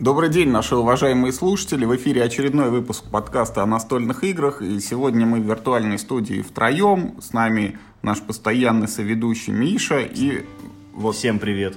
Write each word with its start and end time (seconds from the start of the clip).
Добрый 0.00 0.28
день, 0.28 0.48
наши 0.48 0.74
уважаемые 0.74 1.32
слушатели. 1.32 1.84
В 1.84 1.94
эфире 1.94 2.24
очередной 2.24 2.68
выпуск 2.68 3.04
подкаста 3.12 3.62
о 3.62 3.66
настольных 3.66 4.24
играх. 4.24 4.60
И 4.60 4.80
сегодня 4.80 5.24
мы 5.24 5.40
в 5.40 5.44
виртуальной 5.44 6.00
студии 6.00 6.42
втроем. 6.42 7.14
С 7.22 7.32
нами 7.32 7.78
наш 8.02 8.20
постоянный 8.20 8.88
соведущий 8.88 9.52
Миша 9.52 10.00
и 10.00 10.44
вот 10.92 11.14
Всем 11.14 11.38
привет. 11.38 11.76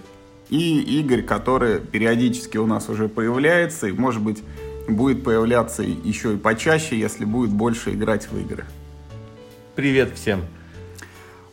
И 0.50 0.80
Игорь, 1.00 1.22
который 1.22 1.80
периодически 1.80 2.58
у 2.58 2.66
нас 2.66 2.90
уже 2.90 3.08
появляется 3.08 3.86
и, 3.88 3.92
может 3.92 4.24
быть, 4.24 4.44
будет 4.90 5.24
появляться 5.24 5.84
еще 5.84 6.34
и 6.34 6.38
почаще, 6.38 6.98
если 6.98 7.24
будет 7.24 7.52
больше 7.52 7.92
играть 7.92 8.32
в 8.32 8.40
игры. 8.40 8.66
Привет 9.76 10.16
всем. 10.16 10.42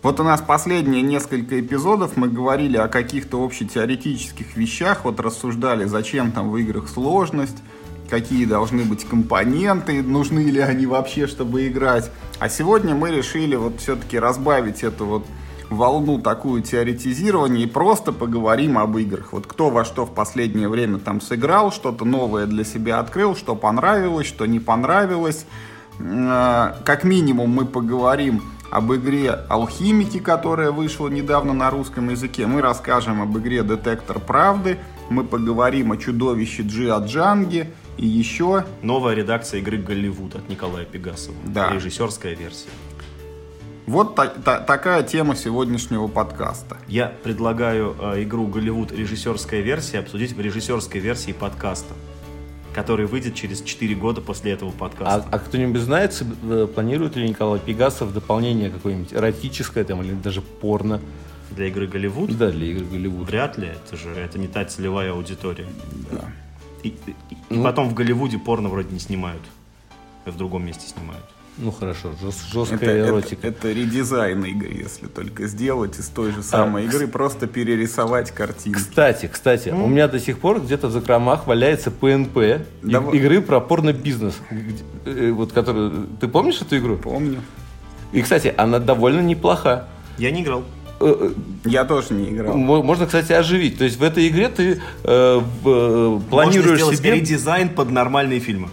Вот 0.04 0.20
у 0.20 0.22
нас 0.22 0.42
последние 0.42 1.00
несколько 1.00 1.58
эпизодов 1.58 2.18
мы 2.18 2.28
говорили 2.28 2.76
о 2.76 2.88
каких-то 2.88 3.42
общетеоретических 3.42 4.54
вещах, 4.54 5.06
вот 5.06 5.18
рассуждали, 5.18 5.86
зачем 5.86 6.30
там 6.30 6.50
в 6.50 6.58
играх 6.58 6.90
сложность, 6.90 7.56
какие 8.10 8.44
должны 8.44 8.84
быть 8.84 9.08
компоненты, 9.08 10.02
нужны 10.02 10.40
ли 10.40 10.60
они 10.60 10.84
вообще, 10.84 11.26
чтобы 11.26 11.68
играть. 11.68 12.10
А 12.38 12.50
сегодня 12.50 12.94
мы 12.94 13.12
решили 13.12 13.56
вот 13.56 13.80
все-таки 13.80 14.18
разбавить 14.18 14.84
эту 14.84 15.06
вот 15.06 15.26
волну 15.70 16.18
такую 16.18 16.60
теоретизирования 16.60 17.64
и 17.64 17.66
просто 17.66 18.12
поговорим 18.12 18.76
об 18.76 18.98
играх. 18.98 19.32
Вот 19.32 19.46
кто 19.46 19.70
во 19.70 19.86
что 19.86 20.04
в 20.04 20.12
последнее 20.12 20.68
время 20.68 20.98
там 20.98 21.22
сыграл, 21.22 21.72
что-то 21.72 22.04
новое 22.04 22.44
для 22.44 22.64
себя 22.64 22.98
открыл, 22.98 23.34
что 23.34 23.56
понравилось, 23.56 24.26
что 24.26 24.44
не 24.44 24.60
понравилось. 24.60 25.46
Э, 25.98 26.74
как 26.84 27.04
минимум 27.04 27.48
мы 27.48 27.64
поговорим 27.64 28.42
об 28.74 28.92
игре 28.92 29.30
«Алхимики», 29.30 30.18
которая 30.18 30.72
вышла 30.72 31.06
недавно 31.06 31.52
на 31.52 31.70
русском 31.70 32.10
языке. 32.10 32.46
Мы 32.46 32.60
расскажем 32.60 33.22
об 33.22 33.38
игре 33.38 33.62
«Детектор 33.62 34.18
правды». 34.18 34.78
Мы 35.10 35.22
поговорим 35.22 35.92
о 35.92 35.96
чудовище 35.96 36.62
Джиа 36.62 36.98
Джанге 36.98 37.70
и 37.98 38.06
еще... 38.06 38.64
Новая 38.82 39.14
редакция 39.14 39.60
игры 39.60 39.78
«Голливуд» 39.78 40.34
от 40.34 40.48
Николая 40.48 40.84
Пегасова. 40.84 41.36
Да. 41.44 41.70
Режиссерская 41.70 42.34
версия. 42.34 42.68
Вот 43.86 44.16
та- 44.16 44.26
та- 44.26 44.58
такая 44.58 45.04
тема 45.04 45.36
сегодняшнего 45.36 46.08
подкаста. 46.08 46.78
Я 46.88 47.12
предлагаю 47.22 47.94
э, 48.00 48.22
игру 48.24 48.48
«Голливуд. 48.48 48.90
Режиссерская 48.90 49.60
версия» 49.60 50.00
обсудить 50.00 50.32
в 50.32 50.40
режиссерской 50.40 51.00
версии 51.00 51.30
подкаста 51.32 51.94
который 52.74 53.06
выйдет 53.06 53.34
через 53.34 53.62
4 53.62 53.94
года 53.94 54.20
после 54.20 54.52
этого 54.52 54.72
подкаста. 54.72 55.28
А, 55.30 55.36
а 55.36 55.38
кто-нибудь 55.38 55.80
знает, 55.80 56.20
э, 56.42 56.66
планирует 56.74 57.16
ли 57.16 57.28
Николай 57.28 57.60
Пегасов 57.60 58.12
дополнение 58.12 58.68
какое-нибудь 58.68 59.12
эротическое 59.12 59.84
там, 59.84 60.02
или 60.02 60.12
даже 60.12 60.42
порно? 60.42 61.00
Для 61.50 61.68
игры 61.68 61.86
Голливуд? 61.86 62.36
Да, 62.36 62.50
для 62.50 62.66
игры 62.66 62.84
Голливуд. 62.84 63.28
Вряд 63.28 63.56
ли, 63.58 63.68
это 63.68 63.96
же 63.96 64.10
это 64.10 64.38
не 64.38 64.48
та 64.48 64.64
целевая 64.64 65.12
аудитория. 65.12 65.66
Да. 66.10 66.24
И, 66.82 66.88
и, 66.88 66.96
ну, 67.48 67.60
и 67.60 67.64
потом 67.64 67.88
в 67.88 67.94
Голливуде 67.94 68.38
порно 68.38 68.68
вроде 68.68 68.90
не 68.90 68.98
снимают. 68.98 69.42
В 70.24 70.36
другом 70.36 70.66
месте 70.66 70.86
снимают. 70.88 71.24
Ну 71.56 71.70
хорошо, 71.70 72.10
жесткая 72.52 72.78
это, 72.78 73.08
эротика. 73.08 73.46
Это, 73.46 73.68
это 73.68 73.72
редизайн 73.72 74.44
игры, 74.44 74.72
если 74.72 75.06
только 75.06 75.46
сделать 75.46 75.98
из 75.98 76.08
той 76.08 76.32
же 76.32 76.42
самой 76.42 76.82
а, 76.82 76.86
игры, 76.86 77.06
просто 77.06 77.46
перерисовать 77.46 78.32
картинку. 78.32 78.80
Кстати, 78.80 79.30
кстати, 79.32 79.68
mm. 79.68 79.84
у 79.84 79.86
меня 79.86 80.08
до 80.08 80.18
сих 80.18 80.38
пор 80.38 80.60
где-то 80.60 80.88
в 80.88 80.90
закромах 80.90 81.46
валяется 81.46 81.92
ПНП 81.92 82.66
Давай. 82.82 83.16
игры 83.16 83.40
про 83.40 83.60
порно-бизнес. 83.60 84.34
Э, 85.04 85.30
вот 85.30 85.52
которую. 85.52 86.08
Ты 86.20 86.26
помнишь 86.26 86.60
эту 86.60 86.76
игру? 86.76 86.96
Помню. 86.96 87.40
И, 88.12 88.20
кстати, 88.22 88.52
она 88.56 88.80
довольно 88.80 89.20
неплоха. 89.20 89.88
Я 90.18 90.32
не 90.32 90.42
играл. 90.42 90.64
Э, 91.00 91.14
э, 91.20 91.68
Я 91.68 91.84
тоже 91.84 92.14
не 92.14 92.30
играл. 92.30 92.56
Можно, 92.56 93.06
кстати, 93.06 93.32
оживить. 93.32 93.78
То 93.78 93.84
есть 93.84 93.98
в 93.98 94.02
этой 94.02 94.26
игре 94.26 94.48
ты 94.48 94.80
э, 95.04 95.40
э, 95.64 96.20
планируешь 96.30 96.80
Можно 96.80 96.96
себе... 96.96 97.20
дизайн 97.20 97.68
под 97.68 97.90
нормальные 97.90 98.40
фильмы. 98.40 98.68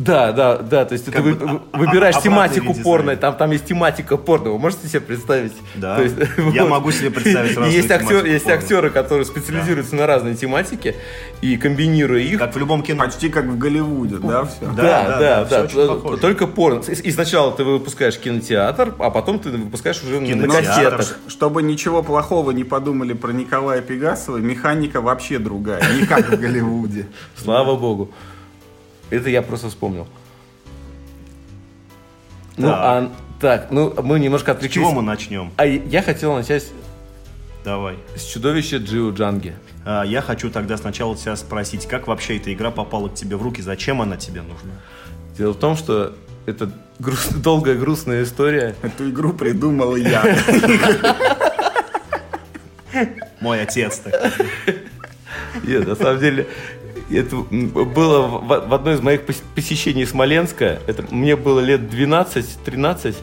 Да, 0.00 0.32
да, 0.32 0.56
да. 0.56 0.86
То 0.86 0.94
есть 0.94 1.04
как 1.04 1.16
ты 1.16 1.22
вы, 1.22 1.34
бы, 1.34 1.60
выбираешь 1.74 2.18
тематику 2.22 2.72
порно, 2.72 3.16
там, 3.16 3.36
там 3.36 3.50
есть 3.50 3.66
тематика 3.66 4.16
порно. 4.16 4.50
Вы 4.50 4.58
можете 4.58 4.88
себе 4.88 5.00
представить? 5.00 5.52
Да. 5.74 5.96
То 5.96 6.02
есть, 6.02 6.16
Я 6.54 6.62
вот. 6.62 6.70
могу 6.70 6.90
себе 6.90 7.10
представить 7.10 7.54
разные 7.56 7.76
есть, 7.76 7.90
актер, 7.90 8.24
есть 8.24 8.48
актеры, 8.48 8.88
которые 8.88 9.26
специализируются 9.26 9.92
да. 9.92 9.98
на 9.98 10.06
разные 10.06 10.34
тематики 10.36 10.96
и 11.42 11.58
комбинируя 11.58 12.22
их. 12.22 12.38
Как 12.38 12.54
в 12.54 12.58
любом 12.58 12.82
кино. 12.82 13.04
Почти 13.04 13.28
как 13.28 13.44
в 13.44 13.58
Голливуде, 13.58 14.16
да, 14.16 14.46
все? 14.46 14.60
Да, 14.60 14.72
да, 14.74 15.18
да. 15.18 15.44
да, 15.44 15.66
да. 15.66 16.16
Только 16.16 16.46
порно. 16.46 16.80
И 16.80 17.10
сначала 17.10 17.52
ты 17.52 17.64
выпускаешь 17.64 18.18
кинотеатр, 18.18 18.94
а 18.98 19.10
потом 19.10 19.38
ты 19.38 19.50
выпускаешь 19.50 20.02
уже 20.02 20.18
на 20.20 20.48
кассетах. 20.48 21.18
Чтобы 21.28 21.62
ничего 21.62 22.02
плохого 22.02 22.52
не 22.52 22.64
подумали 22.64 23.12
про 23.12 23.32
Николая 23.32 23.82
Пегасова, 23.82 24.38
механика 24.38 25.02
вообще 25.02 25.38
другая, 25.38 25.82
не 25.92 26.06
как 26.06 26.30
в 26.30 26.40
Голливуде. 26.40 27.06
Слава 27.36 27.76
богу. 27.76 28.10
Это 29.10 29.28
я 29.30 29.42
просто 29.42 29.68
вспомнил. 29.68 30.06
Ну, 32.56 32.68
а, 32.70 33.10
так, 33.40 33.70
ну, 33.70 33.94
мы 34.02 34.20
немножко 34.20 34.52
отвлеклись. 34.52 34.72
С 34.72 34.88
чего 34.88 34.92
мы 34.92 35.02
начнем? 35.02 35.50
А 35.56 35.66
я 35.66 36.02
хотел 36.02 36.34
начать 36.34 36.70
Давай. 37.64 37.96
С 38.16 38.24
чудовища 38.24 38.78
Джио 38.78 39.10
Джанги. 39.10 39.54
А, 39.84 40.02
я 40.02 40.22
хочу 40.22 40.50
тогда 40.50 40.76
сначала 40.76 41.14
тебя 41.16 41.36
спросить, 41.36 41.86
как 41.86 42.06
вообще 42.06 42.38
эта 42.38 42.52
игра 42.52 42.70
попала 42.70 43.08
к 43.08 43.14
тебе 43.14 43.36
в 43.36 43.42
руки, 43.42 43.60
зачем 43.60 44.00
она 44.00 44.16
тебе 44.16 44.42
нужна? 44.42 44.72
Дело 45.36 45.52
в 45.52 45.58
том, 45.58 45.76
что 45.76 46.14
это 46.46 46.70
груз... 46.98 47.28
долгая 47.34 47.76
грустная 47.76 48.22
история. 48.22 48.74
Эту 48.82 49.10
игру 49.10 49.32
придумал 49.34 49.96
я. 49.96 50.22
Мой 53.40 53.62
отец 53.62 53.98
так. 53.98 54.32
Нет, 55.64 55.86
на 55.86 55.94
самом 55.94 56.18
деле, 56.20 56.46
это 57.16 57.36
было 57.36 58.26
в 58.26 58.74
одно 58.74 58.92
из 58.92 59.00
моих 59.00 59.22
посещений 59.54 60.06
Смоленска. 60.06 60.80
Это 60.86 61.04
мне 61.10 61.36
было 61.36 61.60
лет 61.60 61.80
12-13. 61.82 63.14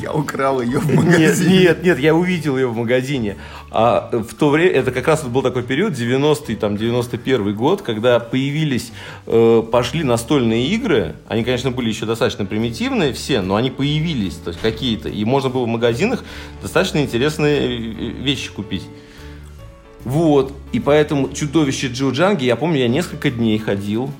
Я 0.00 0.12
украл 0.12 0.62
ее 0.62 0.78
в 0.78 0.94
магазине. 0.94 1.58
Нет, 1.58 1.66
нет, 1.66 1.84
нет, 1.84 1.98
я 1.98 2.14
увидел 2.14 2.56
ее 2.56 2.66
в 2.66 2.76
магазине. 2.76 3.36
А 3.70 4.08
в 4.10 4.34
то 4.34 4.48
время, 4.48 4.70
это 4.72 4.90
как 4.90 5.06
раз 5.06 5.22
был 5.24 5.42
такой 5.42 5.62
период, 5.62 5.92
90-й, 5.92 6.56
там, 6.56 6.76
91 6.76 7.54
год, 7.54 7.82
когда 7.82 8.18
появились, 8.18 8.92
э, 9.26 9.62
пошли 9.70 10.02
настольные 10.02 10.66
игры. 10.68 11.16
Они, 11.28 11.44
конечно, 11.44 11.70
были 11.70 11.90
еще 11.90 12.06
достаточно 12.06 12.46
примитивные 12.46 13.12
все, 13.12 13.42
но 13.42 13.56
они 13.56 13.70
появились, 13.70 14.36
то 14.36 14.48
есть 14.48 14.60
какие-то. 14.62 15.08
И 15.10 15.24
можно 15.24 15.50
было 15.50 15.64
в 15.64 15.68
магазинах 15.68 16.24
достаточно 16.62 16.98
интересные 16.98 17.60
э, 17.60 17.68
вещи 18.22 18.50
купить. 18.50 18.84
Вот. 20.04 20.52
И 20.72 20.80
поэтому 20.80 21.32
чудовище 21.32 21.88
Джо 21.88 22.10
Джанги, 22.10 22.44
я 22.44 22.56
помню, 22.56 22.80
я 22.80 22.88
несколько 22.88 23.30
дней 23.30 23.58
ходил 23.58 24.10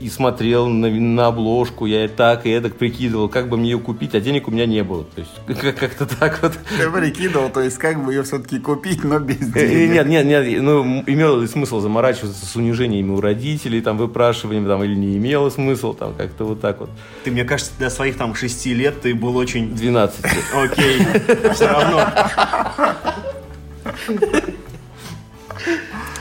и 0.00 0.08
смотрел 0.08 0.68
на, 0.68 0.88
на 0.88 1.26
обложку, 1.26 1.84
я 1.84 2.04
и 2.06 2.08
так, 2.08 2.46
и 2.46 2.50
эдак 2.50 2.76
прикидывал, 2.76 3.28
как 3.28 3.48
бы 3.48 3.56
мне 3.56 3.72
ее 3.72 3.78
купить, 3.78 4.14
а 4.14 4.20
денег 4.20 4.48
у 4.48 4.50
меня 4.50 4.64
не 4.64 4.82
было. 4.82 5.04
То 5.04 5.20
есть 5.20 5.32
как-то 5.78 6.06
так 6.06 6.42
вот. 6.42 6.52
Ты 6.78 6.90
прикидывал, 6.90 7.50
то 7.50 7.60
есть 7.60 7.76
как 7.76 8.02
бы 8.02 8.14
ее 8.14 8.22
все-таки 8.22 8.58
купить, 8.58 9.04
но 9.04 9.18
без 9.18 9.54
э, 9.54 9.68
денег. 9.68 10.06
Нет, 10.06 10.06
нет, 10.06 10.26
нет, 10.26 10.62
ну 10.62 11.02
имело 11.06 11.40
ли 11.40 11.46
смысл 11.46 11.80
заморачиваться 11.80 12.46
с 12.46 12.56
унижениями 12.56 13.10
у 13.10 13.20
родителей, 13.20 13.80
там 13.82 13.98
выпрашиванием, 13.98 14.66
там, 14.66 14.82
или 14.84 14.94
не 14.94 15.16
имело 15.16 15.50
смысл, 15.50 15.92
там 15.92 16.14
как-то 16.14 16.44
вот 16.44 16.60
так 16.60 16.80
вот. 16.80 16.90
Ты, 17.24 17.30
мне 17.30 17.44
кажется, 17.44 17.72
для 17.78 17.90
своих 17.90 18.16
там 18.16 18.34
шести 18.34 18.72
лет 18.72 19.02
ты 19.02 19.14
был 19.14 19.36
очень... 19.36 19.74
12 19.74 20.24
лет. 20.24 20.44
Окей, 20.54 20.98
все 21.52 21.66
равно. 21.66 22.06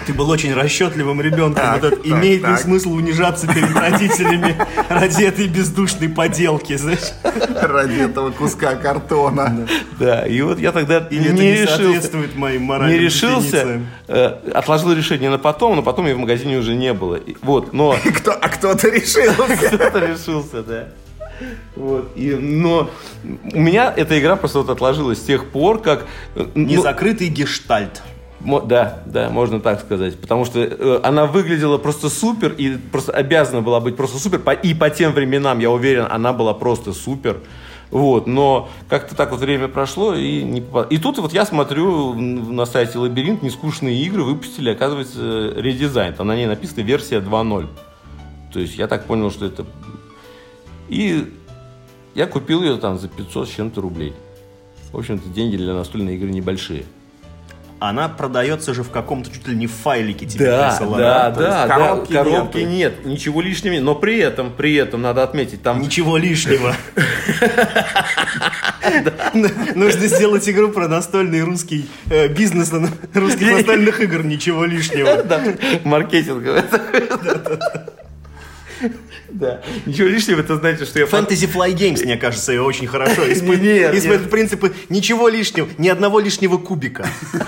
Ты 0.09 0.15
был 0.15 0.27
очень 0.31 0.55
расчетливым 0.55 1.21
ребенком. 1.21 1.53
Так, 1.53 1.83
вот 1.83 1.89
так, 1.97 2.07
имеет 2.07 2.41
так. 2.41 2.51
ли 2.51 2.57
смысл 2.57 2.93
унижаться 2.93 3.45
перед 3.45 3.75
родителями 3.75 4.57
ради 4.89 5.23
этой 5.23 5.47
бездушной 5.47 6.09
поделки, 6.09 6.75
знаешь? 6.77 7.13
Ради 7.61 8.05
этого 8.05 8.31
куска 8.31 8.73
картона. 8.73 9.67
Да, 9.99 10.25
и 10.25 10.41
вот 10.41 10.57
я 10.57 10.71
тогда 10.71 11.07
Или 11.11 11.29
не, 11.29 11.51
это 11.51 11.61
не 11.61 11.67
соответствует 11.67 12.35
моим 12.35 12.63
моральным 12.63 12.97
Не 12.97 13.05
решился, 13.05 13.81
э, 14.07 14.25
отложил 14.51 14.93
решение 14.93 15.29
на 15.29 15.37
потом, 15.37 15.75
но 15.75 15.83
потом 15.83 16.07
я 16.07 16.15
в 16.15 16.17
магазине 16.17 16.57
уже 16.57 16.73
не 16.73 16.91
было. 16.95 17.19
Вот, 17.43 17.71
но... 17.71 17.95
Кто, 18.17 18.31
а 18.31 18.49
кто-то 18.49 18.89
решился. 18.89 19.67
Кто-то 19.75 19.99
решился, 19.99 20.63
да. 20.63 20.87
Вот. 21.75 22.13
И, 22.15 22.31
но 22.31 22.89
у 23.53 23.59
меня 23.59 23.93
эта 23.95 24.19
игра 24.19 24.37
просто 24.37 24.57
вот 24.57 24.71
отложилась 24.71 25.19
с 25.19 25.23
тех 25.23 25.45
пор, 25.51 25.79
как... 25.79 26.07
Э, 26.33 26.47
ну, 26.55 26.65
Незакрытый 26.65 27.27
гештальт. 27.27 28.01
Да, 28.41 28.99
да, 29.05 29.29
можно 29.29 29.59
так 29.59 29.81
сказать. 29.81 30.19
Потому 30.19 30.45
что 30.45 30.59
э, 30.59 30.99
она 31.03 31.25
выглядела 31.25 31.77
просто 31.77 32.09
супер 32.09 32.53
и 32.53 32.77
просто 32.77 33.11
обязана 33.11 33.61
была 33.61 33.79
быть 33.79 33.97
просто 33.97 34.17
супер. 34.17 34.41
И 34.63 34.73
по 34.73 34.89
тем 34.89 35.11
временам, 35.13 35.59
я 35.59 35.69
уверен, 35.69 36.07
она 36.09 36.31
была 36.31 36.53
просто 36.53 36.93
супер. 36.93 37.41
Вот, 37.91 38.27
но 38.27 38.69
как-то 38.87 39.15
так 39.15 39.31
вот 39.31 39.39
время 39.39 39.67
прошло 39.67 40.13
и 40.13 40.43
не 40.43 40.61
попал. 40.61 40.83
И 40.83 40.97
тут 40.99 41.17
вот 41.17 41.33
я 41.33 41.45
смотрю 41.45 42.13
на 42.13 42.65
сайте 42.65 42.99
Лабиринт, 42.99 43.41
нескучные 43.41 44.03
игры 44.03 44.23
выпустили, 44.23 44.69
оказывается, 44.69 45.53
редизайн. 45.55 46.13
Там 46.13 46.27
на 46.27 46.35
ней 46.35 46.45
написано 46.45 46.81
версия 46.81 47.19
2.0. 47.19 47.67
То 48.53 48.59
есть 48.59 48.77
я 48.77 48.87
так 48.87 49.05
понял, 49.05 49.31
что 49.31 49.45
это... 49.45 49.65
И 50.87 51.33
я 52.13 52.27
купил 52.27 52.61
ее 52.61 52.77
там 52.77 52.99
за 52.99 53.07
500 53.07 53.47
с 53.47 53.51
чем-то 53.51 53.81
рублей. 53.81 54.13
В 54.91 54.97
общем-то, 54.97 55.27
деньги 55.29 55.57
для 55.57 55.73
настольной 55.73 56.15
игры 56.15 56.29
небольшие. 56.29 56.85
Она 57.79 58.09
продается 58.09 58.73
же 58.73 58.83
в 58.83 58.89
каком-то 58.89 59.31
чуть 59.31 59.47
ли 59.47 59.55
не 59.55 59.67
файлике 59.67 60.25
тебе 60.25 60.45
Да, 60.45 60.69
присылают. 60.69 60.97
да, 60.97 61.31
то 61.31 61.39
да, 61.39 61.67
да, 61.67 61.73
коробки 61.75 62.13
коробки 62.13 62.57
нету. 62.57 62.69
нет, 62.69 63.05
ничего 63.05 63.41
лишнего, 63.41 63.73
нет. 63.73 63.83
но 63.83 63.95
при 63.95 64.17
этом, 64.19 64.51
при 64.51 64.75
этом 64.75 65.01
надо 65.01 65.23
отметить, 65.23 65.61
там 65.63 65.81
Ничего 65.81 66.17
лишнего. 66.17 66.75
Нужно 69.75 70.07
сделать 70.07 70.47
игру 70.49 70.69
про 70.69 70.87
настольный 70.87 71.41
русский 71.43 71.89
э, 72.09 72.27
бизнес 72.27 72.71
русских 73.13 73.51
настольных 73.51 74.01
игр. 74.01 74.23
Ничего 74.23 74.65
лишнего. 74.65 75.23
Да, 75.23 75.41
маркетинговое. 75.83 76.65
Да. 79.31 79.61
Ничего 79.85 80.07
лишнего, 80.07 80.39
это 80.39 80.57
значит, 80.57 80.87
что 80.87 80.99
я... 80.99 81.05
Fantasy 81.05 81.51
Fly 81.51 81.73
Games, 81.75 82.03
мне 82.03 82.17
кажется, 82.17 82.51
ее 82.51 82.61
очень 82.61 82.87
хорошо. 82.87 83.25
Нет, 83.27 83.93
Использует 83.93 84.29
принципы 84.29 84.73
ничего 84.89 85.27
лишнего, 85.27 85.67
ни 85.77 85.87
одного 85.87 86.19
лишнего 86.19 86.57
кубика. 86.57 87.07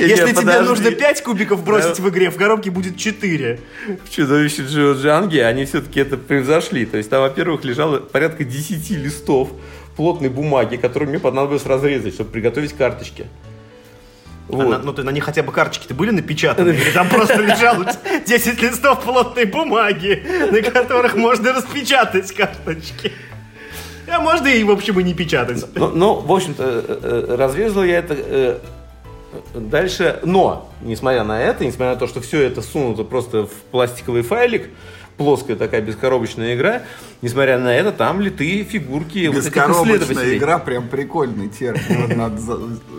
Если 0.00 0.32
тебе 0.32 0.60
нужно 0.60 0.90
5 0.90 1.22
кубиков 1.22 1.64
бросить 1.64 1.98
в 2.00 2.08
игре, 2.08 2.30
в 2.30 2.36
коробке 2.36 2.70
будет 2.70 2.96
4. 2.96 3.60
В 4.04 4.10
чудовище 4.10 4.62
Джио 4.62 4.94
Джанги 4.94 5.38
они 5.38 5.64
все-таки 5.64 6.00
это 6.00 6.16
превзошли. 6.16 6.86
То 6.86 6.96
есть 6.96 7.10
там, 7.10 7.22
во-первых, 7.22 7.64
лежало 7.64 7.98
порядка 7.98 8.44
10 8.44 8.90
листов 8.90 9.50
плотной 9.96 10.28
бумаги, 10.28 10.76
которые 10.76 11.08
мне 11.08 11.18
понадобилось 11.18 11.66
разрезать, 11.66 12.14
чтобы 12.14 12.30
приготовить 12.30 12.74
карточки. 12.74 13.26
А 14.48 14.56
на- 14.56 14.64
Вот. 14.64 14.84
ну, 14.84 14.92
ты 14.92 15.02
на 15.02 15.10
них 15.10 15.24
хотя 15.24 15.42
бы 15.42 15.52
карточки-то 15.52 15.94
были 15.94 16.10
напечатаны? 16.10 16.70
Или 16.70 16.90
там 16.90 17.08
просто 17.08 17.40
лежало 17.40 17.84
10 18.26 18.62
листов 18.62 19.02
плотной 19.02 19.44
бумаги, 19.44 20.22
на 20.50 20.62
которых 20.62 21.14
можно 21.16 21.52
распечатать 21.52 22.32
карточки? 22.32 23.12
А 24.08 24.20
можно 24.20 24.46
и, 24.46 24.62
в 24.62 24.70
общем, 24.70 25.00
и 25.00 25.02
не 25.02 25.14
печатать. 25.14 25.64
Ну, 25.74 25.88
ну, 25.90 26.14
в 26.20 26.32
общем-то, 26.32 26.62
э, 26.64 27.00
э, 27.30 27.34
разрезал 27.36 27.82
я 27.82 27.98
это 27.98 28.14
э, 28.16 28.58
дальше. 29.54 30.20
Но, 30.22 30.70
несмотря 30.80 31.24
на 31.24 31.42
это, 31.42 31.64
несмотря 31.64 31.94
на 31.94 31.96
то, 31.96 32.06
что 32.06 32.20
все 32.20 32.42
это 32.42 32.62
сунуто 32.62 33.02
просто 33.02 33.46
в 33.46 33.50
пластиковый 33.72 34.22
файлик, 34.22 34.68
плоская 35.16 35.56
такая 35.56 35.80
бескоробочная 35.80 36.54
игра, 36.54 36.82
несмотря 37.20 37.58
на 37.58 37.74
это, 37.74 37.90
там 37.90 38.20
литые 38.20 38.62
фигурки 38.62 39.26
вот 39.26 39.36
Бескоробочная 39.38 39.96
исследователей. 39.98 40.38
игра 40.38 40.58
прям 40.60 40.86
прикольный 40.88 41.48
термин. 41.48 41.82
Вот 42.06 42.16
надо 42.16 42.36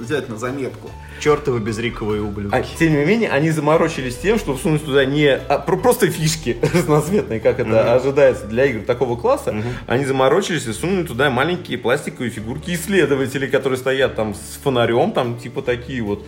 взять 0.01 0.27
на 0.27 0.35
заметку. 0.35 0.89
Чертовы 1.19 1.59
безриковые 1.59 2.21
А, 2.21 2.25
ублюдки. 2.25 2.67
тем 2.77 2.93
не 2.93 3.05
менее, 3.05 3.29
они 3.29 3.49
заморочились 3.51 4.15
тем, 4.17 4.37
чтобы 4.37 4.57
всунуть 4.57 4.85
туда 4.85 5.05
не 5.05 5.27
а, 5.29 5.59
про- 5.59 5.77
просто 5.77 6.07
фишки 6.07 6.57
разноцветные, 6.73 7.39
как 7.39 7.59
это 7.59 7.93
ожидается 7.95 8.45
для 8.45 8.65
игр 8.65 8.83
такого 8.85 9.15
класса. 9.19 9.55
Они 9.87 10.05
заморочились 10.05 10.65
и 10.67 10.73
сунули 10.73 11.05
туда 11.05 11.29
маленькие 11.29 11.77
пластиковые 11.77 12.29
фигурки 12.29 12.71
исследователей, 12.73 13.47
которые 13.47 13.77
стоят 13.77 14.15
там 14.15 14.33
с 14.35 14.59
фонарем, 14.63 15.11
там 15.11 15.37
типа 15.39 15.61
такие 15.61 16.01
вот. 16.01 16.25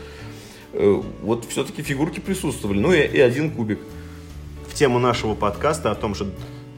Э, 0.73 1.01
Вот 1.23 1.45
все-таки 1.49 1.81
фигурки 1.83 2.19
присутствовали. 2.19 2.79
Ну 2.79 2.91
и, 2.93 2.99
и 3.01 3.19
один 3.19 3.51
кубик. 3.51 3.79
В 4.67 4.73
тему 4.75 4.99
нашего 4.99 5.33
подкаста 5.35 5.91
о 5.91 5.95
том, 5.95 6.13
что, 6.15 6.27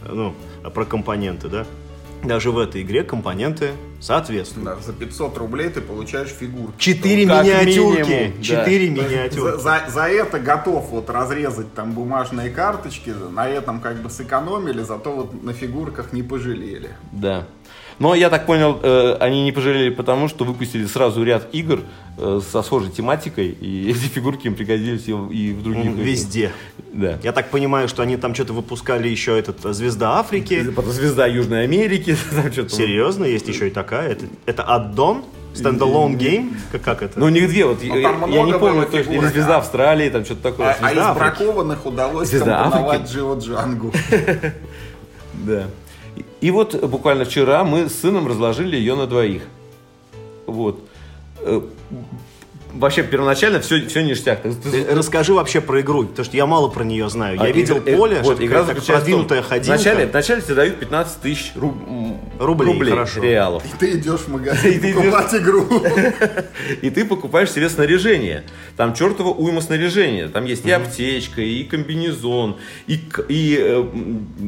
ну, 0.10 0.34
про 0.74 0.86
компоненты, 0.86 1.50
да? 1.50 1.66
Даже 2.24 2.52
в 2.52 2.60
этой 2.60 2.82
игре 2.84 3.04
компоненты 3.04 3.72
соответствуют. 4.00 4.66
Да, 4.66 4.76
за 4.78 4.94
500 4.94 5.38
рублей 5.38 5.70
ты 5.70 5.82
получаешь 5.82 6.30
фигурку. 6.30 6.74
Четыре 6.78 7.26
Как 7.28 7.44
миниатюрки. 7.44 8.34
да. 8.38 8.44
Четыре 8.44 8.88
За, 8.88 8.92
миниатюрки. 8.92 9.62
за- 9.62 9.86
за 9.90 10.04
это 10.08 10.40
готов 10.40 10.90
вот 10.90 11.10
разрезать 11.10 11.74
там 11.74 11.94
бумажные 11.94 12.50
карточки, 12.52 13.10
на 13.32 13.48
этом 13.48 13.80
как 13.80 13.98
бы 14.02 14.10
сэкономили, 14.10 14.82
зато 14.84 15.12
вот 15.12 15.44
на 15.44 15.54
фигурках 15.54 16.14
не 16.14 16.22
пожалели. 16.24 16.90
Да. 17.12 17.48
Но 18.02 18.16
я 18.16 18.32
так 18.32 18.48
понял, 18.48 18.80
э, 18.82 19.16
они 19.20 19.44
не 19.44 19.52
пожалели 19.52 19.92
потому, 19.92 20.28
что 20.28 20.44
выпустили 20.44 20.88
сразу 20.88 21.24
ряд 21.24 21.48
игр 21.52 21.82
э, 22.18 22.42
со 22.52 22.64
схожей 22.64 22.90
тематикой, 22.90 23.50
и 23.50 23.90
эти 23.92 24.08
фигурки 24.08 24.48
им 24.48 24.56
пригодились 24.56 25.08
и, 25.08 25.14
в- 25.14 25.62
других. 25.62 25.92
Везде. 25.98 26.52
Да. 26.94 27.20
Я 27.22 27.32
так 27.32 27.52
понимаю, 27.52 27.88
что 27.88 28.02
они 28.02 28.18
там 28.18 28.34
что-то 28.34 28.54
выпускали 28.54 29.08
еще 29.08 29.38
этот 29.38 29.64
э, 29.66 29.74
«Звезда 29.74 30.18
Африки». 30.18 30.64
Потом 30.76 30.92
звезда 30.92 31.28
Южной 31.28 31.64
Америки. 31.64 32.18
Там 32.32 32.52
что-то. 32.52 32.70
Серьезно, 32.76 33.26
есть 33.26 33.48
еще 33.48 33.68
и 33.68 33.72
такая. 33.72 34.10
Это, 34.10 34.26
это 34.48 34.64
аддон? 34.64 35.24
Standalone 35.54 36.18
game? 36.18 36.58
Как, 36.72 36.82
как 36.82 37.04
это? 37.04 37.20
Ну, 37.20 37.28
у 37.28 37.30
них 37.30 37.50
две, 37.50 37.66
вот 37.66 37.84
я, 37.84 38.02
там 38.02 38.32
я 38.32 38.44
не 38.44 38.54
помню 38.54 38.88
точно, 38.88 39.12
или 39.12 39.26
звезда 39.28 39.58
Австралии, 39.58 40.10
там 40.10 40.26
что-то 40.26 40.42
такое. 40.42 40.70
А, 40.70 40.88
а 40.88 40.92
из 40.94 41.16
бракованных 41.18 41.86
удалось 41.86 42.30
Звезда 42.30 42.64
компоновать 42.64 43.02
Африки. 43.02 43.14
Джио 43.14 43.36
Джангу. 43.38 43.94
Да. 45.34 45.68
И, 46.42 46.52
вот 46.52 46.76
буквально 46.84 47.26
вчера 47.26 47.64
мы 47.64 47.88
с 47.88 48.00
сыном 48.00 48.28
разложили 48.28 48.76
ее 48.76 48.96
на 48.96 49.08
двоих. 49.08 49.44
Вот. 50.48 50.80
Э, 52.74 52.78
Вообще, 52.80 53.04
первоначально 53.04 53.60
все, 53.60 53.86
все 53.88 54.02
ништяк. 54.02 54.42
Ты- 54.44 54.54
ты- 54.54 54.72
Ты 54.86 54.96
Расскажи 54.96 55.34
вообще 55.34 55.62
про 55.62 55.82
игру, 55.82 56.06
потому 56.06 56.26
что 56.26 56.38
я 56.38 56.46
мало 56.46 56.70
про 56.70 56.84
нее 56.84 57.10
знаю. 57.10 57.36
Я 57.36 57.44
А, 57.44 57.52
видел 57.52 57.78
игра- 57.80 57.92
э, 57.92 57.98
поле, 57.98 58.22
вот, 58.24 58.36
что 58.38 58.46
игра 58.46 58.64
такая 58.64 58.82
продвинутая 58.82 59.42
ходилка. 59.42 59.76
Вначале, 59.78 60.06
вначале 60.08 60.42
тебе 60.42 60.56
дают 60.56 60.80
15 60.80 61.22
тысяч 61.22 61.52
руб- 61.56 62.18
Рублей, 62.40 62.90
хорошо. 62.90 63.22
реалов. 63.22 63.64
И 63.66 63.78
ты 63.78 63.92
идешь 63.98 64.22
в 64.22 64.28
И 64.30 64.32
магазин 64.32 64.82
ты 64.82 64.94
покупать 64.94 65.36
игру. 65.36 65.68
И 66.82 66.90
ты 66.90 67.06
покупаешь 67.06 67.52
себе 67.52 67.70
снаряжение. 67.70 68.44
Там 68.78 68.94
чертова 68.94 69.30
уйма 69.30 69.62
снаряжения. 69.62 70.28
Там 70.30 70.46
есть 70.46 70.66
и 70.66 70.72
аптечка, 70.72 71.42
и 71.42 71.64
комбинезон, 71.64 72.58
и, 72.88 73.00
и 73.28 73.58
э, 73.60 73.86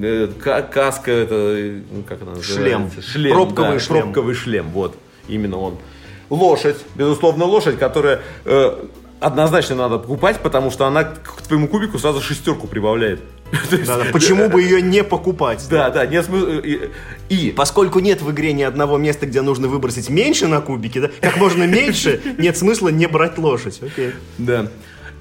э, 0.01 0.27
ка- 0.41 0.61
каска, 0.63 1.11
это, 1.11 1.35
э, 1.35 1.81
ну, 1.91 2.03
как 2.03 2.21
она 2.21 2.41
Шлем. 2.41 2.83
называется? 2.83 3.01
Шлем. 3.01 3.33
Пробковый 3.33 3.73
да, 3.73 3.79
шлем. 3.79 4.01
Пробковый 4.03 4.35
шлем, 4.35 4.69
вот, 4.71 4.95
именно 5.27 5.57
он. 5.57 5.77
Лошадь, 6.29 6.77
безусловно, 6.95 7.45
лошадь, 7.45 7.77
которая 7.77 8.21
э, 8.45 8.85
однозначно 9.19 9.75
надо 9.75 9.97
покупать, 9.99 10.39
потому 10.39 10.71
что 10.71 10.85
она 10.85 11.03
к 11.03 11.41
твоему 11.43 11.67
кубику 11.67 11.99
сразу 11.99 12.21
шестерку 12.21 12.67
прибавляет. 12.67 13.21
Почему 14.11 14.49
бы 14.49 14.61
ее 14.63 14.81
не 14.81 15.03
покупать? 15.03 15.65
Да, 15.69 15.89
да, 15.91 16.05
нет 16.07 16.25
смысла. 16.25 16.59
И, 16.59 16.89
и- 17.29 17.51
Поскольку 17.51 17.99
нет 17.99 18.21
в 18.21 18.31
игре 18.31 18.51
ни 18.53 18.63
одного 18.63 18.97
места, 18.97 19.27
где 19.27 19.41
нужно 19.41 19.67
выбросить 19.67 20.09
меньше 20.09 20.47
на 20.47 20.59
кубике, 20.61 21.01
да, 21.01 21.09
как 21.21 21.37
можно 21.37 21.65
меньше, 21.65 22.21
нет 22.39 22.57
смысла 22.57 22.89
не 22.89 23.07
брать 23.07 23.37
лошадь. 23.37 23.79
Окей. 23.83 24.13
да. 24.37 24.67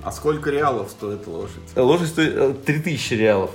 А 0.05 0.11
сколько 0.11 0.51
реалов 0.51 0.91
стоит 0.91 1.27
лошадь? 1.29 1.63
Лошадь 1.77 2.09
стоит 2.09 2.33
э, 2.35 2.55
3000 2.67 3.15
реалов. 3.15 3.51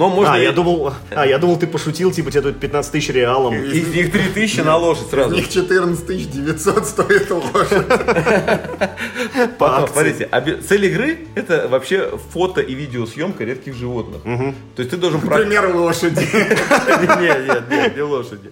Но 0.00 0.08
можно... 0.08 0.32
А, 0.32 0.38
я 0.38 0.50
думал, 0.52 0.94
а, 1.10 1.26
я 1.26 1.36
думал, 1.38 1.58
ты 1.58 1.66
пошутил, 1.66 2.10
типа, 2.10 2.30
тебе 2.30 2.40
тут 2.40 2.58
15 2.58 2.90
тысяч 2.92 3.10
реалом. 3.10 3.54
Из 3.54 3.86
них 3.94 4.10
3000 4.10 4.60
на 4.62 4.76
лошадь 4.78 5.04
Из 5.04 5.10
сразу. 5.10 5.34
них 5.34 5.48
14 5.50 6.30
900 6.30 6.86
стоит 6.86 7.30
лошадь. 7.30 7.86
По 7.86 9.46
Потом, 9.58 9.88
смотрите, 9.92 10.28
цель 10.66 10.86
игры 10.86 11.18
это 11.34 11.68
вообще 11.68 12.18
фото 12.32 12.62
и 12.62 12.72
видеосъемка 12.74 13.44
редких 13.44 13.74
животных. 13.74 14.22
То 14.22 14.54
есть 14.78 14.90
ты 14.90 14.96
должен 14.96 15.20
про- 15.20 15.36
Например, 15.36 15.74
лошади. 15.76 16.26
Нет, 17.20 17.46
нет, 17.46 17.62
нет, 17.70 17.96
не 17.96 18.02
лошади. 18.02 18.50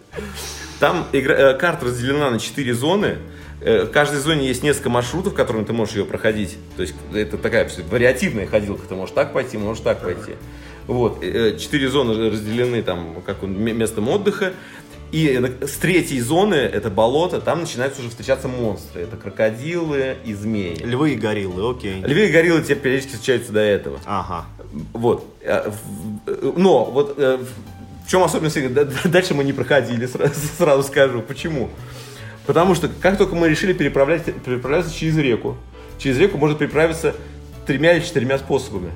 Там 0.78 1.06
игра- 1.12 1.34
э, 1.34 1.54
карта 1.54 1.86
разделена 1.86 2.30
на 2.30 2.38
4 2.38 2.74
зоны. 2.74 3.16
Э, 3.62 3.84
В 3.84 3.90
каждой 3.90 4.20
зоне 4.20 4.46
есть 4.46 4.62
несколько 4.62 4.90
маршрутов, 4.90 5.32
которыми 5.34 5.64
ты 5.64 5.72
можешь 5.72 5.96
ее 5.96 6.04
проходить. 6.04 6.58
То 6.76 6.82
есть 6.82 6.94
это 7.14 7.38
такая 7.38 7.68
вариативная 7.90 8.46
ходилка. 8.46 8.82
Ты 8.86 8.94
можешь 8.94 9.14
так 9.14 9.32
пойти, 9.32 9.56
можешь 9.58 9.82
так 9.82 10.02
пойти. 10.02 10.34
Вот. 10.88 11.22
Э, 11.22 11.52
э, 11.54 11.58
Четыре 11.58 11.88
зоны 11.88 12.30
разделены 12.30 12.82
там 12.82 13.22
как 13.24 13.42
местом 13.42 14.08
отдыха. 14.08 14.52
И 15.12 15.40
с 15.62 15.72
третьей 15.76 16.20
зоны, 16.20 16.54
это 16.56 16.90
болото, 16.90 17.40
там 17.40 17.60
начинаются 17.60 18.00
уже 18.00 18.10
встречаться 18.10 18.46
монстры. 18.48 19.02
Это 19.02 19.16
крокодилы 19.16 20.16
и 20.24 20.34
змеи. 20.34 20.74
Львы 20.84 21.12
и 21.12 21.16
гориллы, 21.16 21.70
окей. 21.70 22.02
Львы 22.02 22.26
и 22.28 22.32
гориллы 22.32 22.62
тебе 22.62 22.74
периодически 22.74 23.12
встречаются 23.14 23.52
до 23.52 23.60
этого. 23.60 24.00
Ага. 24.04 24.44
Вот. 24.92 25.24
В- 25.40 26.20
э, 26.26 26.52
Но 26.56 26.84
вот 26.84 27.14
э, 27.18 27.38
в 28.06 28.10
чем 28.10 28.22
особенность 28.22 28.58
Дальше 29.10 29.32
мы 29.34 29.44
не 29.44 29.54
проходили, 29.54 30.04
сразу, 30.06 30.34
сразу 30.58 30.82
скажу. 30.82 31.22
Почему? 31.22 31.70
Потому 32.46 32.74
что 32.74 32.90
как 33.00 33.16
только 33.16 33.34
мы 33.34 33.48
решили 33.48 33.72
переправлять, 33.72 34.24
переправляться 34.44 34.94
через 34.94 35.16
реку, 35.16 35.56
через 35.98 36.18
реку 36.18 36.36
можно 36.38 36.56
переправиться 36.58 37.14
тремя 37.66 37.94
или 37.94 38.04
четырьмя 38.04 38.38
способами. 38.38 38.90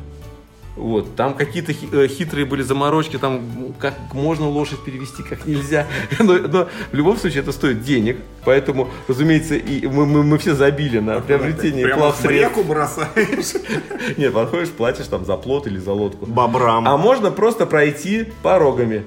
Вот, 0.77 1.17
там 1.17 1.35
какие-то 1.35 1.73
э, 1.73 2.09
хитрые 2.09 2.47
были 2.47 2.63
заморочки, 2.63 3.19
там 3.19 3.43
как 3.79 3.95
можно 4.15 4.49
лошадь 4.49 4.83
перевести, 4.83 5.23
как 5.23 5.45
нельзя. 5.47 5.87
Но, 6.19 6.35
но 6.35 6.69
в 6.91 6.95
любом 6.95 7.17
случае 7.19 7.43
это 7.43 7.53
стоит 7.53 7.83
денег, 7.83 8.17
поэтому, 8.45 8.89
разумеется, 9.07 9.55
и 9.55 9.87
мы, 9.87 10.07
мы, 10.07 10.23
мы 10.23 10.39
все 10.39 10.55
забили 10.55 10.99
на 10.99 11.21
приобретение 11.21 11.85
Прямо 11.85 12.01
плав 12.01 12.21
в 12.21 12.25
реку 12.27 12.63
бросаешь. 12.63 13.55
Нет, 14.17 14.33
подходишь, 14.33 14.71
платишь 14.71 15.07
там 15.07 15.27
за 15.27 15.37
плот 15.37 15.67
или 15.67 15.79
за 15.79 15.93
лодку. 15.93 16.25
Бобрам. 16.27 16.89
А 16.89 16.97
можно 16.97 17.31
просто 17.31 17.67
пройти 17.67 18.29
порогами. 18.43 19.05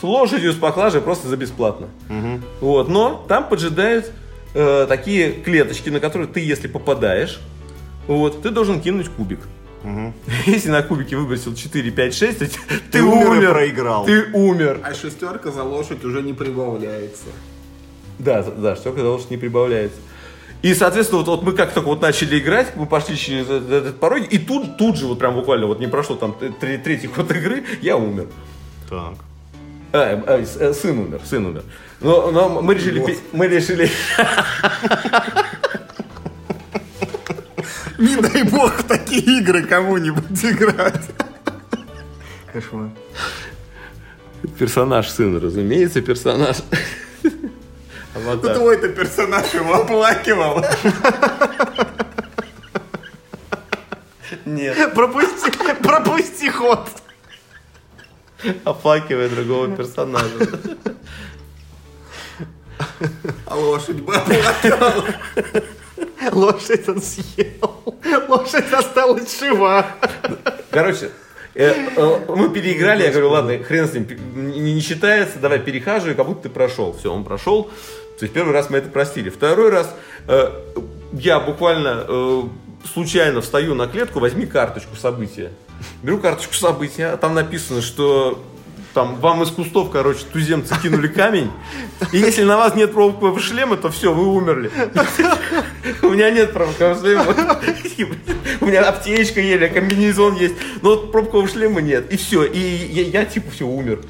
С 0.00 0.02
лошадью, 0.02 0.52
с 0.52 0.56
поклажей 0.56 1.00
просто 1.00 1.28
за 1.28 1.36
бесплатно. 1.36 1.88
Вот, 2.60 2.88
но 2.88 3.24
там 3.28 3.48
поджидают 3.48 4.10
э, 4.54 4.86
такие 4.88 5.32
клеточки, 5.32 5.90
на 5.90 6.00
которые 6.00 6.26
ты, 6.26 6.40
если 6.40 6.66
попадаешь, 6.66 7.40
вот, 8.06 8.42
ты 8.42 8.50
должен 8.50 8.80
кинуть 8.80 9.08
кубик. 9.08 9.40
Если 10.46 10.70
на 10.70 10.82
кубике 10.82 11.16
выбросил 11.16 11.54
4, 11.54 11.90
5, 11.90 12.14
6, 12.14 12.38
то 12.38 12.46
ты, 12.46 12.50
Ты 12.90 13.02
умер 13.02 13.50
и 13.50 13.52
проиграл. 13.52 14.04
Ты 14.06 14.24
умер. 14.32 14.80
А 14.82 14.94
шестерка 14.94 15.50
за 15.50 15.62
лошадь 15.62 16.04
уже 16.04 16.22
не 16.22 16.32
прибавляется. 16.32 17.26
Да, 18.18 18.42
да, 18.42 18.76
что 18.76 18.92
когда 18.92 19.10
лошадь 19.10 19.30
не 19.30 19.36
прибавляется. 19.36 19.98
И, 20.62 20.72
соответственно, 20.72 21.18
вот, 21.22 21.28
вот 21.28 21.42
мы 21.42 21.52
как 21.52 21.74
только 21.74 21.88
вот 21.88 22.00
начали 22.00 22.38
играть, 22.38 22.74
мы 22.76 22.86
пошли 22.86 23.18
через 23.18 23.44
этот, 23.44 23.70
этот 23.70 24.00
порог, 24.00 24.20
и 24.30 24.38
тут, 24.38 24.78
тут 24.78 24.96
же, 24.96 25.06
вот 25.06 25.18
прям 25.18 25.34
буквально, 25.34 25.66
вот 25.66 25.78
не 25.78 25.88
прошло 25.88 26.16
там 26.16 26.34
три- 26.58 26.78
третий 26.78 27.06
ход 27.08 27.30
игры, 27.32 27.64
я 27.82 27.98
умер. 27.98 28.28
Так. 28.88 29.14
А, 29.92 30.22
а, 30.26 30.40
э, 30.40 30.72
сын 30.72 30.98
умер, 30.98 31.20
сын 31.24 31.44
умер. 31.44 31.64
Но, 32.00 32.30
но 32.30 32.62
мы 32.62 32.74
решили, 32.74 33.04
пе- 33.04 33.18
мы 33.32 33.46
решили, 33.46 33.90
Не 38.04 38.16
дай 38.16 38.42
бог 38.42 38.72
в 38.78 38.82
такие 38.84 39.38
игры 39.38 39.62
кому-нибудь 39.64 40.44
играть. 40.44 41.06
Кошмар. 42.52 42.90
персонаж 44.58 45.08
сын, 45.08 45.38
разумеется, 45.38 46.02
персонаж. 46.02 46.58
Ну 47.22 47.30
Аватар. 48.14 48.54
твой-то 48.56 48.88
персонаж 48.90 49.52
его 49.54 49.74
оплакивал. 49.74 50.64
Нет, 54.44 54.94
Пропусти, 54.94 55.50
пропусти 55.82 56.50
ход. 56.50 56.88
оплакивая 58.64 59.28
другого 59.30 59.74
персонажа. 59.74 60.28
А 63.46 63.56
лошадь 63.56 64.00
бы 64.00 64.14
оплакивала. 64.14 65.04
Лошадь 66.32 66.88
он 66.88 67.00
съел. 67.00 67.96
Лошадь 68.28 68.72
осталась 68.72 69.38
жива. 69.38 69.86
Короче, 70.70 71.10
э, 71.54 71.72
э, 71.96 72.20
мы 72.28 72.50
переиграли, 72.50 73.04
я 73.04 73.10
говорю, 73.10 73.30
ладно, 73.30 73.58
хрен 73.62 73.88
с 73.88 73.92
ним, 73.92 74.06
не, 74.34 74.80
считается, 74.80 75.38
давай 75.38 75.58
перехаживай, 75.58 76.14
как 76.14 76.26
будто 76.26 76.44
ты 76.44 76.48
прошел. 76.48 76.96
Все, 76.98 77.12
он 77.12 77.24
прошел. 77.24 77.64
То 78.18 78.24
есть 78.24 78.32
первый 78.32 78.52
раз 78.52 78.70
мы 78.70 78.78
это 78.78 78.88
простили. 78.88 79.30
Второй 79.30 79.70
раз 79.70 79.94
э, 80.28 80.50
я 81.12 81.40
буквально 81.40 82.50
случайно 82.92 83.40
встаю 83.40 83.74
на 83.74 83.86
клетку, 83.86 84.20
возьми 84.20 84.46
карточку 84.46 84.96
события. 84.96 85.50
Беру 86.02 86.18
карточку 86.18 86.54
события, 86.54 87.06
а 87.06 87.16
там 87.16 87.34
написано, 87.34 87.82
что 87.82 88.42
там 88.94 89.16
вам 89.16 89.42
из 89.42 89.50
кустов, 89.50 89.90
короче, 89.90 90.20
туземцы 90.32 90.74
кинули 90.80 91.08
камень. 91.08 91.50
И 92.12 92.18
если 92.18 92.44
на 92.44 92.56
вас 92.56 92.76
нет 92.76 92.92
пробкового 92.92 93.40
шлема, 93.40 93.76
то 93.76 93.90
все, 93.90 94.14
вы 94.14 94.26
умерли. 94.26 94.70
У 96.02 96.10
меня 96.10 96.30
нет 96.30 96.52
пробкового 96.52 96.98
шлема. 96.98 97.26
У 98.60 98.66
меня 98.66 98.88
аптечка 98.88 99.40
еле, 99.40 99.68
комбинезон 99.68 100.36
есть. 100.36 100.54
Но 100.80 100.90
вот 100.90 101.12
пробкового 101.12 101.48
шлема 101.48 101.80
нет. 101.82 102.12
И 102.12 102.16
все. 102.16 102.44
И 102.44 102.58
я, 102.58 103.24
типа 103.24 103.50
все 103.50 103.66
умер. 103.66 104.00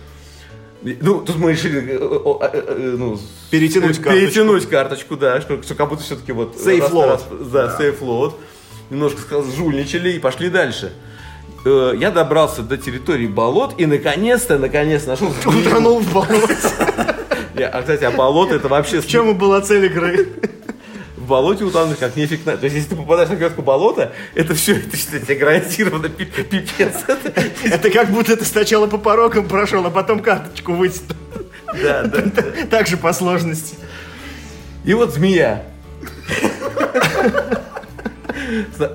Ну, 0.83 1.23
тут 1.23 1.37
мы 1.37 1.53
решили 1.53 1.81
э, 1.81 1.99
э, 1.99 2.49
э, 2.53 2.95
ну, 2.99 3.19
Перетянуть 3.51 3.97
карточку. 3.97 4.21
Перетянуть 4.21 4.69
карточку, 4.69 5.17
да, 5.17 5.41
что, 5.41 5.63
что 5.63 5.75
как 5.75 5.89
будто 5.89 6.03
все-таки 6.03 6.33
вот... 6.33 6.57
Раз- 7.07 7.25
Да, 7.51 7.79
safe 7.81 8.01
load. 8.01 8.35
Немножко 8.91 9.23
сказал, 9.23 9.45
жульничали 9.45 10.13
и 10.13 10.19
пошли 10.19 10.51
дальше. 10.51 10.93
Э, 11.65 11.95
Я 11.97 12.11
добрался 12.11 12.63
до 12.63 12.77
территории 12.77 13.27
болот 13.27 13.75
и 13.79 13.87
наконец-то, 13.87 14.59
наконец 14.59 15.07
нашел... 15.07 15.29
Утонул 15.47 16.01
в 16.01 16.13
болоте. 16.13 16.57
А, 17.57 17.83
кстати, 17.83 18.03
а 18.03 18.11
болото 18.11 18.57
это 18.57 18.67
вообще... 18.67 19.01
В 19.01 19.07
чем 19.07 19.39
была 19.39 19.61
цель 19.61 19.85
игры? 19.87 20.29
В 21.17 21.29
болоте 21.29 21.63
утонуть 21.63 21.99
как 22.01 22.17
нефиг 22.17 22.45
надо. 22.45 22.59
То 22.59 22.65
есть, 22.65 22.75
если 22.75 22.91
ты 22.91 22.97
попадаешь 22.97 23.31
на 23.31 23.37
клетку 23.37 23.63
болота, 23.63 24.13
это 24.35 24.55
все, 24.55 24.75
это 24.77 24.97
что, 24.97 25.21
тебе 25.21 25.37
гарантированно 25.37 26.09
пи- 26.09 26.25
пипец. 26.25 26.95
Это 27.65 27.91
как 27.91 28.09
будто 28.11 28.37
ты 28.37 28.45
сначала 28.45 28.89
по 28.89 28.99
порокам 28.99 29.47
прошел, 29.47 29.87
а 29.87 29.91
потом 29.91 30.19
карточку 30.19 30.73
вытянул. 30.73 31.17
Да, 31.81 32.03
да. 32.03 32.23
Так 32.69 32.89
же 32.89 32.97
по 32.97 33.13
сложности. 33.13 33.77
И 34.85 34.93
вот 34.93 35.15
змея. 35.15 35.65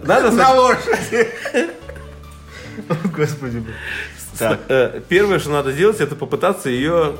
Надо 0.04 0.32
На 0.32 0.54
лошади. 0.54 1.30
Господи. 3.16 3.64
Так. 4.38 4.60
Э, 4.70 5.02
Первое, 5.10 5.40
что 5.40 5.50
надо 5.52 5.72
сделать, 5.72 6.00
это 6.00 6.16
попытаться 6.16 6.70
ее 6.70 7.18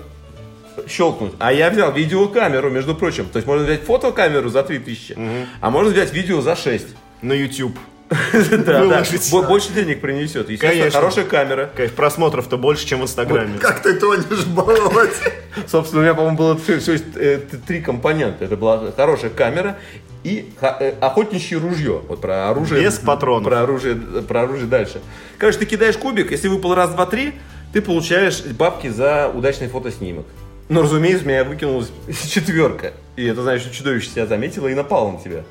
щелкнуть. 0.88 1.34
А 1.40 1.52
я 1.52 1.70
взял 1.70 1.92
видеокамеру, 1.92 2.70
между 2.70 2.96
прочим. 2.96 3.26
То 3.26 3.38
есть 3.38 3.48
можно 3.48 3.66
взять 3.66 3.84
фотокамеру 3.84 4.50
за 4.50 4.64
3000, 4.64 5.18
а 5.62 5.70
можно 5.70 5.92
взять 5.92 6.14
видео 6.14 6.42
за 6.42 6.56
6. 6.56 6.88
На 7.22 7.34
YouTube. 7.34 7.78
Больше 9.48 9.74
денег 9.74 10.02
принесет. 10.02 10.50
Естественно, 10.50 10.82
Конечно. 10.82 11.00
хорошая 11.00 11.26
камера. 11.26 11.70
Конечно, 11.76 11.96
просмотров-то 11.96 12.58
больше, 12.58 12.86
чем 12.88 13.02
в 13.02 13.04
Инстаграме. 13.04 13.58
Как 13.60 13.82
ты 13.82 13.94
тонешь 13.94 14.46
болоте. 14.48 15.34
Собственно, 15.68 16.02
у 16.02 16.04
меня, 16.04 16.14
по-моему, 16.16 16.38
было 16.38 16.58
все, 16.58 16.98
э, 17.16 17.40
три 17.68 17.82
компонента. 17.82 18.46
Это 18.46 18.58
была 18.58 18.92
хорошая 18.92 19.30
камера 19.30 19.78
и 20.24 20.52
э, 20.60 20.94
охотничье 21.00 21.60
ружье. 21.60 22.02
Вот 22.08 22.22
про 22.22 22.50
оружие. 22.50 22.84
Без 22.84 22.98
патронов. 22.98 23.48
Про 23.48 23.62
оружие, 23.62 23.96
про 23.96 24.44
оружие 24.44 24.68
дальше. 24.68 25.02
Короче, 25.38 25.60
ты 25.60 25.66
кидаешь 25.66 25.98
кубик, 25.98 26.32
если 26.32 26.48
выпал 26.48 26.74
раз, 26.76 26.92
два, 26.92 27.06
три, 27.06 27.34
ты 27.74 27.82
получаешь 27.82 28.44
бабки 28.44 28.88
за 28.88 29.30
удачный 29.34 29.68
фотоснимок. 29.68 30.26
Но, 30.68 30.82
разумеется, 30.82 31.26
у 31.26 31.28
меня 31.28 31.44
выкинулась 31.44 31.92
четверка. 32.28 32.94
И 33.16 33.26
это 33.26 33.42
значит, 33.44 33.68
что 33.68 33.76
чудовище 33.76 34.10
тебя 34.10 34.26
заметило 34.26 34.68
и 34.68 34.74
напало 34.74 35.12
на 35.12 35.20
тебя. 35.20 35.44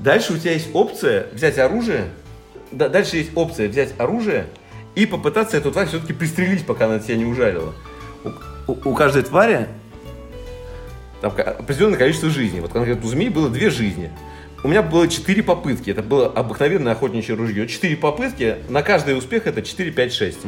Дальше 0.00 0.32
у 0.34 0.38
тебя 0.38 0.52
есть 0.52 0.68
опция 0.72 1.26
взять 1.32 1.58
оружие. 1.58 2.06
Да, 2.72 2.88
дальше 2.88 3.16
есть 3.18 3.30
опция 3.34 3.68
взять 3.68 3.94
оружие 3.98 4.46
и 4.94 5.06
попытаться 5.06 5.56
эту 5.56 5.70
тварь 5.72 5.86
все-таки 5.88 6.12
пристрелить, 6.12 6.66
пока 6.66 6.86
она 6.86 6.98
тебя 6.98 7.16
не 7.16 7.24
ужалила. 7.24 7.72
У, 8.66 8.72
у- 8.72 8.90
у 8.90 8.94
каждой 8.94 9.22
твари 9.22 9.68
там 11.20 11.32
определенное 11.32 11.98
количество 11.98 12.28
жизней. 12.30 12.60
Вот 12.60 12.72
конкретно 12.72 13.06
у 13.06 13.08
змеи 13.08 13.28
было 13.28 13.48
две 13.48 13.70
жизни. 13.70 14.10
У 14.62 14.68
меня 14.68 14.82
было 14.82 15.08
четыре 15.08 15.42
попытки. 15.42 15.90
Это 15.90 16.02
было 16.02 16.26
обыкновенное 16.26 16.92
охотничье 16.92 17.34
ружье. 17.34 17.66
Четыре 17.68 17.96
попытки. 17.96 18.56
На 18.68 18.82
каждый 18.82 19.16
успех 19.16 19.46
это 19.46 19.62
4, 19.62 19.90
5, 19.90 20.12
6. 20.12 20.38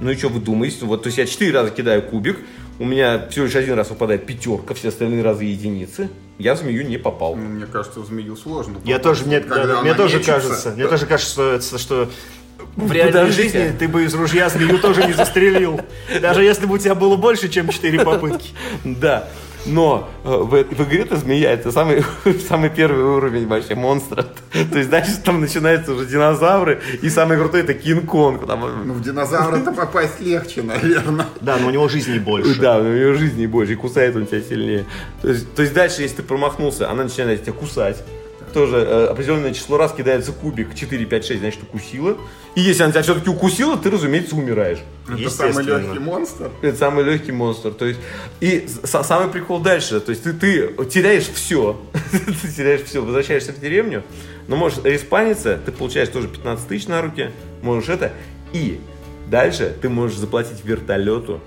Ну 0.00 0.10
и 0.10 0.16
что 0.16 0.28
вы 0.28 0.40
думаете? 0.40 0.84
Вот, 0.84 1.02
то 1.02 1.06
есть 1.08 1.18
я 1.18 1.26
четыре 1.26 1.52
раза 1.52 1.70
кидаю 1.70 2.02
кубик. 2.02 2.38
У 2.82 2.84
меня 2.84 3.28
всего 3.30 3.44
лишь 3.44 3.54
один 3.54 3.74
раз 3.74 3.90
выпадает 3.90 4.26
пятерка, 4.26 4.74
все 4.74 4.88
остальные 4.88 5.22
разы 5.22 5.44
единицы. 5.44 6.10
Я 6.38 6.56
в 6.56 6.58
змею 6.58 6.84
не 6.84 6.96
попал. 6.98 7.36
Ну, 7.36 7.44
Мне 7.48 7.66
кажется, 7.66 8.00
в 8.00 8.06
змею 8.06 8.34
сложно. 8.34 8.80
Я 8.84 8.98
попасть. 8.98 9.02
тоже, 9.04 9.24
мне, 9.26 9.38
Когда 9.38 9.66
да, 9.66 9.72
она 9.74 9.82
мне 9.82 9.94
тоже 9.94 10.18
кажется, 10.18 10.72
мне 10.72 10.88
тоже 10.88 11.06
кажется, 11.06 11.78
что, 11.78 12.10
в 12.74 12.90
реальной 12.90 13.12
подождите. 13.12 13.42
жизни 13.60 13.76
ты 13.78 13.86
бы 13.86 14.02
из 14.04 14.12
ружья 14.14 14.48
змею 14.48 14.80
тоже 14.80 15.06
не 15.06 15.12
застрелил. 15.12 15.80
Даже 16.20 16.42
если 16.42 16.66
бы 16.66 16.74
у 16.74 16.78
тебя 16.78 16.96
было 16.96 17.14
больше, 17.14 17.48
чем 17.48 17.68
4 17.68 18.00
попытки. 18.04 18.50
Да. 18.82 19.28
Но 19.66 20.10
э, 20.24 20.28
в, 20.28 20.50
в 20.50 20.88
игре-то 20.88 21.16
змея 21.16 21.52
это 21.52 21.70
самый, 21.70 22.04
самый 22.48 22.70
первый 22.70 23.04
уровень 23.04 23.46
вообще 23.46 23.74
монстра. 23.74 24.22
То 24.52 24.78
есть 24.78 24.90
дальше 24.90 25.20
там 25.24 25.40
начинаются 25.40 25.92
уже 25.92 26.06
динозавры, 26.06 26.80
и 27.00 27.08
самый 27.08 27.38
крутой 27.38 27.60
это 27.60 27.74
Кинг-Конг. 27.74 28.46
Там, 28.46 28.64
э, 28.64 28.68
Ну, 28.84 28.94
в 28.94 29.02
динозавра-то 29.02 29.72
попасть 29.76 30.20
легче, 30.20 30.62
наверное. 30.62 31.26
Да, 31.40 31.56
но 31.58 31.68
у 31.68 31.70
него 31.70 31.88
жизней 31.88 32.18
больше. 32.18 32.60
Да, 32.60 32.78
у 32.78 32.82
нее 32.82 33.14
жизни 33.14 33.46
больше, 33.46 33.74
и 33.74 33.76
кусает 33.76 34.16
он 34.16 34.26
тебя 34.26 34.40
сильнее. 34.42 34.84
То 35.20 35.28
есть, 35.28 35.54
то 35.54 35.62
есть 35.62 35.74
дальше, 35.74 36.02
если 36.02 36.16
ты 36.16 36.22
промахнулся, 36.22 36.90
она 36.90 37.04
начинает 37.04 37.42
тебя 37.42 37.52
кусать. 37.52 38.02
Тоже 38.52 38.76
э, 38.76 39.06
определенное 39.06 39.54
число 39.54 39.78
раз 39.78 39.92
кидается 39.92 40.32
кубик 40.32 40.74
4, 40.74 41.04
5, 41.06 41.24
6, 41.24 41.40
значит 41.40 41.62
укусила. 41.62 42.16
И 42.54 42.60
если 42.60 42.82
она 42.82 42.92
тебя 42.92 43.02
все-таки 43.02 43.30
укусила, 43.30 43.76
ты, 43.76 43.90
разумеется, 43.90 44.36
умираешь. 44.36 44.78
Это 45.08 45.30
самый 45.30 45.64
легкий 45.64 45.98
монстр. 45.98 46.50
Это 46.60 46.76
самый 46.76 47.04
легкий 47.04 47.32
монстр. 47.32 47.72
То 47.72 47.86
есть, 47.86 48.00
и 48.40 48.66
самый 48.84 49.28
прикол 49.28 49.60
дальше. 49.60 50.00
То 50.00 50.10
есть 50.10 50.22
ты, 50.22 50.32
ты 50.32 50.74
теряешь 50.90 51.28
все. 51.28 51.80
ты 52.42 52.48
теряешь 52.48 52.82
все. 52.82 53.02
Возвращаешься 53.02 53.52
в 53.52 53.60
деревню, 53.60 54.02
но 54.48 54.56
можешь 54.56 54.80
респаниться, 54.84 55.58
ты 55.64 55.72
получаешь 55.72 56.08
тоже 56.08 56.28
15 56.28 56.68
тысяч 56.68 56.86
на 56.88 57.00
руки, 57.00 57.30
можешь 57.62 57.88
это. 57.88 58.12
И 58.52 58.80
дальше 59.28 59.74
ты 59.80 59.88
можешь 59.88 60.18
заплатить 60.18 60.64
вертолету. 60.64 61.40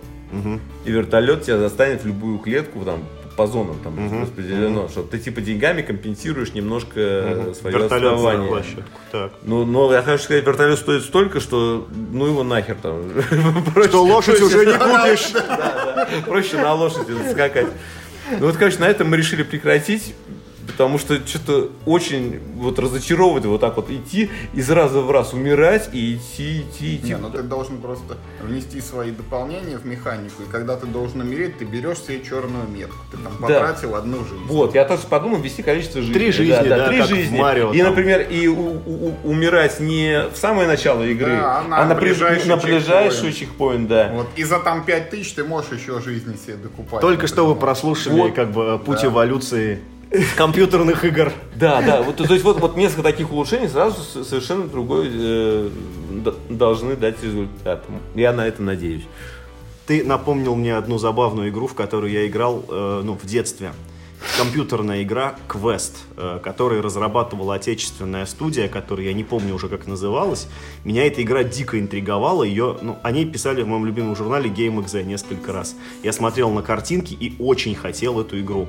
И 0.86 0.92
вертолет 0.92 1.44
тебя 1.44 1.58
застанет 1.60 2.04
в 2.04 2.08
любую 2.08 2.40
клетку, 2.40 2.84
там, 2.84 3.06
по 3.36 3.48
зонам 3.48 3.78
там 3.84 4.22
распределено, 4.22 4.88
что 4.88 5.04
ты 5.04 5.20
типа 5.20 5.42
деньгами 5.42 5.82
компенсируешь 5.82 6.54
немножко 6.54 6.94
э, 6.96 7.54
свое 7.60 7.78
Вертолет 7.78 8.48
площадку. 8.48 9.00
Так. 9.12 9.32
Ну, 9.44 9.66
но 9.66 9.92
я 9.94 10.02
хочу 10.02 10.24
сказать, 10.24 10.46
вертолет 10.46 10.80
стоит 10.80 11.04
столько, 11.04 11.40
что 11.40 11.88
ну 12.12 12.26
его 12.28 12.44
нахер 12.44 12.76
там. 12.82 13.12
Что 13.88 14.04
лошадь 14.04 14.42
уже 14.42 14.66
не 14.66 14.74
купишь. 14.74 15.34
Проще 16.26 16.58
на 16.58 16.74
лошади 16.74 17.14
скакать. 17.32 17.68
Ну 18.32 18.48
вот, 18.48 18.58
короче, 18.58 18.80
на 18.80 18.86
этом 18.86 19.10
мы 19.10 19.18
решили 19.18 19.44
прекратить, 19.44 20.16
потому 20.76 20.98
что 21.00 21.16
что-то 21.26 21.70
очень 21.86 22.40
вот 22.58 22.78
разочаровывает 22.80 23.46
вот 23.46 23.62
так 23.62 23.78
вот 23.78 23.90
идти 23.90 24.30
из 24.54 24.70
раза 24.70 25.00
в 25.00 25.10
раз 25.10 25.32
умирать 25.34 25.90
и 25.94 26.16
идти, 26.16 26.62
идти, 26.62 26.98
идти. 26.98 27.08
Не, 27.08 27.18
ну 27.18 27.30
ты 27.30 27.44
должен 27.44 27.78
просто 27.78 28.18
внести 28.42 28.82
свои 28.82 29.12
дополнения 29.12 29.78
в 29.78 29.86
механику, 29.86 30.44
и 30.44 30.52
когда 30.52 30.76
ты 30.76 30.86
должен 30.86 31.22
умереть, 31.22 31.58
ты 31.58 31.64
берешь 31.66 32.00
себе 32.00 32.22
черную 32.24 32.68
метку. 32.68 32.98
Ты 33.10 33.18
там 33.18 33.34
Да. 33.40 33.48
потратил 33.48 33.96
одну 33.96 34.18
жизнь. 34.26 34.44
Вот, 34.48 34.76
я 34.76 34.84
тоже 34.84 35.04
подумал 35.10 35.38
ввести 35.38 35.64
количество 35.64 36.02
жизней. 36.02 36.14
Три 36.14 36.32
жизни, 36.32 36.68
да, 36.68 36.88
три 36.90 36.98
как 36.98 37.08
в 37.08 37.10
жизни. 37.10 37.38
Марио 37.40 37.72
и, 37.74 37.78
там. 37.80 37.88
например, 37.90 38.22
и 38.30 38.48
у- 38.48 38.56
у- 38.86 39.08
у- 39.08 39.30
умирать 39.30 39.80
не 39.80 40.28
в 40.30 40.36
самое 40.36 40.68
начало 40.68 41.04
игры, 41.04 41.32
Да, 41.38 41.60
а 41.60 41.64
на 41.64 41.78
а 41.78 41.86
на, 41.86 41.96
ближайший 41.96 42.48
на 42.50 42.58
ближайший 42.58 43.32
чекпоинт. 43.32 43.88
да. 43.88 44.10
Вот, 44.14 44.28
и 44.36 44.44
за 44.44 44.60
там 44.60 44.84
5000 44.84 45.34
ты 45.36 45.44
можешь 45.46 45.72
еще 45.72 46.02
жизни 46.02 46.36
себе 46.36 46.56
докупать. 46.58 47.00
Только 47.00 47.28
что 47.28 47.46
вы 47.48 47.56
прослушали 47.56 48.14
Вот. 48.20 48.34
как 48.34 48.52
бы 48.52 48.78
путь 48.80 49.00
Да. 49.02 49.08
эволюции 49.08 49.80
компьютерных 50.36 51.04
игр. 51.06 51.32
Да, 51.56 51.82
да. 51.82 52.02
Вот, 52.02 52.18
то 52.18 52.34
есть 52.34 52.44
вот, 52.44 52.60
вот 52.60 52.78
несколько 52.78 53.04
таких 53.04 53.32
улучшений 53.32 53.68
сразу 53.68 54.02
совершенно 54.24 54.68
другой 54.68 55.10
э, 55.12 55.70
должны 56.50 56.96
дать 56.96 57.22
результат. 57.24 57.84
Я 58.16 58.34
на 58.34 58.48
это 58.48 58.62
надеюсь. 58.62 59.04
Ты 59.86 60.04
напомнил 60.04 60.56
мне 60.56 60.76
одну 60.76 60.98
забавную 60.98 61.50
игру, 61.50 61.68
в 61.68 61.76
которую 61.76 62.12
я 62.12 62.26
играл 62.28 62.66
э, 62.68 63.02
ну, 63.04 63.14
в 63.14 63.26
детстве. 63.26 63.72
Компьютерная 64.38 65.04
игра 65.04 65.36
Quest, 65.48 65.94
э, 66.18 66.40
которую 66.44 66.82
разрабатывала 66.82 67.56
отечественная 67.56 68.26
студия, 68.26 68.68
которая 68.68 69.08
я 69.08 69.14
не 69.14 69.24
помню 69.24 69.54
уже 69.54 69.70
как 69.70 69.86
называлась. 69.86 70.48
Меня 70.84 71.06
эта 71.06 71.22
игра 71.22 71.44
дико 71.44 71.80
интриговала. 71.80 72.44
Ее, 72.44 72.78
ну, 72.82 72.98
о 73.04 73.12
ней 73.12 73.26
писали 73.26 73.62
в 73.62 73.68
моем 73.68 73.86
любимом 73.86 74.16
журнале 74.16 74.50
GameXZ 74.50 75.04
несколько 75.04 75.54
раз. 75.54 75.76
Я 76.02 76.12
смотрел 76.12 76.50
на 76.50 76.64
картинки 76.64 77.14
и 77.14 77.36
очень 77.40 77.76
хотел 77.76 78.20
эту 78.20 78.40
игру. 78.40 78.68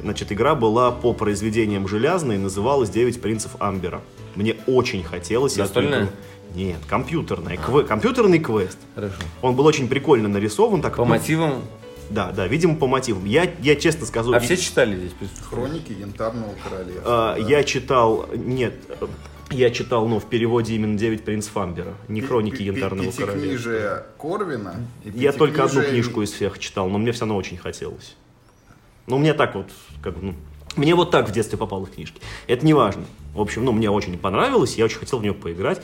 Значит, 0.00 0.30
игра 0.32 0.54
была 0.54 0.90
по 0.92 1.12
произведениям 1.12 1.88
Железной, 1.88 2.38
называлась 2.38 2.90
«Девять 2.90 3.20
принцев 3.20 3.52
Амбера». 3.58 4.02
Мне 4.34 4.56
очень 4.66 5.02
хотелось 5.02 5.56
Настольная? 5.56 6.10
Нет, 6.54 6.78
компьютерная. 6.88 7.56
Кве- 7.56 7.84
компьютерный 7.84 8.38
квест. 8.38 8.78
Хорошо. 8.94 9.16
Он 9.42 9.56
был 9.56 9.66
очень 9.66 9.88
прикольно 9.88 10.28
нарисован. 10.28 10.80
Так, 10.82 10.96
По 10.96 11.02
ну, 11.04 11.10
мотивам. 11.10 11.62
Да, 12.08 12.30
да, 12.30 12.46
видимо, 12.46 12.76
по 12.76 12.86
мотивам. 12.86 13.24
Я, 13.24 13.50
я 13.60 13.74
честно 13.76 14.06
скажу, 14.06 14.32
А 14.32 14.36
и- 14.38 14.40
все 14.40 14.56
читали 14.56 14.96
здесь? 14.96 15.12
Хроники 15.50 15.92
Янтарного 15.92 16.54
Королевства. 16.62 17.34
э, 17.38 17.42
я 17.48 17.64
читал, 17.64 18.26
нет, 18.34 18.74
я 19.50 19.70
читал, 19.70 20.06
ну, 20.06 20.18
в 20.20 20.24
переводе 20.26 20.74
именно 20.74 20.96
«Девять 20.96 21.24
принцев 21.24 21.56
Амбера», 21.56 21.94
не 22.08 22.20
«Хроники 22.20 22.62
Янтарного 22.62 23.10
королевства». 23.10 23.26
Пятикнижие 23.26 24.02
Корвина. 24.18 24.76
и 25.04 25.10
Я 25.18 25.32
только 25.32 25.64
одну 25.64 25.82
книжку 25.82 26.22
из 26.22 26.30
всех 26.32 26.58
читал, 26.58 26.88
но 26.88 26.98
мне 26.98 27.10
все 27.12 27.22
равно 27.22 27.36
очень 27.36 27.56
хотелось. 27.56 28.16
Ну, 29.06 29.18
мне 29.18 29.34
так 29.34 29.54
вот, 29.54 29.66
как 30.02 30.14
бы, 30.14 30.26
ну, 30.26 30.34
мне 30.76 30.94
вот 30.94 31.10
так 31.10 31.28
в 31.28 31.32
детстве 31.32 31.56
попало 31.56 31.86
в 31.86 31.90
книжки. 31.90 32.20
Это 32.46 32.64
не 32.66 32.74
важно. 32.74 33.04
В 33.34 33.40
общем, 33.40 33.64
ну, 33.64 33.72
мне 33.72 33.90
очень 33.90 34.18
понравилось, 34.18 34.76
я 34.76 34.84
очень 34.84 34.98
хотел 34.98 35.18
в 35.18 35.22
нее 35.22 35.34
поиграть. 35.34 35.80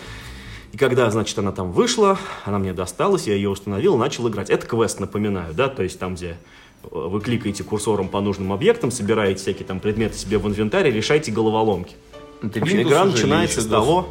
И 0.73 0.79
когда, 0.79 1.11
значит, 1.11 1.39
она 1.39 1.53
там 1.53 1.73
вышла, 1.73 2.19
она 2.45 2.59
мне 2.59 2.73
досталась, 2.73 3.27
я 3.27 3.35
ее 3.35 3.51
установил, 3.51 3.97
начал 3.97 4.29
играть. 4.29 4.51
Это 4.51 4.67
квест, 4.67 5.01
напоминаю, 5.01 5.55
да, 5.55 5.69
то 5.69 5.83
есть 5.83 5.99
там, 5.99 6.15
где 6.15 6.39
вы 6.83 7.21
кликаете 7.21 7.63
курсором 7.63 8.09
по 8.09 8.21
нужным 8.21 8.53
объектам, 8.53 8.91
собираете 8.91 9.41
всякие 9.41 9.67
там 9.67 9.81
предметы 9.81 10.17
себе 10.17 10.39
в 10.39 10.49
инвентарь 10.49 10.89
и 10.89 10.91
решаете 10.91 11.31
головоломки. 11.31 11.95
Это 12.43 12.59
Windows 12.59 12.83
игра 12.83 13.05
начинается 13.05 13.61
с 13.61 13.67
того... 13.67 14.09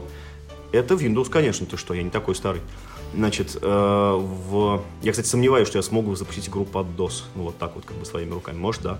Это 0.71 0.93
Windows, 0.93 1.29
конечно, 1.29 1.65
ты 1.65 1.75
что, 1.75 1.93
я 1.93 2.01
не 2.01 2.09
такой 2.09 2.33
старый. 2.33 2.61
Значит, 3.13 3.57
э, 3.61 3.67
в... 3.67 4.81
я, 5.01 5.11
кстати, 5.11 5.27
сомневаюсь, 5.27 5.67
что 5.67 5.77
я 5.77 5.83
смогу 5.83 6.15
запустить 6.15 6.47
игру 6.47 6.63
под 6.65 6.87
DOS. 6.97 7.23
Ну, 7.35 7.43
вот 7.43 7.57
так 7.57 7.75
вот, 7.75 7.85
как 7.85 7.97
бы, 7.97 8.05
своими 8.05 8.31
руками. 8.31 8.57
Может, 8.57 8.81
да. 8.83 8.99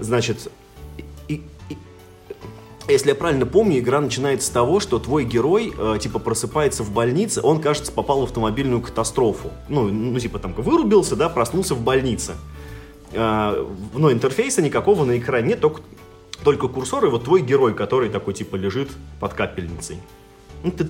Значит, 0.00 0.50
и- 1.28 1.42
и- 1.68 1.76
если 2.88 3.10
я 3.10 3.14
правильно 3.14 3.44
помню, 3.46 3.78
игра 3.78 4.00
начинается 4.00 4.48
с 4.48 4.50
того, 4.50 4.80
что 4.80 4.98
твой 4.98 5.24
герой, 5.24 5.72
э, 5.76 5.98
типа, 6.00 6.18
просыпается 6.18 6.82
в 6.82 6.92
больнице, 6.92 7.40
он, 7.42 7.60
кажется, 7.60 7.92
попал 7.92 8.20
в 8.20 8.24
автомобильную 8.24 8.80
катастрофу. 8.80 9.50
Ну, 9.68 9.88
ну 9.88 10.18
типа, 10.18 10.38
там, 10.38 10.54
вырубился, 10.54 11.14
да, 11.14 11.28
проснулся 11.28 11.74
в 11.74 11.82
больнице. 11.82 12.34
Э, 13.12 13.66
но 13.94 14.10
интерфейса 14.10 14.62
никакого 14.62 15.04
на 15.04 15.18
экране 15.18 15.48
нет, 15.48 15.60
только, 15.60 15.82
только 16.42 16.68
курсор 16.68 17.04
и 17.04 17.08
вот 17.08 17.24
твой 17.24 17.42
герой, 17.42 17.74
который 17.74 18.08
такой, 18.08 18.32
типа, 18.32 18.56
лежит 18.56 18.88
под 19.20 19.34
капельницей. 19.34 19.98
Ну, 20.64 20.70
ты, 20.70 20.88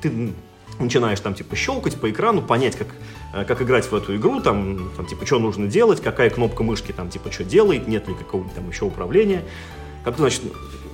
ты 0.00 0.32
начинаешь 0.78 1.20
там, 1.20 1.34
типа, 1.34 1.56
щелкать 1.56 1.96
по 1.96 2.10
экрану, 2.10 2.42
понять, 2.42 2.76
как, 2.76 2.88
э, 3.34 3.44
как 3.44 3.62
играть 3.62 3.90
в 3.90 3.94
эту 3.94 4.16
игру, 4.16 4.40
там, 4.40 4.90
там, 4.96 5.06
типа, 5.06 5.26
что 5.26 5.38
нужно 5.38 5.66
делать, 5.66 6.00
какая 6.02 6.30
кнопка 6.30 6.62
мышки, 6.62 6.92
там, 6.92 7.08
типа, 7.08 7.32
что 7.32 7.44
делает, 7.44 7.88
нет 7.88 8.08
ли 8.08 8.14
какого-нибудь 8.14 8.54
там 8.54 8.68
еще 8.68 8.84
управления. 8.84 9.44
Как, 10.04 10.16
значит, 10.16 10.42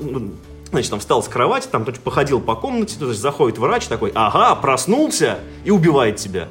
ну, 0.00 0.32
значит, 0.70 0.90
там 0.90 1.00
встал 1.00 1.22
с 1.22 1.28
кровати, 1.28 1.68
там, 1.70 1.84
значит, 1.84 2.02
походил 2.02 2.40
по 2.40 2.54
комнате, 2.54 2.96
то 2.98 3.08
есть 3.08 3.20
заходит 3.20 3.58
врач 3.58 3.86
такой, 3.86 4.12
ага, 4.14 4.54
проснулся 4.56 5.40
и 5.64 5.70
убивает 5.70 6.16
тебя. 6.16 6.48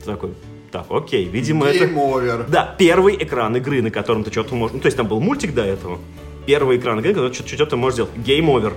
Ты 0.00 0.06
такой, 0.06 0.34
так, 0.72 0.86
окей, 0.88 1.26
видимо, 1.26 1.66
это... 1.66 1.84
Game 1.84 1.94
over. 1.94 2.44
Да, 2.48 2.74
первый 2.78 3.16
экран 3.16 3.54
игры, 3.56 3.82
на 3.82 3.90
котором 3.90 4.24
ты 4.24 4.32
что-то 4.32 4.54
можешь... 4.54 4.74
Ну, 4.74 4.80
то 4.80 4.86
есть 4.86 4.96
там 4.96 5.06
был 5.06 5.20
мультик 5.20 5.54
до 5.54 5.62
этого. 5.62 5.98
Первый 6.46 6.78
экран 6.78 6.98
игры, 6.98 7.14
когда 7.14 7.32
что-то 7.32 7.76
можешь 7.76 7.94
сделать. 7.94 8.12
Game 8.16 8.46
over. 8.46 8.72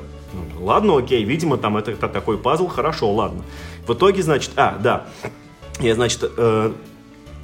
Ладно, 0.66 0.98
окей, 0.98 1.24
видимо, 1.24 1.58
там 1.58 1.78
это, 1.78 1.92
это 1.92 2.10
такой 2.10 2.40
пазл, 2.40 2.68
хорошо, 2.68 3.14
ладно. 3.14 3.44
В 3.86 3.94
итоге, 3.94 4.24
значит... 4.24 4.50
А, 4.56 4.76
да. 4.82 5.06
Я, 5.80 5.94
значит, 5.94 6.24
э, 6.24 6.74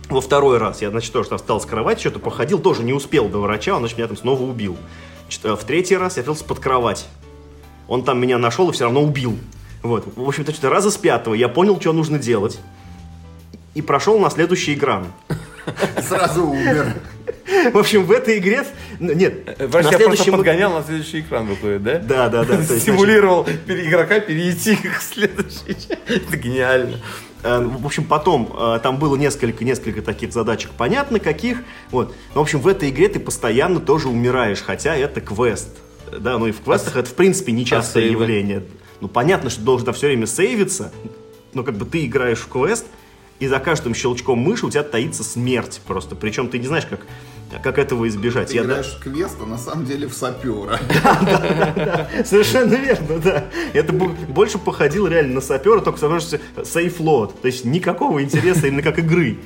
во 0.10 0.22
второй 0.22 0.58
раз 0.58 0.82
я, 0.82 0.90
значит, 0.90 1.14
тоже 1.14 1.30
там 1.30 1.38
встал 1.38 1.62
с 1.62 1.68
кровати, 1.68 2.00
что-то 2.00 2.18
походил, 2.18 2.58
тоже 2.58 2.84
не 2.84 2.94
успел 2.94 3.30
до 3.30 3.38
врача, 3.38 3.74
он, 3.74 3.82
значит, 3.82 4.00
меня 4.00 4.08
там 4.08 4.18
снова 4.18 4.42
убил. 4.42 4.76
Значит, 5.26 5.46
э, 5.46 5.56
в 5.56 5.64
третий 5.66 5.98
раз 5.98 6.18
я 6.18 6.24
встал 6.24 6.48
под 6.48 6.60
кровать. 6.60 7.08
Он 7.88 8.04
там 8.04 8.20
меня 8.20 8.40
нашел 8.40 8.72
и 8.72 8.74
все 8.74 8.86
равно 8.86 9.04
убил. 9.04 9.38
Вот. 9.84 10.04
В 10.16 10.28
общем-то, 10.28 10.52
что-то 10.52 10.72
раза 10.72 10.90
с 10.90 10.98
пятого 10.98 11.36
я 11.36 11.48
понял, 11.48 11.80
что 11.80 11.94
нужно 11.94 12.18
делать. 12.18 12.60
И 13.76 13.84
прошел 13.84 14.18
на 14.18 14.32
следующий 14.32 14.74
экран. 14.74 15.06
Сразу 16.02 16.48
умер. 16.48 16.96
В 17.70 17.78
общем, 17.78 18.06
в 18.06 18.12
этой 18.12 18.38
игре... 18.40 18.66
ну, 19.00 19.14
Нет, 19.14 19.34
Э, 19.58 19.68
Врач 19.68 19.86
на 19.86 19.92
следующем... 19.94 20.32
подгонял 20.34 20.74
на 20.74 20.84
следующий 20.84 21.20
экран 21.22 21.46
выходит, 21.48 21.84
да? 21.84 22.00
Да, 22.00 22.30
да, 22.30 22.44
да. 22.44 22.64
Симулировал 22.64 23.48
игрока 23.68 24.20
перейти 24.20 24.76
к 24.98 25.02
следующей. 25.02 25.76
Это 26.08 26.38
гениально. 26.38 26.98
э, 27.44 27.60
В 27.60 27.86
общем, 27.86 28.04
потом 28.06 28.52
э, 28.58 28.80
там 28.82 28.98
было 28.98 29.16
несколько, 29.16 29.64
несколько 29.64 30.02
таких 30.02 30.34
задачек, 30.34 30.72
понятно 30.78 31.20
каких. 31.20 31.60
Вот. 31.92 32.16
В 32.34 32.40
общем, 32.40 32.60
в 32.60 32.68
этой 32.68 32.90
игре 32.90 33.08
ты 33.10 33.20
постоянно 33.20 33.80
тоже 33.80 34.08
умираешь, 34.10 34.62
хотя 34.62 34.96
это 34.96 35.22
квест. 35.22 35.70
Да, 36.20 36.38
ну 36.38 36.48
и 36.48 36.52
в 36.52 36.62
квестах 36.62 36.98
это, 36.98 37.10
в 37.10 37.14
принципе, 37.14 37.52
нечастое 37.52 38.04
а 38.04 38.08
явление. 38.08 38.64
Ну, 39.00 39.08
понятно, 39.08 39.50
что 39.50 39.62
должен 39.62 39.86
там 39.86 39.96
все 39.96 40.08
время 40.08 40.28
сейвиться, 40.28 40.92
но 41.54 41.64
как 41.64 41.76
бы 41.76 41.86
ты 41.86 42.06
играешь 42.06 42.40
в 42.40 42.48
квест, 42.48 42.86
и 43.40 43.48
за 43.48 43.58
каждым 43.60 43.96
щелчком 43.96 44.38
мыши 44.38 44.66
у 44.66 44.70
тебя 44.70 44.84
таится 44.84 45.24
смерть 45.24 45.82
просто. 45.88 46.16
Причем 46.16 46.50
ты 46.50 46.60
не 46.60 46.68
знаешь, 46.68 46.86
как, 46.86 47.00
как 47.60 47.78
этого 47.78 48.08
избежать. 48.08 48.50
Ты 48.50 48.56
Я 48.56 48.64
да- 48.64 48.68
играешь 48.74 48.94
в 48.98 49.00
квест, 49.04 49.36
а 49.42 49.46
на 49.46 49.58
самом 49.58 49.86
деле 49.86 50.08
в 50.08 50.14
сапера. 50.14 50.80
Совершенно 52.26 52.76
верно, 52.76 53.20
да. 53.20 53.46
Это 53.74 53.94
больше 53.94 54.58
походило 54.58 55.08
реально 55.08 55.36
на 55.36 55.42
сапера, 55.42 55.80
только 55.82 56.00
потому 56.00 56.20
что 56.20 56.40
сейфлот. 56.64 57.42
То 57.42 57.48
есть 57.48 57.66
никакого 57.66 58.24
интереса 58.24 58.68
именно 58.68 58.82
как 58.82 59.00
игры. 59.00 59.38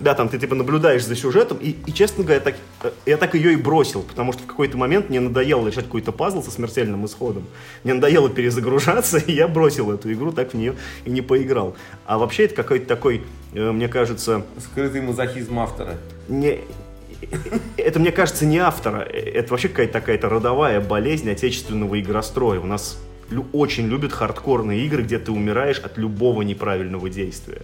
Да, 0.00 0.14
там 0.14 0.28
ты 0.28 0.38
типа 0.38 0.56
наблюдаешь 0.56 1.04
за 1.06 1.14
сюжетом, 1.14 1.56
и, 1.58 1.76
и, 1.86 1.92
честно 1.92 2.24
говоря, 2.24 2.40
так, 2.40 2.56
э, 2.82 2.90
я 3.06 3.16
так 3.16 3.36
ее 3.36 3.52
и 3.52 3.56
бросил, 3.56 4.02
потому 4.02 4.32
что 4.32 4.42
в 4.42 4.46
какой-то 4.46 4.76
момент 4.76 5.08
мне 5.08 5.20
надоело 5.20 5.68
решать 5.68 5.84
какой-то 5.84 6.10
пазл 6.10 6.42
со 6.42 6.50
смертельным 6.50 7.06
исходом. 7.06 7.44
Мне 7.84 7.94
надоело 7.94 8.28
перезагружаться, 8.28 9.18
и 9.26 9.32
я 9.32 9.46
бросил 9.46 9.92
эту 9.92 10.12
игру, 10.12 10.32
так 10.32 10.50
в 10.52 10.54
нее 10.56 10.74
и 11.04 11.10
не 11.10 11.20
поиграл. 11.22 11.76
А 12.06 12.18
вообще 12.18 12.46
это 12.46 12.56
какой-то 12.56 12.86
такой, 12.86 13.22
э, 13.52 13.70
мне 13.70 13.86
кажется, 13.86 14.44
Скрытый 14.58 15.00
мазохизм 15.00 15.60
автора. 15.60 15.94
не, 16.26 16.58
это, 17.76 18.00
мне 18.00 18.12
кажется, 18.12 18.46
не 18.46 18.58
автора. 18.58 19.00
Это 19.00 19.50
вообще 19.50 19.68
какая-то 19.68 19.92
такая-то 19.92 20.28
родовая 20.28 20.80
болезнь 20.80 21.30
отечественного 21.30 22.00
игростроя. 22.00 22.60
У 22.60 22.66
нас 22.66 22.98
лю- 23.30 23.46
очень 23.52 23.86
любят 23.86 24.12
хардкорные 24.12 24.84
игры, 24.86 25.02
где 25.02 25.18
ты 25.18 25.32
умираешь 25.32 25.78
от 25.78 25.98
любого 25.98 26.42
неправильного 26.42 27.08
действия. 27.10 27.62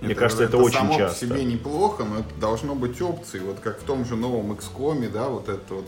Мне 0.00 0.14
кажется, 0.16 0.44
это, 0.44 0.56
очень 0.56 0.78
само 0.78 0.98
часто. 0.98 1.26
по 1.28 1.34
себе 1.34 1.44
неплохо, 1.44 2.04
но 2.04 2.20
это 2.20 2.34
должно 2.40 2.74
быть 2.74 3.00
опцией. 3.00 3.44
Вот 3.44 3.60
как 3.60 3.80
в 3.80 3.84
том 3.84 4.04
же 4.04 4.16
новом 4.16 4.52
XCOM, 4.52 5.08
да, 5.10 5.28
вот 5.28 5.48
это 5.48 5.74
вот 5.74 5.86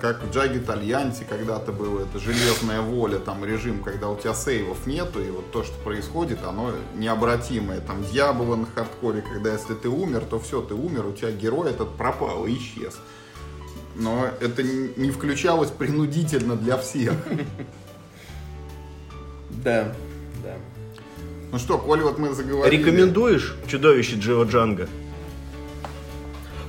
как 0.00 0.22
в 0.24 0.30
Jagged 0.30 0.66
Alliance 0.66 1.24
когда-то 1.28 1.70
было, 1.70 2.02
это 2.02 2.18
железная 2.18 2.80
воля, 2.80 3.18
там 3.18 3.44
режим, 3.44 3.82
когда 3.84 4.08
у 4.08 4.16
тебя 4.16 4.34
сейвов 4.34 4.86
нету, 4.86 5.22
и 5.22 5.30
вот 5.30 5.52
то, 5.52 5.62
что 5.62 5.74
происходит, 5.84 6.42
оно 6.44 6.72
необратимое. 6.96 7.80
Там 7.80 8.02
Дьявола 8.04 8.56
на 8.56 8.66
хардкоре, 8.66 9.22
когда 9.22 9.52
если 9.52 9.74
ты 9.74 9.88
умер, 9.88 10.24
то 10.28 10.40
все, 10.40 10.60
ты 10.60 10.74
умер, 10.74 11.06
у 11.06 11.12
тебя 11.12 11.30
герой 11.30 11.70
этот 11.70 11.96
пропал 11.96 12.46
и 12.46 12.54
исчез. 12.56 12.98
Но 13.94 14.26
это 14.40 14.64
не 14.64 15.12
включалось 15.12 15.70
принудительно 15.70 16.56
для 16.56 16.76
всех. 16.76 17.14
Да, 19.62 19.94
да. 20.42 20.56
Ну 21.52 21.58
что, 21.58 21.78
коль 21.78 22.02
вот 22.02 22.18
мы 22.18 22.34
заговорили... 22.34 22.76
Рекомендуешь 22.76 23.54
чудовище 23.68 24.16
Джио 24.16 24.42
Джанга? 24.42 24.88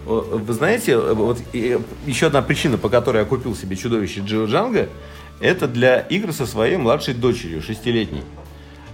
О, 0.05 0.21
Вы 0.21 0.53
знаете, 0.53 0.97
вот 0.97 1.39
и, 1.53 1.79
еще 2.05 2.27
одна 2.27 2.41
причина, 2.41 2.77
по 2.77 2.89
которой 2.89 3.19
я 3.19 3.25
купил 3.25 3.55
себе 3.55 3.75
чудовище 3.75 4.21
Джио 4.21 4.45
Джанго, 4.45 4.89
это 5.39 5.67
для 5.67 5.99
игр 5.99 6.31
со 6.31 6.45
своей 6.45 6.77
младшей 6.77 7.13
дочерью, 7.13 7.61
шестилетней. 7.61 8.21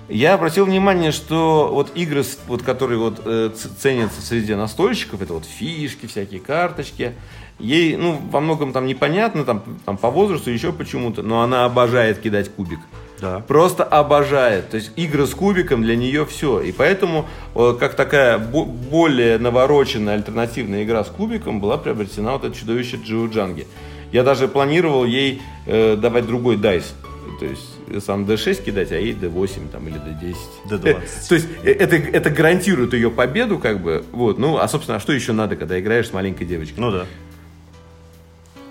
Я 0.10 0.34
обратил 0.34 0.65
внимание, 0.65 1.12
что 1.12 1.69
вот 1.71 1.91
игры, 1.95 2.24
вот, 2.47 2.63
которые 2.63 3.00
вот, 3.00 3.21
э, 3.24 3.52
ценятся 3.80 4.21
среди 4.21 4.54
настольщиков, 4.56 5.21
это 5.21 5.34
вот 5.34 5.45
фишки, 5.45 6.06
всякие 6.06 6.41
карточки, 6.41 7.13
ей 7.60 7.95
ну, 7.95 8.19
во 8.30 8.41
многом 8.41 8.74
там 8.74 8.88
непонятно, 8.88 9.45
там, 9.45 9.63
там 9.86 9.97
по 9.97 10.10
возрасту, 10.10 10.50
еще 10.50 10.74
почему-то, 10.74 11.24
но 11.24 11.41
она 11.41 11.63
обожает 11.63 12.19
кидать 12.19 12.50
кубик. 12.50 12.80
Да. 13.21 13.39
Просто 13.47 13.84
обожает. 13.84 14.69
То 14.71 14.77
есть 14.77 14.91
игры 14.95 15.27
с 15.27 15.34
кубиком 15.36 15.84
для 15.84 15.95
нее 15.95 16.25
все. 16.25 16.60
И 16.60 16.71
поэтому, 16.71 17.27
э, 17.55 17.75
как 17.79 17.93
такая 17.95 18.39
бо- 18.39 18.65
более 18.65 19.38
навороченная 19.38 20.15
альтернативная 20.15 20.84
игра 20.84 21.03
с 21.03 21.07
кубиком, 21.07 21.62
была 21.62 21.77
приобретена 21.77 22.34
вот 22.34 22.43
это 22.43 22.57
чудовище 22.57 22.97
Джио 22.97 23.27
Джанги. 23.27 23.67
Я 24.12 24.23
даже 24.23 24.47
планировал 24.47 25.05
ей 25.05 25.41
э, 25.67 25.95
давать 25.95 26.25
другой 26.25 26.57
дайс. 26.57 26.93
То 27.39 27.45
есть 27.45 28.05
сам 28.05 28.25
D6 28.25 28.63
кидать, 28.63 28.91
а 28.91 28.95
ей 28.97 29.13
D8 29.13 29.69
там, 29.71 29.88
или 29.88 29.97
D10. 29.97 30.36
D20. 30.69 31.27
То 31.29 31.36
есть 31.36 31.47
э, 31.63 31.71
это, 31.71 31.95
это 31.95 32.29
гарантирует 32.31 32.93
ее 32.93 33.12
победу, 33.12 33.60
как 33.60 33.81
бы. 33.81 34.03
Вот. 34.12 34.39
Ну, 34.39 34.57
а 34.57 34.67
собственно, 34.67 34.97
а 34.97 34.99
что 34.99 35.13
еще 35.13 35.31
надо, 35.31 35.55
когда 35.55 35.79
играешь 35.79 36.07
с 36.07 36.13
маленькой 36.13 36.45
девочкой? 36.45 36.79
Ну 36.79 36.91
да. 36.91 37.05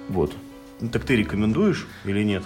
Вот. 0.09 0.33
Ну, 0.81 0.89
так 0.89 1.05
ты 1.05 1.15
рекомендуешь 1.17 1.87
или 2.05 2.25
нет? 2.25 2.43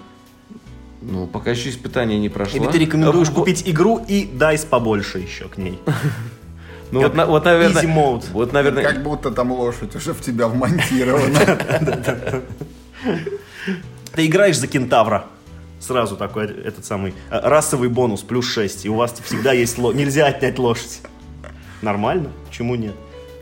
Ну, 1.07 1.27
пока 1.27 1.51
еще 1.51 1.69
испытание 1.69 2.19
не 2.19 2.29
прошло. 2.29 2.59
Или 2.59 2.71
ты 2.71 2.79
рекомендуешь 2.79 3.29
А, 3.29 3.33
купить 3.33 3.63
игру 3.67 4.03
и 4.09 4.25
дайс 4.27 4.65
побольше 4.65 5.19
еще 5.19 5.49
к 5.49 5.59
ней? 5.59 5.79
Ну, 6.91 7.01
как 7.01 7.09
вот, 7.11 7.17
на- 7.17 7.27
вот, 7.27 7.45
наверное, 7.45 7.83
easy 7.83 7.93
mode. 7.93 8.25
Вот, 8.31 8.53
наверное, 8.53 8.85
Как 8.85 9.03
будто 9.03 9.33
там 9.33 9.51
лошадь 9.51 9.97
уже 9.97 10.13
в 10.13 10.21
тебя 10.21 10.47
вмонтирована. 10.47 11.41
Ты 14.15 14.27
играешь 14.27 14.59
за 14.59 14.69
кентавра. 14.69 15.25
Сразу 15.81 16.17
такой 16.17 16.47
этот 16.47 16.85
самый 16.85 17.15
э, 17.31 17.41
расовый 17.43 17.89
бонус 17.89 18.21
плюс 18.23 18.47
6. 18.47 18.85
И 18.85 18.89
у 18.89 18.95
вас 18.95 19.13
всегда 19.25 19.53
есть. 19.53 19.77
Нельзя 19.77 20.27
отнять 20.27 20.59
лошадь. 20.59 21.01
Нормально? 21.83 22.31
Почему 22.49 22.77
нет? 22.77 22.95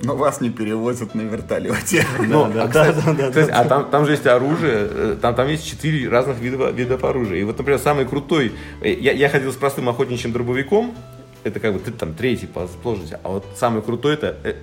Но 0.03 0.17
вас 0.17 0.41
не 0.41 0.51
перевозят 0.51 1.15
на 1.15 1.23
вертолете. 1.23 2.05
Ну, 2.19 2.51
да, 2.53 2.67
да, 2.67 2.93
да, 2.93 3.13
да, 3.13 3.31
да. 3.31 3.61
а 3.61 3.65
там, 3.65 3.89
там 3.91 4.05
же 4.05 4.13
есть 4.13 4.27
оружие, 4.27 4.89
э, 4.91 5.17
там, 5.21 5.35
там 5.35 5.49
есть 5.49 5.65
четыре 5.65 6.09
разных 6.09 6.39
вида, 6.41 6.71
видов 6.71 7.05
оружия. 7.05 7.39
И 7.39 7.45
вот, 7.45 7.57
например, 7.57 7.79
самый 7.79 8.05
крутой, 8.05 8.53
э, 8.81 8.93
я, 8.93 9.13
я 9.13 9.29
ходил 9.29 9.53
с 9.53 9.57
простым 9.57 9.89
охотничьим 9.89 10.33
дробовиком, 10.33 10.93
это 11.45 11.61
как 11.61 11.73
бы 11.75 11.79
ты 11.79 11.93
там 11.93 12.15
третий 12.15 12.47
по 12.47 12.69
сложности, 12.83 13.17
а 13.23 13.29
вот 13.29 13.45
самый 13.57 13.83
крутой 13.83 14.15
это... 14.15 14.37
э, 14.43 14.55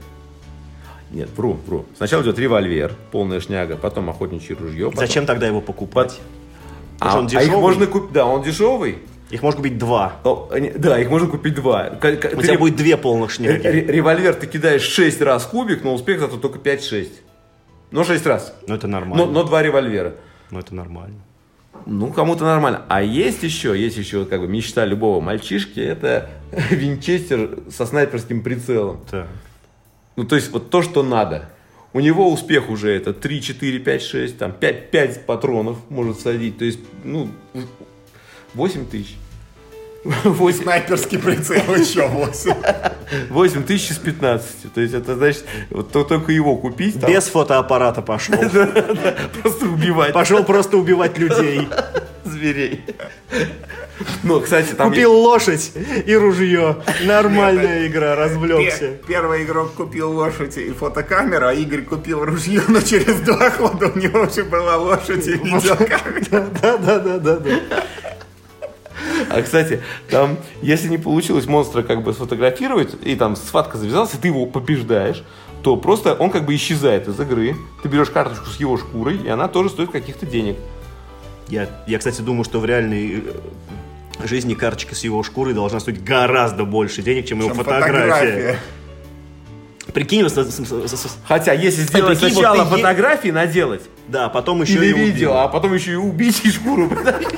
нет, 1.11 1.29
вру, 1.35 1.57
вру. 1.65 1.85
Сначала 1.97 2.21
идет 2.21 2.37
револьвер, 2.37 2.93
полная 3.11 3.39
шняга, 3.39 3.77
потом 3.77 4.09
охотничье 4.09 4.55
ружье. 4.55 4.89
потом- 4.89 5.07
Зачем 5.07 5.25
тогда 5.25 5.47
его 5.47 5.61
покупать? 5.61 6.19
Потому 6.99 7.15
А, 7.15 7.19
он 7.19 7.23
а 7.23 7.27
их 7.27 7.31
дешевый. 7.39 7.61
можно 7.61 7.87
купить, 7.87 8.11
да, 8.11 8.25
он 8.25 8.43
дешевый. 8.43 8.97
Их 9.29 9.43
может 9.43 9.57
купить 9.57 9.77
два. 9.77 10.19
О, 10.23 10.49
они- 10.51 10.71
Да, 10.71 10.99
их 10.99 11.09
можно 11.09 11.27
купить 11.27 11.53
два. 11.55 11.89
К- 11.89 11.99
к- 12.17 12.33
У 12.33 12.37
ты 12.37 12.43
тебя 12.43 12.53
рев- 12.53 12.59
будет 12.59 12.75
две 12.75 12.97
полных 12.97 13.37
ре- 13.39 13.85
Револьвер 13.85 14.33
ты 14.33 14.47
кидаешь 14.47 14.81
6 14.81 15.21
раз 15.21 15.45
кубик, 15.45 15.83
но 15.83 15.93
успех 15.93 16.19
зато 16.19 16.37
только 16.37 16.57
5-6. 16.57 17.21
Но 17.91 18.03
6 18.03 18.25
раз. 18.25 18.55
Ну 18.67 18.75
это 18.75 18.87
нормально. 18.87 19.25
Но, 19.25 19.31
но 19.31 19.43
два 19.43 19.61
револьвера. 19.61 20.15
Ну 20.51 20.59
это 20.59 20.73
нормально. 20.73 21.19
Ну, 21.85 22.11
кому-то 22.11 22.43
нормально. 22.43 22.81
А 22.89 23.01
есть 23.03 23.43
еще, 23.43 23.79
есть 23.79 23.97
еще 23.97 24.25
как 24.25 24.41
бы 24.41 24.47
мечта 24.47 24.83
любого 24.85 25.21
мальчишки, 25.21 25.79
это 25.79 26.29
винчестер 26.71 27.59
со 27.71 27.85
снайперским 27.85 28.41
прицелом. 28.41 29.01
Так. 29.09 29.27
Ну, 30.15 30.23
то 30.25 30.35
есть 30.35 30.51
вот 30.51 30.69
то, 30.71 30.81
что 30.81 31.03
надо. 31.03 31.49
У 31.93 31.99
него 32.01 32.31
успех 32.31 32.69
уже 32.69 32.91
это 32.95 33.13
3, 33.13 33.41
4, 33.41 33.79
5, 33.79 34.01
6, 34.01 34.37
там 34.37 34.51
5, 34.51 34.91
5 34.91 35.25
патронов 35.25 35.77
может 35.89 36.19
садить. 36.19 36.57
То 36.57 36.65
есть, 36.65 36.79
ну, 37.03 37.29
8 38.53 38.85
тысяч. 38.85 39.15
8, 40.05 40.63
Снайперский 40.63 41.19
прицел 41.19 41.55
еще 41.75 42.07
8. 42.07 42.53
8 43.29 43.63
тысяч 43.63 43.91
из 43.91 43.97
15. 43.97 44.73
То 44.73 44.81
есть 44.81 44.93
это 44.93 45.15
значит, 45.15 45.43
вот 45.69 45.91
то- 45.91 46.03
только 46.05 46.31
его 46.31 46.55
купить, 46.55 46.99
там 47.01 47.11
Без 47.11 47.27
фотоаппарата 47.27 48.01
пошел. 48.01 48.35
просто 49.41 49.65
убивать 49.65 50.13
Пошел 50.13 50.43
просто 50.45 50.77
убивать 50.77 51.17
людей. 51.17 51.67
зверей. 52.23 52.85
Ну, 54.23 54.39
кстати, 54.39 54.71
там... 54.73 54.89
Купил 54.89 55.11
лошадь 55.13 55.73
и 56.05 56.15
ружье. 56.15 56.77
Нормальная 57.03 57.85
игра, 57.87 58.15
развлекся. 58.15 58.91
Первый 59.05 59.43
игрок 59.43 59.73
купил 59.73 60.13
лошадь 60.13 60.57
и 60.57 60.71
фотокамеру, 60.71 61.47
а 61.47 61.53
Игорь 61.53 61.81
купил 61.83 62.23
ружье, 62.23 62.61
но 62.69 62.79
через 62.79 63.19
два 63.19 63.49
хода 63.51 63.91
у 63.93 63.97
него 63.99 64.21
уже 64.21 64.45
была 64.45 64.77
лошадь 64.77 65.27
и 65.27 65.31
видеокамера. 65.43 66.47
Да, 66.61 66.77
да, 66.77 66.99
да, 66.99 67.17
да, 67.17 67.35
да. 67.37 67.59
А, 69.29 69.41
кстати, 69.41 69.81
там, 70.09 70.37
если 70.61 70.87
не 70.87 70.97
получилось 70.97 71.45
монстра 71.45 71.83
как 71.83 72.03
бы 72.03 72.13
сфотографировать, 72.13 72.95
и 73.03 73.15
там 73.15 73.35
схватка 73.35 73.77
завязалась, 73.77 74.13
и 74.13 74.17
ты 74.17 74.27
его 74.29 74.45
побеждаешь, 74.45 75.23
то 75.63 75.75
просто 75.75 76.13
он 76.13 76.29
как 76.29 76.45
бы 76.45 76.55
исчезает 76.55 77.07
из 77.07 77.19
игры. 77.19 77.55
Ты 77.83 77.89
берешь 77.89 78.09
карточку 78.09 78.47
с 78.49 78.59
его 78.59 78.77
шкурой, 78.77 79.17
и 79.17 79.27
она 79.27 79.47
тоже 79.47 79.69
стоит 79.69 79.91
каких-то 79.91 80.25
денег. 80.25 80.57
Я, 81.47 81.67
я, 81.87 81.97
кстати, 81.97 82.21
думаю, 82.21 82.43
что 82.43 82.59
в 82.59 82.65
реальной 82.65 83.23
э, 84.21 84.27
жизни 84.27 84.53
карточка 84.53 84.95
с 84.95 85.03
его 85.03 85.23
шкурой 85.23 85.53
должна 85.53 85.79
стоить 85.79 86.03
гораздо 86.03 86.63
больше 86.63 87.01
денег, 87.01 87.25
чем 87.25 87.39
его 87.39 87.49
Чем 87.49 87.57
фотография. 87.57 88.59
Прикинь, 89.93 90.27
с- 90.29 90.33
с- 90.33 90.53
с- 90.55 90.97
с- 90.97 91.17
Хотя, 91.27 91.53
если 91.53 91.81
сделать 91.83 92.19
прикинь, 92.19 92.35
вот 92.35 92.43
сначала 92.43 92.63
е- 92.63 92.69
фотографии 92.77 93.29
наделать, 93.29 93.81
да, 94.07 94.29
потом 94.29 94.61
еще 94.61 94.75
или 94.75 94.87
и 94.87 94.93
видео, 94.93 95.29
убил. 95.31 95.33
а 95.37 95.47
потом 95.47 95.73
еще 95.73 95.91
и 95.93 95.95
убить 95.95 96.41
и 96.43 96.51
шкуру. 96.51 96.89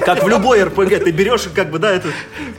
Как 0.05 0.23
в 0.23 0.27
любой 0.27 0.63
РПГ, 0.63 1.03
ты 1.03 1.11
берешь, 1.11 1.47
как 1.53 1.69
бы, 1.71 1.79
да, 1.79 1.91
этот 1.91 2.11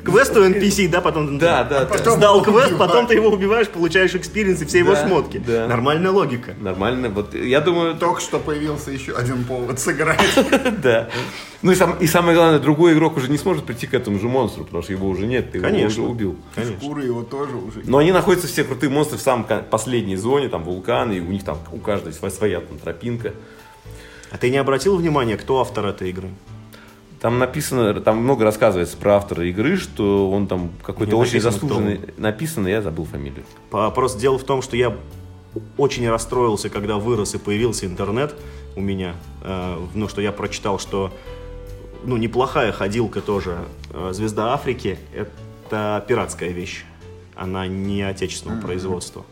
квест 0.04 0.36
у 0.36 0.40
NPC, 0.44 0.88
да, 0.88 1.00
потом 1.00 1.38
Да, 1.38 1.64
да, 1.64 1.80
да. 1.80 1.86
потом 1.86 2.16
сдал 2.16 2.42
его 2.44 2.52
квест, 2.60 2.76
потом 2.78 3.06
ты 3.06 3.14
его 3.14 3.28
убиваешь, 3.28 3.68
получаешь 3.68 4.14
experience 4.14 4.62
и 4.62 4.66
все 4.66 4.78
его 4.78 4.94
шмотки. 4.96 5.38
да. 5.38 5.66
Нормальная 5.66 6.10
логика. 6.10 6.54
Нормально. 6.60 7.08
Вот 7.10 7.34
я 7.34 7.60
думаю, 7.60 7.94
Только 7.96 8.20
что 8.20 8.38
появился 8.38 8.90
еще 8.90 9.14
один 9.16 9.44
повод 9.44 9.78
сыграть. 9.78 10.20
да. 10.82 11.08
Ну 11.62 11.70
и, 11.70 11.76
сам- 11.76 11.96
и 12.00 12.06
самое 12.08 12.34
главное, 12.36 12.58
другой 12.58 12.92
игрок 12.94 13.16
уже 13.16 13.30
не 13.30 13.38
сможет 13.38 13.64
прийти 13.64 13.86
к 13.86 13.94
этому 13.94 14.18
же 14.18 14.26
монстру, 14.28 14.64
потому 14.64 14.82
что 14.82 14.92
его 14.92 15.08
уже 15.08 15.26
нет, 15.26 15.52
ты 15.52 15.58
его 15.58 15.68
Конечно. 15.68 16.02
уже 16.02 16.10
убил. 16.10 16.36
Шкуры 16.80 17.04
его 17.04 17.22
тоже 17.22 17.54
уже. 17.54 17.82
Но 17.84 17.98
они 17.98 18.10
находятся 18.10 18.48
все 18.48 18.64
крутые 18.64 18.90
монстры 18.90 19.16
в 19.16 19.22
самом 19.22 19.44
последней 19.82 20.16
зоне, 20.16 20.48
там 20.48 20.62
вулканы, 20.62 21.14
и 21.14 21.20
у 21.20 21.24
них 21.24 21.44
там 21.44 21.58
у 21.72 21.78
каждой 21.78 22.12
своя, 22.12 22.32
своя 22.32 22.60
там 22.60 22.78
тропинка. 22.78 23.32
А 24.30 24.38
ты 24.38 24.48
не 24.50 24.56
обратил 24.58 24.96
внимания, 24.96 25.36
кто 25.36 25.60
автор 25.60 25.86
этой 25.86 26.10
игры? 26.10 26.28
Там 27.20 27.38
написано, 27.38 28.00
там 28.00 28.18
много 28.18 28.44
рассказывается 28.44 28.96
про 28.96 29.16
автора 29.16 29.46
игры, 29.46 29.76
что 29.76 30.30
он 30.30 30.46
там 30.46 30.70
какой-то 30.84 31.16
очень 31.16 31.34
написано, 31.34 31.52
заслуженный. 31.52 32.00
Написано, 32.16 32.68
я 32.68 32.80
забыл 32.80 33.04
фамилию. 33.04 33.44
Просто 33.70 34.20
дело 34.20 34.38
в 34.38 34.44
том, 34.44 34.62
что 34.62 34.76
я 34.76 34.96
очень 35.76 36.08
расстроился, 36.08 36.68
когда 36.70 36.96
вырос 36.96 37.34
и 37.34 37.38
появился 37.38 37.86
интернет 37.86 38.34
у 38.76 38.80
меня. 38.80 39.14
Э, 39.42 39.78
Ну, 39.94 40.08
что 40.08 40.20
я 40.20 40.32
прочитал, 40.32 40.78
что 40.78 41.12
ну, 42.04 42.16
неплохая 42.16 42.72
ходилка 42.72 43.20
тоже. 43.20 43.58
э, 43.92 44.10
Звезда 44.12 44.54
Африки— 44.54 44.98
это 45.14 46.04
пиратская 46.08 46.50
вещь. 46.50 46.84
Она 47.36 47.66
не 47.66 48.02
отечественного 48.02 48.60
производства. 48.60 49.24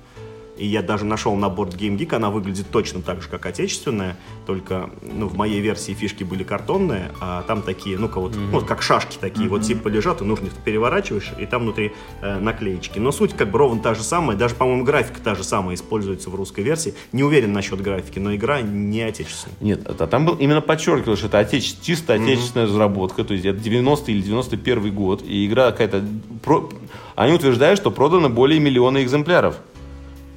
И 0.60 0.66
я 0.66 0.82
даже 0.82 1.06
нашел 1.06 1.34
на 1.36 1.48
борт 1.48 1.74
Game 1.74 1.96
Geek, 1.96 2.14
она 2.14 2.28
выглядит 2.28 2.66
точно 2.70 3.00
так 3.00 3.22
же, 3.22 3.28
как 3.28 3.46
отечественная, 3.46 4.16
только 4.46 4.90
ну, 5.00 5.26
в 5.26 5.34
моей 5.34 5.60
версии 5.60 5.92
фишки 5.92 6.22
были 6.22 6.42
картонные, 6.42 7.10
а 7.18 7.42
там 7.48 7.62
такие, 7.62 7.96
ну-ка 7.96 8.20
вот, 8.20 8.36
ну, 8.36 8.46
вот 8.50 8.64
как 8.66 8.82
шашки 8.82 9.16
такие, 9.18 9.48
вот 9.48 9.62
типа 9.62 9.88
лежат, 9.88 10.20
и 10.20 10.24
нужно 10.24 10.48
их 10.48 10.52
переворачиваешь, 10.52 11.32
и 11.38 11.46
там 11.46 11.62
внутри 11.62 11.92
э, 12.20 12.38
наклеечки. 12.38 12.98
Но 12.98 13.10
суть 13.10 13.32
как 13.34 13.50
бы 13.50 13.58
ровно 13.58 13.80
та 13.80 13.94
же 13.94 14.02
самая, 14.02 14.36
даже, 14.36 14.54
по-моему, 14.54 14.84
графика 14.84 15.18
та 15.24 15.34
же 15.34 15.44
самая 15.44 15.76
используется 15.76 16.28
в 16.28 16.34
русской 16.34 16.60
версии. 16.62 16.92
Не 17.12 17.22
уверен 17.24 17.54
насчет 17.54 17.80
графики, 17.80 18.18
но 18.18 18.34
игра 18.34 18.60
не 18.60 19.00
отечественная. 19.00 19.56
Нет, 19.60 19.80
а 19.88 20.06
там 20.06 20.26
был 20.26 20.34
именно 20.34 20.60
подчеркивалось, 20.60 21.20
что 21.20 21.28
это 21.28 21.40
отече- 21.40 21.76
чисто 21.80 22.12
отечественная 22.14 22.66
разработка, 22.66 23.24
то 23.24 23.32
есть 23.32 23.46
это 23.46 23.58
90 23.58 24.12
или 24.12 24.20
91 24.20 24.94
год, 24.94 25.22
и 25.24 25.46
игра 25.46 25.70
какая-то... 25.72 26.04
про- 26.44 26.68
Они 27.16 27.32
утверждают, 27.32 27.80
что 27.80 27.90
продано 27.90 28.28
более 28.28 28.60
миллиона 28.60 29.02
экземпляров. 29.02 29.56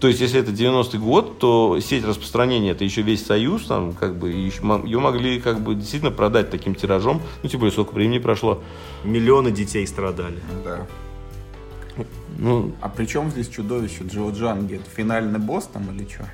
То 0.04 0.10
есть, 0.10 0.20
если 0.20 0.42
это 0.42 0.52
90-й 0.52 0.98
год, 0.98 1.39
то 1.39 1.80
сеть 1.80 2.04
распространения 2.04 2.72
это 2.72 2.84
еще 2.84 3.04
весь 3.04 3.26
Союз, 3.26 3.68
там, 3.68 3.94
как 3.94 4.18
бы, 4.18 4.32
ее 4.32 5.00
могли 5.00 5.39
как 5.39 5.62
бы 5.62 5.76
действительно 5.76 6.12
продать 6.12 6.50
таким 6.50 6.76
тиражом. 6.76 7.22
Ну, 7.42 7.48
тем 7.48 7.62
более, 7.62 7.72
сколько 7.72 7.94
времени 7.94 8.20
прошло. 8.20 8.62
Миллионы 9.06 9.50
детей 9.50 9.88
страдали. 9.88 10.42
Да. 10.66 10.86
Ну, 12.38 12.74
А 12.82 12.89
при 12.89 13.06
чем 13.06 13.32
здесь 13.32 13.48
чудовище 13.48 14.04
Джо 14.04 14.30
Джанги? 14.32 14.76
Это 14.76 14.89
финальный 14.94 15.39
босс 15.39 15.70
там 15.72 15.89
или 15.96 16.06
что? 16.06 16.26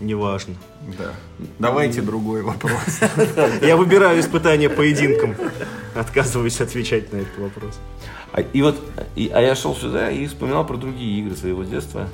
Неважно. 0.00 0.54
Да. 0.98 1.12
Давайте 1.58 2.00
другой 2.00 2.42
вопрос. 2.42 3.00
Я 3.62 3.76
выбираю 3.76 4.18
испытание 4.20 4.70
поединком. 4.70 5.34
Отказываюсь 5.94 6.60
отвечать 6.60 7.12
на 7.12 7.18
этот 7.18 7.36
вопрос. 7.38 7.78
а, 8.32 8.40
и 8.40 8.62
вот, 8.62 8.80
и- 9.16 9.28
а 9.28 9.40
я 9.40 9.54
шел 9.54 9.74
сюда 9.74 10.10
и 10.10 10.26
вспоминал 10.26 10.64
про 10.66 10.76
другие 10.76 11.18
игры 11.20 11.36
своего 11.36 11.64
детства. 11.64 12.08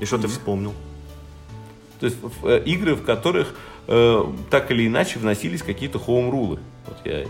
И 0.00 0.04
что 0.06 0.18
ты 0.18 0.26
вспомнил? 0.26 0.72
То 2.00 2.06
есть 2.06 2.16
э, 2.44 2.62
игры, 2.64 2.94
в 2.94 3.04
которых 3.04 3.54
э, 3.86 4.24
так 4.50 4.70
или 4.70 4.86
иначе 4.88 5.18
вносились 5.18 5.62
какие-то 5.62 5.98
хоум-рулы. 5.98 6.58
Вот 6.86 6.96
я, 7.04 7.26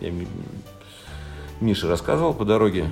я 0.00 0.10
Ми- 0.10 0.26
Мише 1.60 1.86
рассказывал 1.88 2.34
по 2.34 2.44
дороге. 2.44 2.90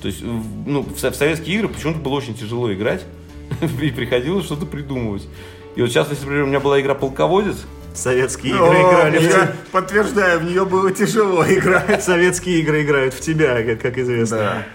То 0.00 0.06
есть, 0.08 0.22
ну, 0.22 0.82
в 0.82 0.98
советские 0.98 1.56
игры 1.56 1.68
почему-то 1.68 1.98
было 1.98 2.14
очень 2.14 2.34
тяжело 2.34 2.72
играть, 2.72 3.04
и 3.80 3.90
приходилось 3.90 4.44
что-то 4.46 4.66
придумывать. 4.66 5.26
И 5.76 5.80
вот 5.80 5.90
сейчас, 5.90 6.10
если, 6.10 6.24
например, 6.24 6.44
у 6.44 6.48
меня 6.48 6.60
была 6.60 6.80
игра 6.80 6.94
«Полководец», 6.94 7.56
Советские 7.94 8.54
игры 8.54 8.78
О, 8.78 8.90
играли 8.90 9.18
в 9.18 9.22
я 9.22 9.28
тебя. 9.28 9.52
подтверждаю, 9.70 10.40
в 10.40 10.44
нее 10.44 10.64
было 10.64 10.90
тяжело 10.92 11.44
играть. 11.48 12.02
Советские 12.02 12.60
игры 12.60 12.84
играют 12.84 13.12
в 13.12 13.20
тебя, 13.20 13.62
как, 13.62 13.80
как 13.82 13.98
известно. 13.98 14.38
Да. 14.38 14.66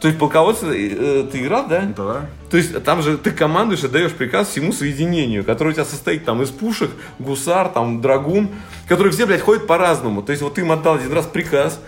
То 0.00 0.08
есть 0.08 0.20
полководца 0.20 0.66
э, 0.72 1.26
ты 1.32 1.40
играл, 1.40 1.66
да? 1.66 1.90
Да. 1.96 2.26
То 2.50 2.58
есть 2.58 2.82
там 2.84 3.00
же 3.02 3.16
ты 3.16 3.30
командуешь 3.30 3.82
и 3.82 3.88
даешь 3.88 4.12
приказ 4.12 4.48
всему 4.48 4.72
соединению, 4.72 5.42
которое 5.42 5.70
у 5.70 5.72
тебя 5.72 5.86
состоит 5.86 6.24
там 6.24 6.42
из 6.42 6.50
пушек, 6.50 6.90
гусар, 7.18 7.68
там 7.70 8.02
драгун, 8.02 8.50
которые 8.88 9.12
все, 9.12 9.26
блядь, 9.26 9.40
ходят 9.40 9.66
по-разному. 9.66 10.22
То 10.22 10.32
есть 10.32 10.42
вот 10.42 10.54
ты 10.54 10.60
им 10.60 10.72
отдал 10.72 10.96
один 10.96 11.12
раз 11.12 11.24
приказ, 11.24 11.80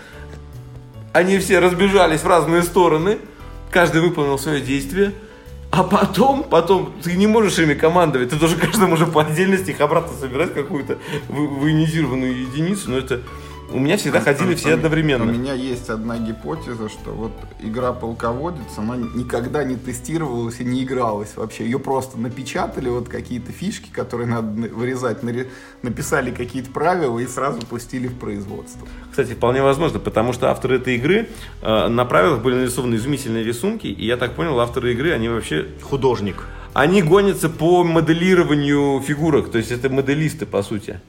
они 1.13 1.37
все 1.37 1.59
разбежались 1.59 2.21
в 2.21 2.27
разные 2.27 2.63
стороны, 2.63 3.19
каждый 3.71 4.01
выполнил 4.01 4.39
свое 4.39 4.59
действие, 4.59 5.13
а 5.71 5.83
потом, 5.83 6.43
потом 6.43 6.93
ты 7.03 7.15
не 7.15 7.27
можешь 7.27 7.59
ими 7.59 7.73
командовать, 7.75 8.29
ты 8.31 8.35
должен 8.37 8.57
каждому 8.59 8.93
уже 8.95 9.05
по 9.05 9.21
отдельности 9.21 9.69
их 9.71 9.81
обратно 9.81 10.17
собирать 10.17 10.53
какую-то 10.53 10.97
во- 11.27 11.47
военизированную 11.47 12.41
единицу, 12.41 12.89
но 12.89 12.97
это 12.97 13.21
у 13.71 13.79
меня 13.79 13.97
всегда 13.97 14.19
ходили 14.21 14.55
все 14.55 14.71
У 14.71 14.73
одновременно. 14.73 15.29
меня 15.29 15.53
есть 15.53 15.89
одна 15.89 16.17
гипотеза, 16.17 16.89
что 16.89 17.11
вот 17.11 17.31
игра 17.61 17.93
полководец, 17.93 18.77
она 18.77 18.95
никогда 18.97 19.63
не 19.63 19.75
тестировалась 19.75 20.59
и 20.59 20.63
не 20.63 20.83
игралась 20.83 21.35
вообще. 21.35 21.63
Ее 21.65 21.79
просто 21.79 22.19
напечатали, 22.19 22.89
вот 22.89 23.09
какие-то 23.09 23.51
фишки, 23.51 23.89
которые 23.91 24.27
надо 24.27 24.47
на- 24.59 24.67
вырезать, 24.67 25.19
написали 25.83 26.31
какие-то 26.31 26.71
правила 26.71 27.19
и 27.19 27.27
сразу 27.27 27.61
пустили 27.65 28.07
в 28.07 28.15
производство. 28.17 28.87
Кстати, 29.11 29.33
вполне 29.33 29.61
возможно, 29.61 29.99
потому 29.99 30.33
что 30.33 30.49
авторы 30.49 30.77
этой 30.77 30.95
игры 30.95 31.29
э, 31.61 31.87
на 31.87 32.05
правилах 32.05 32.41
были 32.41 32.55
нарисованы 32.55 32.95
изумительные 32.95 33.43
рисунки, 33.43 33.87
и 33.87 34.05
я 34.05 34.17
так 34.17 34.33
понял, 34.35 34.59
авторы 34.59 34.93
игры, 34.93 35.11
они 35.11 35.29
вообще 35.29 35.67
Художник. 35.81 36.45
Они 36.73 37.01
гонятся 37.01 37.49
по 37.49 37.83
моделированию 37.83 39.01
фигурок, 39.01 39.51
то 39.51 39.57
есть 39.57 39.71
это 39.71 39.89
моделисты, 39.89 40.45
по 40.45 40.61
сути. 40.61 40.99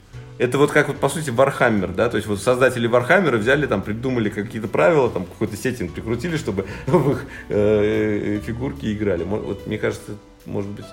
Это 0.41 0.57
вот 0.57 0.71
как 0.73 0.89
вот, 0.89 0.97
по 0.97 1.11
сути, 1.11 1.29
Warhammer, 1.29 1.95
да, 1.95 2.09
то 2.09 2.17
есть 2.17 2.27
вот 2.27 2.41
создатели 2.41 2.89
Warhammer 2.89 3.37
взяли, 3.37 3.67
там, 3.67 3.83
придумали 3.83 4.31
какие-то 4.31 4.69
правила, 4.69 5.11
там, 5.11 5.27
какой-то 5.27 5.55
сеттинг 5.55 5.93
прикрутили, 5.93 6.39
чтобы 6.39 6.65
в 6.87 7.11
их 7.11 7.27
э, 7.51 8.41
фигурки 8.47 8.91
играли. 8.91 9.23
Вот, 9.25 9.67
мне 9.67 9.77
кажется, 9.77 10.13
может 10.47 10.71
быть... 10.71 10.87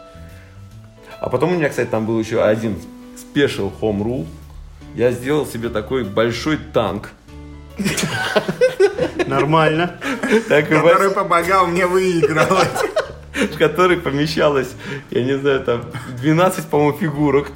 А 1.21 1.29
потом 1.29 1.53
у 1.53 1.55
меня, 1.55 1.69
кстати, 1.69 1.87
там 1.87 2.05
был 2.05 2.19
еще 2.19 2.43
один 2.43 2.75
special 3.15 3.71
home 3.79 4.03
rule. 4.03 4.27
Я 4.95 5.11
сделал 5.11 5.45
себе 5.45 5.69
такой 5.69 6.03
большой 6.03 6.57
танк. 6.57 7.11
Нормально. 9.27 9.97
Который 10.49 11.11
помогал 11.11 11.67
мне 11.67 11.87
выигрывать. 11.87 12.83
в 13.33 13.57
который 13.57 13.95
помещалось, 13.95 14.73
я 15.09 15.23
не 15.23 15.37
знаю, 15.37 15.63
там 15.63 15.85
12, 16.21 16.65
по-моему, 16.65 16.97
фигурок. 16.97 17.47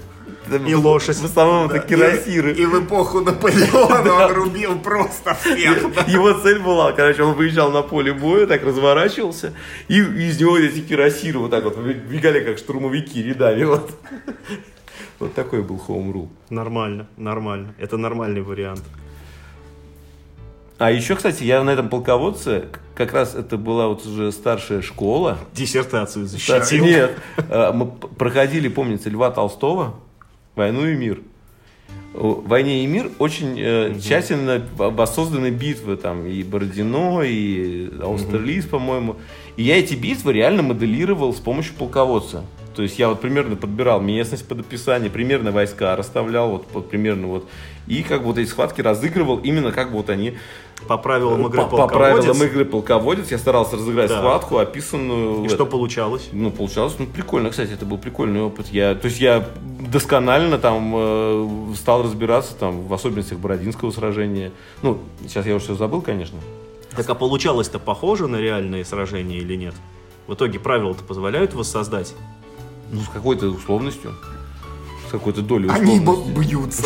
И 0.57 0.75
лошадь. 0.75 1.17
В 1.17 1.25
основном 1.25 1.69
это 1.69 1.79
кирасиры. 1.79 2.53
И, 2.53 2.65
в 2.65 2.83
эпоху 2.83 3.21
Наполеона 3.21 4.13
он 4.25 4.31
рубил 4.33 4.79
просто 4.79 5.35
всех. 5.35 6.07
Его 6.07 6.33
цель 6.33 6.59
была, 6.59 6.91
короче, 6.91 7.23
он 7.23 7.35
выезжал 7.35 7.71
на 7.71 7.81
поле 7.81 8.13
боя, 8.13 8.47
так 8.47 8.63
разворачивался, 8.63 9.53
и 9.87 9.99
из 9.99 10.39
него 10.39 10.57
эти 10.57 10.81
кирасиры 10.81 11.39
вот 11.39 11.51
так 11.51 11.63
вот 11.63 11.77
бегали, 11.77 12.43
как 12.43 12.57
штурмовики 12.57 13.21
рядами. 13.23 13.63
Вот, 13.63 13.91
вот 15.19 15.33
такой 15.33 15.61
был 15.61 15.81
Home 15.87 16.13
Rule. 16.13 16.29
Нормально, 16.49 17.07
нормально. 17.17 17.73
Это 17.77 17.97
нормальный 17.97 18.41
вариант. 18.41 18.83
А 20.81 20.89
еще, 20.89 21.15
кстати, 21.15 21.43
я 21.43 21.63
на 21.63 21.69
этом 21.69 21.89
полководце, 21.89 22.65
как 22.95 23.13
раз 23.13 23.35
это 23.35 23.55
была 23.55 23.87
вот 23.87 24.03
уже 24.03 24.31
старшая 24.31 24.81
школа. 24.81 25.37
Диссертацию 25.53 26.25
защитил. 26.25 26.83
Нет, 26.83 27.11
э, 27.37 27.71
мы 27.71 27.85
проходили, 27.85 28.67
помните, 28.67 29.11
Льва 29.11 29.29
Толстого, 29.29 29.93
«Войну 30.55 30.87
и 30.87 30.95
мир». 30.95 31.21
В 32.13 32.47
«Войне 32.47 32.83
и 32.83 32.87
мир» 32.87 33.09
очень 33.19 33.55
э, 33.57 33.95
тщательно 33.99 34.61
в- 34.75 34.89
воссозданы 34.89 35.49
битвы, 35.49 35.95
там, 35.95 36.25
и 36.25 36.43
Бородино, 36.43 37.21
и 37.21 37.89
Аустерлиц, 38.01 38.65
по-моему. 38.65 39.15
И 39.55 39.63
я 39.63 39.77
эти 39.77 39.95
битвы 39.95 40.33
реально 40.33 40.61
моделировал 40.61 41.33
с 41.33 41.39
помощью 41.39 41.73
полководца. 41.75 42.43
То 42.75 42.83
есть 42.83 42.99
я 42.99 43.09
вот 43.09 43.19
примерно 43.21 43.55
подбирал 43.55 44.01
местность 44.01 44.47
под 44.47 44.61
описание, 44.61 45.09
примерно 45.09 45.51
войска 45.51 45.95
расставлял, 45.95 46.51
вот, 46.51 46.67
вот 46.73 46.89
примерно 46.89 47.27
вот. 47.27 47.49
И 47.87 48.03
как 48.03 48.21
бы 48.21 48.27
вот 48.27 48.37
эти 48.37 48.47
схватки 48.47 48.81
разыгрывал 48.81 49.37
именно 49.37 49.71
как 49.71 49.91
бы 49.91 49.97
вот 49.97 50.09
они 50.09 50.35
По 50.87 50.97
правилам 50.97 51.47
игры 51.47 51.61
по, 51.61 51.67
по 51.67 51.77
полководец. 51.77 52.25
правилам 52.25 52.43
игры 52.43 52.65
полководец. 52.65 53.31
Я 53.31 53.37
старался 53.37 53.75
разыграть 53.75 54.09
Да. 54.09 54.17
схватку, 54.17 54.57
описанную... 54.57 55.45
И 55.45 55.47
что 55.47 55.55
этом. 55.55 55.67
получалось? 55.69 56.29
Ну, 56.31 56.51
получалось, 56.51 56.95
ну, 56.99 57.05
прикольно, 57.05 57.49
кстати, 57.49 57.71
это 57.71 57.85
был 57.85 57.97
прикольный 57.97 58.41
опыт. 58.41 58.67
Я, 58.67 58.95
то 58.95 59.05
есть 59.07 59.19
я 59.19 59.47
досконально 59.79 60.57
там 60.57 60.93
э, 60.95 61.73
стал 61.75 62.03
разбираться 62.03 62.55
там 62.55 62.87
в 62.87 62.93
особенностях 62.93 63.39
Бородинского 63.39 63.91
сражения. 63.91 64.51
Ну, 64.81 64.99
сейчас 65.21 65.45
я 65.45 65.55
уже 65.55 65.65
все 65.65 65.75
забыл, 65.75 66.01
конечно. 66.01 66.39
Так 66.95 67.09
а 67.09 67.15
получалось-то 67.15 67.79
похоже 67.79 68.27
на 68.27 68.37
реальные 68.37 68.83
сражения 68.83 69.37
или 69.37 69.55
нет? 69.55 69.75
В 70.27 70.33
итоге 70.33 70.59
правила-то 70.59 71.03
позволяют 71.03 71.53
воссоздать? 71.53 72.13
Ну, 72.91 73.01
с 73.01 73.07
какой-то 73.07 73.47
условностью. 73.47 74.13
С 75.11 75.19
какой-то 75.19 75.41
долей 75.41 75.67
Они 75.69 75.99
бьются. 75.99 76.85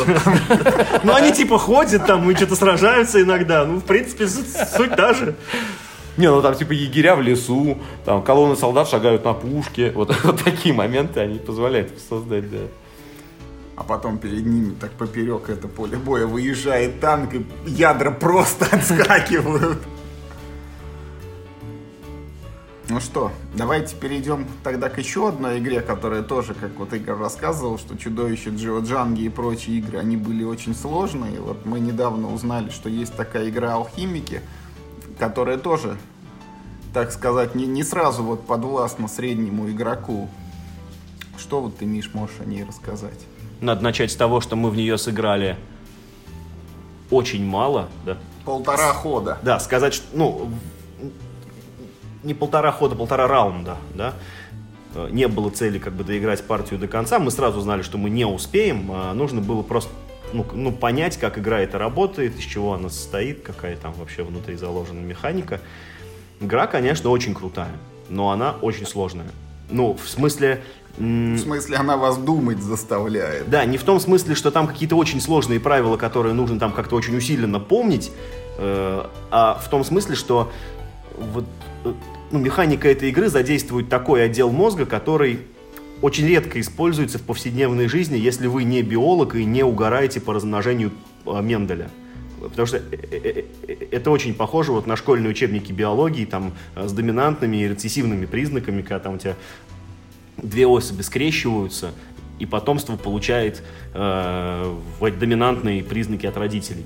Ну, 1.03 1.13
они 1.13 1.31
типа 1.31 1.59
ходят 1.59 2.07
там 2.07 2.27
и 2.31 2.35
что-то 2.35 2.55
сражаются 2.55 3.21
иногда. 3.21 3.65
Ну, 3.65 3.77
в 3.77 3.83
принципе, 3.83 4.27
суть, 4.27 4.47
суть 4.75 4.95
та 4.95 5.13
же. 5.13 5.35
Не, 6.17 6.31
ну 6.31 6.41
там 6.41 6.55
типа 6.55 6.71
егеря 6.71 7.15
в 7.15 7.21
лесу, 7.21 7.77
там 8.03 8.23
колонны 8.23 8.55
солдат 8.55 8.89
шагают 8.89 9.23
на 9.25 9.33
пушке. 9.33 9.91
Вот, 9.91 10.15
вот 10.23 10.43
такие 10.43 10.73
моменты 10.73 11.19
они 11.19 11.37
позволяют 11.37 11.91
создать, 12.09 12.49
да. 12.49 12.57
А 13.75 13.83
потом 13.83 14.17
перед 14.17 14.43
ними 14.43 14.73
так 14.73 14.89
поперек 14.93 15.47
это 15.49 15.67
поле 15.67 15.97
боя 15.97 16.25
выезжает 16.25 16.99
танк, 16.99 17.35
и 17.35 17.45
ядра 17.67 18.09
просто 18.09 18.65
отскакивают. 18.75 19.77
Ну 22.95 23.01
что, 23.01 23.33
давайте 23.53 23.93
перейдем 23.93 24.47
тогда 24.63 24.87
к 24.87 24.97
еще 24.97 25.27
одной 25.27 25.59
игре, 25.59 25.81
которая 25.81 26.23
тоже, 26.23 26.53
как 26.53 26.77
вот 26.77 26.93
Игорь 26.93 27.17
рассказывал, 27.17 27.77
что 27.77 27.97
чудовище 27.97 28.51
Джио 28.51 28.79
Джанги 28.79 29.23
и 29.23 29.27
прочие 29.27 29.79
игры, 29.79 29.97
они 29.97 30.15
были 30.15 30.45
очень 30.45 30.73
сложные. 30.73 31.41
Вот 31.41 31.65
мы 31.65 31.81
недавно 31.81 32.33
узнали, 32.33 32.69
что 32.69 32.87
есть 32.87 33.13
такая 33.13 33.49
игра 33.49 33.73
Алхимики, 33.73 34.39
которая 35.19 35.57
тоже, 35.57 35.97
так 36.93 37.11
сказать, 37.11 37.53
не, 37.53 37.65
не 37.65 37.83
сразу 37.83 38.23
вот 38.23 38.47
подвластна 38.47 39.09
среднему 39.09 39.69
игроку. 39.69 40.29
Что 41.37 41.59
вот 41.59 41.75
ты, 41.75 41.85
Миш, 41.85 42.11
можешь 42.13 42.39
о 42.39 42.45
ней 42.45 42.63
рассказать? 42.63 43.19
Надо 43.59 43.83
начать 43.83 44.13
с 44.13 44.15
того, 44.15 44.39
что 44.39 44.55
мы 44.55 44.69
в 44.69 44.77
нее 44.77 44.97
сыграли 44.97 45.57
очень 47.11 47.45
мало, 47.45 47.89
да? 48.05 48.17
Полтора 48.45 48.93
хода. 48.93 49.37
Да, 49.41 49.59
сказать, 49.59 49.95
что, 49.95 50.05
ну, 50.13 50.49
не 52.25 52.33
полтора 52.33 52.71
хода, 52.71 52.95
полтора 52.95 53.27
раунда, 53.27 53.77
да? 53.93 54.13
Э, 54.95 55.09
Не 55.11 55.27
было 55.27 55.49
цели 55.49 55.79
как 55.79 55.93
бы 55.93 56.03
доиграть 56.03 56.43
партию 56.43 56.79
до 56.79 56.87
конца. 56.87 57.19
Мы 57.19 57.31
сразу 57.31 57.61
знали, 57.61 57.81
что 57.81 57.97
мы 57.97 58.09
не 58.09 58.25
успеем. 58.25 58.89
а 58.91 59.13
Нужно 59.13 59.41
было 59.41 59.61
просто 59.61 59.91
ну, 60.33 60.45
ну, 60.53 60.71
понять, 60.71 61.17
как 61.17 61.37
игра 61.37 61.61
это 61.61 61.77
работает, 61.77 62.37
из 62.37 62.43
чего 62.43 62.73
она 62.73 62.89
состоит, 62.89 63.41
какая 63.43 63.77
там 63.77 63.93
вообще 63.93 64.23
внутри 64.23 64.55
заложена 64.55 64.99
механика. 64.99 65.61
Игра, 66.39 66.67
конечно, 66.67 67.09
очень 67.09 67.33
крутая, 67.33 67.71
но 68.09 68.31
она 68.31 68.55
очень 68.61 68.85
сложная. 68.85 69.27
Ну, 69.69 69.93
в 69.93 70.07
смысле... 70.07 70.63
В 70.97 71.37
смысле, 71.37 71.75
она 71.75 71.97
вас 71.97 72.17
думать 72.17 72.61
заставляет. 72.61 73.49
да, 73.49 73.65
не 73.65 73.77
в 73.77 73.83
том 73.83 73.99
смысле, 73.99 74.33
что 74.33 74.49
там 74.49 74.65
какие-то 74.65 74.95
очень 74.95 75.19
сложные 75.19 75.59
правила, 75.59 75.97
которые 75.97 76.33
нужно 76.33 76.57
там 76.57 76.71
как-то 76.71 76.95
очень 76.95 77.17
усиленно 77.17 77.59
помнить, 77.59 78.11
э, 78.57 79.05
а 79.29 79.55
в 79.55 79.69
том 79.69 79.83
смысле, 79.83 80.15
что 80.15 80.51
вот, 81.17 81.43
э, 81.83 81.93
ну, 82.35 82.41
механика 82.43 82.89
этой 82.89 83.09
игры 83.11 83.29
задействует 83.29 83.87
такой 83.87 84.25
отдел 84.25 84.51
мозга, 84.51 84.85
который 84.85 85.39
очень 86.01 86.27
редко 86.27 86.59
используется 86.59 87.17
в 87.17 87.21
повседневной 87.21 87.87
жизни, 87.87 88.17
если 88.17 88.47
вы 88.47 88.65
не 88.65 88.81
биолог 88.81 89.35
и 89.35 89.45
не 89.45 89.63
угораете 89.63 90.19
по 90.19 90.33
размножению 90.33 90.91
э, 91.25 91.41
Менделя. 91.41 91.89
Потому 92.41 92.65
что 92.65 92.77
э, 92.77 92.83
э, 93.11 93.43
это 93.89 94.11
очень 94.11 94.33
похоже 94.33 94.73
вот 94.73 94.85
на 94.85 94.97
школьные 94.97 95.29
учебники 95.29 95.71
биологии 95.71 96.25
там, 96.25 96.51
с 96.75 96.91
доминантными 96.91 97.55
и 97.55 97.69
рецессивными 97.69 98.25
признаками, 98.25 98.81
когда 98.81 98.99
там 98.99 99.15
у 99.15 99.17
тебя 99.17 99.35
две 100.35 100.67
особи 100.67 101.03
скрещиваются, 101.03 101.93
и 102.37 102.45
потомство 102.45 102.97
получает 102.97 103.63
э, 103.93 104.75
доминантные 104.99 105.83
признаки 105.83 106.25
от 106.25 106.35
родителей. 106.35 106.83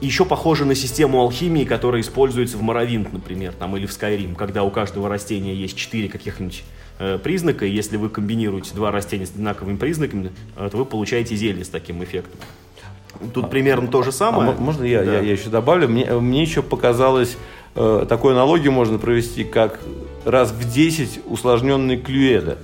Еще 0.00 0.24
похоже 0.24 0.64
на 0.64 0.74
систему 0.74 1.20
алхимии, 1.20 1.64
которая 1.64 2.00
используется 2.00 2.56
в 2.56 2.62
Моровинт, 2.62 3.12
например, 3.12 3.52
там, 3.52 3.76
или 3.76 3.84
в 3.86 3.90
Skyrim, 3.90 4.34
когда 4.34 4.62
у 4.62 4.70
каждого 4.70 5.08
растения 5.10 5.54
есть 5.54 5.76
четыре 5.76 6.08
каких-нибудь 6.08 6.62
э, 6.98 7.18
признака, 7.22 7.66
и 7.66 7.70
если 7.70 7.98
вы 7.98 8.08
комбинируете 8.08 8.74
два 8.74 8.90
растения 8.90 9.26
с 9.26 9.30
одинаковыми 9.30 9.76
признаками, 9.76 10.30
э, 10.56 10.68
то 10.72 10.78
вы 10.78 10.84
получаете 10.86 11.36
зелье 11.36 11.64
с 11.64 11.68
таким 11.68 12.02
эффектом. 12.02 12.40
Тут 13.34 13.50
примерно 13.50 13.88
то 13.88 14.02
же 14.02 14.08
А 14.08 14.12
самое. 14.12 14.52
мо- 14.52 14.56
можно 14.58 14.84
я, 14.84 15.02
Да. 15.04 15.14
я, 15.16 15.20
я 15.20 15.32
еще 15.32 15.50
добавлю? 15.50 15.86
Мне, 15.88 16.06
мне 16.14 16.40
еще 16.40 16.62
показалось, 16.62 17.36
э, 17.74 18.06
такую 18.08 18.32
аналогию 18.32 18.72
можно 18.72 18.96
провести, 18.98 19.44
как 19.44 19.80
раз 20.24 20.50
в 20.50 20.72
10 20.72 21.20
усложненный 21.26 21.98
клюэда. 21.98 22.56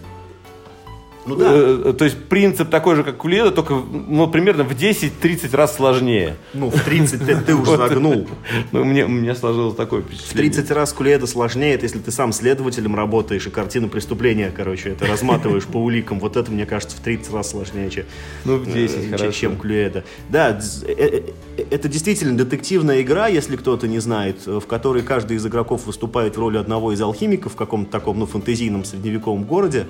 Ну 1.26 1.36
да. 1.36 1.46
Э, 1.50 1.94
то 1.96 2.04
есть 2.04 2.24
принцип 2.24 2.70
такой 2.70 2.96
же, 2.96 3.02
как 3.02 3.24
у 3.24 3.28
Леда, 3.28 3.50
только 3.50 3.74
ну, 3.74 4.28
примерно 4.28 4.64
в 4.64 4.72
10-30 4.72 5.54
раз 5.56 5.76
сложнее. 5.76 6.36
Ну, 6.54 6.70
в 6.70 6.80
30 6.80 7.26
ты, 7.26 7.36
ты 7.36 7.54
уже 7.54 7.76
загнул. 7.76 8.28
Ну, 8.72 8.84
мне, 8.84 9.06
мне 9.06 9.34
сложилось 9.34 9.74
такое 9.74 10.02
В 10.02 10.04
впечатление. 10.04 10.52
30 10.52 10.70
раз 10.70 10.92
Куледа 10.92 11.26
сложнее, 11.26 11.74
это 11.74 11.84
если 11.84 11.98
ты 11.98 12.10
сам 12.10 12.32
следователем 12.32 12.94
работаешь 12.94 13.46
и 13.46 13.50
картину 13.50 13.88
преступления, 13.88 14.52
короче, 14.54 14.90
это 14.90 15.06
разматываешь 15.06 15.64
по 15.64 15.78
уликам. 15.78 16.20
Вот 16.20 16.36
это, 16.36 16.50
мне 16.50 16.66
кажется, 16.66 16.96
в 16.96 17.00
30 17.00 17.32
раз 17.32 17.50
сложнее, 17.50 17.90
чем, 17.90 18.04
Ну, 18.44 18.58
в 18.58 18.72
10, 18.72 19.20
э, 19.20 19.32
чем 19.32 19.56
Куледа. 19.56 20.04
Да, 20.28 20.58
э, 20.86 20.92
э, 20.92 21.64
это 21.70 21.88
действительно 21.88 22.36
детективная 22.36 23.02
игра, 23.02 23.26
если 23.26 23.56
кто-то 23.56 23.88
не 23.88 23.98
знает, 23.98 24.42
э, 24.46 24.60
в 24.60 24.66
которой 24.66 25.02
каждый 25.02 25.36
из 25.36 25.46
игроков 25.46 25.86
выступает 25.86 26.36
в 26.36 26.40
роли 26.40 26.58
одного 26.58 26.92
из 26.92 27.00
алхимиков 27.00 27.54
в 27.54 27.56
каком-то 27.56 27.90
таком, 27.90 28.18
ну, 28.18 28.26
фэнтезийном 28.26 28.84
средневековом 28.84 29.44
городе. 29.44 29.86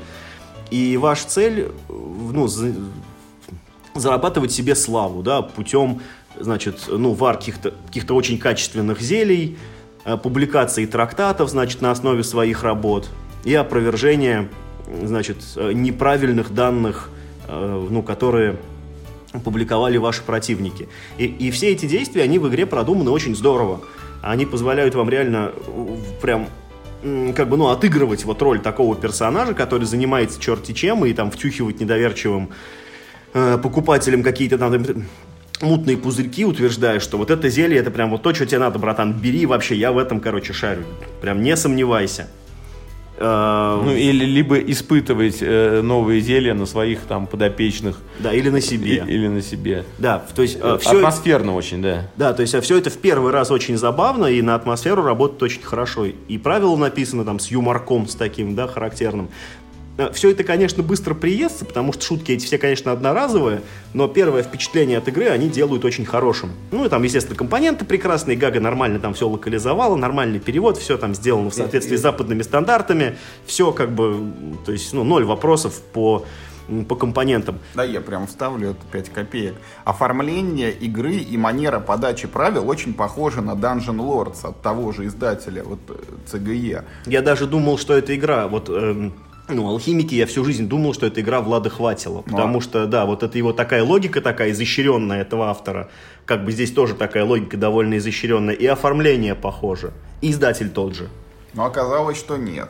И 0.70 0.96
ваша 0.96 1.26
цель, 1.29 1.61
э, 1.61 1.68
ну, 1.88 2.46
за- 2.48 2.74
зарабатывать 3.94 4.52
себе 4.52 4.74
славу, 4.74 5.22
да, 5.22 5.42
путем, 5.42 6.00
значит, 6.38 6.85
ну, 6.88 7.12
вар 7.12 7.38
каких-то 7.38 7.74
каких 7.87 8.11
очень 8.11 8.38
качественных 8.38 9.00
зелий, 9.00 9.59
э, 10.05 10.16
публикации 10.16 10.87
трактатов, 10.87 11.50
значит, 11.50 11.81
на 11.81 11.90
основе 11.90 12.22
своих 12.22 12.62
работ 12.62 13.09
и 13.44 13.55
опровержение, 13.55 14.48
значит, 15.02 15.38
э, 15.57 15.72
неправильных 15.72 16.52
данных, 16.55 17.11
ну, 17.48 18.02
которые 18.02 18.57
публиковали 19.44 19.98
ваши 19.98 20.20
противники. 20.24 20.88
И, 21.16 21.26
и 21.26 21.52
все 21.52 21.70
эти 21.70 21.87
действия, 21.87 22.24
они 22.24 22.40
в 22.40 22.48
игре 22.48 22.66
продуманы 22.66 23.12
очень 23.12 23.37
здорово. 23.37 23.83
Они 24.20 24.46
позволяют 24.46 24.96
вам 24.96 25.09
реально 25.09 25.52
прям 26.20 26.48
как 27.35 27.49
бы, 27.49 27.57
ну, 27.57 27.69
отыгрывать 27.69 28.25
вот 28.25 28.42
роль 28.42 28.61
такого 28.61 28.97
персонажа, 28.97 29.55
который 29.55 29.85
занимается 29.85 30.40
черти 30.40 30.73
чем 30.73 31.05
и 31.05 31.12
там 31.12 31.31
втюхивать 31.31 31.81
недоверчивым 31.81 32.51
э, 33.35 33.59
покупателям 33.62 34.23
какие-то 34.23 34.59
там 34.59 34.75
мутные 35.61 35.97
пузырьки, 35.97 36.45
утверждая, 36.45 37.01
что 37.01 37.19
вот 37.19 37.31
это 37.31 37.49
зелье, 37.49 37.79
это 37.79 37.90
прям 37.90 38.11
вот 38.11 38.23
то, 38.23 38.35
что 38.35 38.47
тебе 38.47 38.59
надо, 38.59 38.79
братан, 38.79 39.12
бери 39.12 39.47
вообще, 39.47 39.75
я 39.77 39.92
в 39.92 39.99
этом, 39.99 40.21
короче, 40.21 40.53
шарю. 40.53 40.85
Прям 41.21 41.42
не 41.42 41.57
сомневайся. 41.57 42.29
Э, 43.18 43.81
Ну, 43.83 43.92
или 43.92 44.24
либо 44.24 44.59
испытывать 44.59 45.38
э, 45.40 45.81
новые 45.83 46.20
зелья 46.20 46.55
на 46.55 46.66
своих 46.66 47.00
там 47.00 47.26
подопечных 47.26 47.98
да, 48.18 48.33
или 48.33 48.50
на 48.50 48.57
и- 48.59 48.61
себе. 48.61 49.05
или 49.07 49.29
на 49.29 49.40
себе. 49.42 49.85
Да, 49.98 50.22
то 50.35 50.42
есть 50.42 50.59
э, 50.61 50.79
все, 50.81 50.98
Атмосферно 50.98 51.55
очень, 51.55 51.81
да. 51.81 52.11
Да, 52.16 52.35
то 52.35 52.42
есть 52.42 52.55
все 52.62 52.76
это 52.79 52.90
в 52.90 52.98
первый 52.98 53.33
раз 53.33 53.50
очень 53.50 53.76
забавно, 53.79 54.26
и 54.26 54.42
на 54.42 54.55
атмосферу 54.55 55.02
работает 55.02 55.42
очень 55.42 55.62
хорошо. 55.62 56.05
И 56.07 56.38
правила 56.38 56.76
написаны 56.76 57.24
там 57.24 57.38
с 57.38 57.48
юморком, 57.50 58.07
с 58.07 58.14
таким, 58.14 58.55
да, 58.55 58.66
характерным. 58.66 59.29
Все 60.13 60.31
это, 60.31 60.45
конечно, 60.45 60.83
быстро 60.83 61.15
приестся, 61.15 61.65
потому 61.65 61.93
что 61.93 62.05
шутки 62.05 62.33
эти 62.33 62.45
все, 62.45 62.59
конечно, 62.59 62.93
одноразовые, 62.93 63.63
но 63.95 64.09
первое 64.09 64.43
впечатление 64.43 64.99
от 64.99 65.09
игры 65.09 65.29
они 65.29 65.49
делают 65.49 65.85
очень 65.85 66.05
хорошим. 66.05 66.53
Ну, 66.71 66.85
и 66.85 66.89
там, 66.89 67.03
естественно, 67.03 67.37
компоненты 67.37 67.85
прекрасные, 67.85 68.37
Гага 68.37 68.61
нормально 68.61 69.01
там 69.01 69.15
все 69.15 69.27
локализовала, 69.29 69.97
нормальный 69.97 70.39
перевод, 70.39 70.77
все 70.77 70.99
там 70.99 71.15
сделано 71.15 71.51
в 71.51 71.55
соответствии 71.55 71.97
с 71.97 72.01
западными 72.03 72.43
стандартами, 72.43 73.17
все 73.47 73.73
как 73.73 73.93
бы, 73.93 74.33
то 74.67 74.73
есть, 74.73 74.93
ну, 74.93 75.03
ноль 75.03 75.25
вопросов 75.25 75.81
по, 75.81 76.27
по 76.89 76.95
компонентам. 76.95 77.59
Да, 77.75 77.85
я 77.85 78.01
прям 78.01 78.27
вставлю 78.27 78.71
это 78.71 78.81
5 78.93 79.11
копеек. 79.11 79.55
Оформление 79.85 80.73
игры 80.73 81.15
и 81.15 81.37
манера 81.39 81.81
подачи 81.81 82.27
правил 82.27 82.69
очень 82.69 82.93
похожи 82.93 83.41
на 83.41 83.53
Dungeon 83.53 83.97
Lords 83.97 84.47
от 84.47 84.61
того 84.61 84.93
же 84.93 85.07
издателя, 85.07 85.63
вот 85.65 85.81
э, 85.89 85.95
CGE. 86.27 86.85
Я 87.07 87.23
даже 87.23 87.47
думал, 87.47 87.79
что 87.79 87.95
это 87.95 88.15
игра, 88.15 88.49
вот, 88.49 88.69
эм, 88.69 89.15
ну, 89.49 89.69
алхимики, 89.69 90.15
я 90.15 90.27
всю 90.27 90.45
жизнь 90.45 90.69
думал, 90.69 90.95
что 90.95 91.07
это 91.07 91.21
игра 91.21 91.41
Влада 91.41 91.71
Хватила, 91.71 92.23
потому 92.23 92.61
что, 92.61 92.87
да, 92.87 93.07
вот 93.07 93.23
это 93.23 93.39
его 93.39 93.53
такая 93.53 93.85
логика 93.85 94.21
такая 94.21 94.51
изощренная 94.51 95.23
этого 95.23 95.49
автора, 95.49 95.89
как 96.25 96.45
бы 96.45 96.53
здесь 96.53 96.73
тоже 96.73 96.95
такая 96.95 97.25
логика 97.25 97.57
довольно 97.57 97.99
изощренная, 97.99 98.55
и 98.55 98.67
оформление 98.67 99.35
похоже, 99.35 99.93
и 100.21 100.31
издатель 100.31 100.71
тот 100.71 100.95
же. 100.95 101.09
Но 101.55 101.65
оказалось, 101.65 102.19
что 102.19 102.37
нет. 102.37 102.69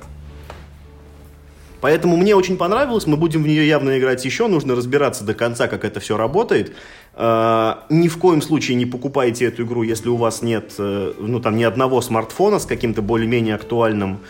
Поэтому 1.81 2.17
мне 2.17 2.35
очень 2.35 2.57
понравилось, 2.57 3.07
мы 3.07 3.17
будем 3.17 3.43
в 3.43 3.47
нее 3.47 3.67
явно 3.67 3.99
играть 3.99 4.25
еще, 4.25 4.49
нужно 4.49 4.75
разбираться 4.75 5.25
до 5.25 5.35
конца, 5.35 5.69
как 5.69 5.85
это 5.85 6.01
все 6.01 6.17
работает. 6.17 6.75
Э, 7.15 7.75
Ни 7.91 8.09
в 8.09 8.19
коем 8.19 8.43
случае 8.43 8.77
не 8.77 8.87
покупайте 8.87 9.45
эту 9.45 9.65
игру, 9.65 9.83
если 9.83 10.09
у 10.09 10.17
вас 10.17 10.43
нет, 10.43 10.75
э, 10.79 11.13
ну, 11.19 11.39
там, 11.41 11.57
ни 11.57 11.65
одного 11.65 12.01
смартфона 12.01 12.59
с 12.59 12.67
каким-то 12.67 13.03
более-менее 13.03 13.55
актуальным 13.55 14.21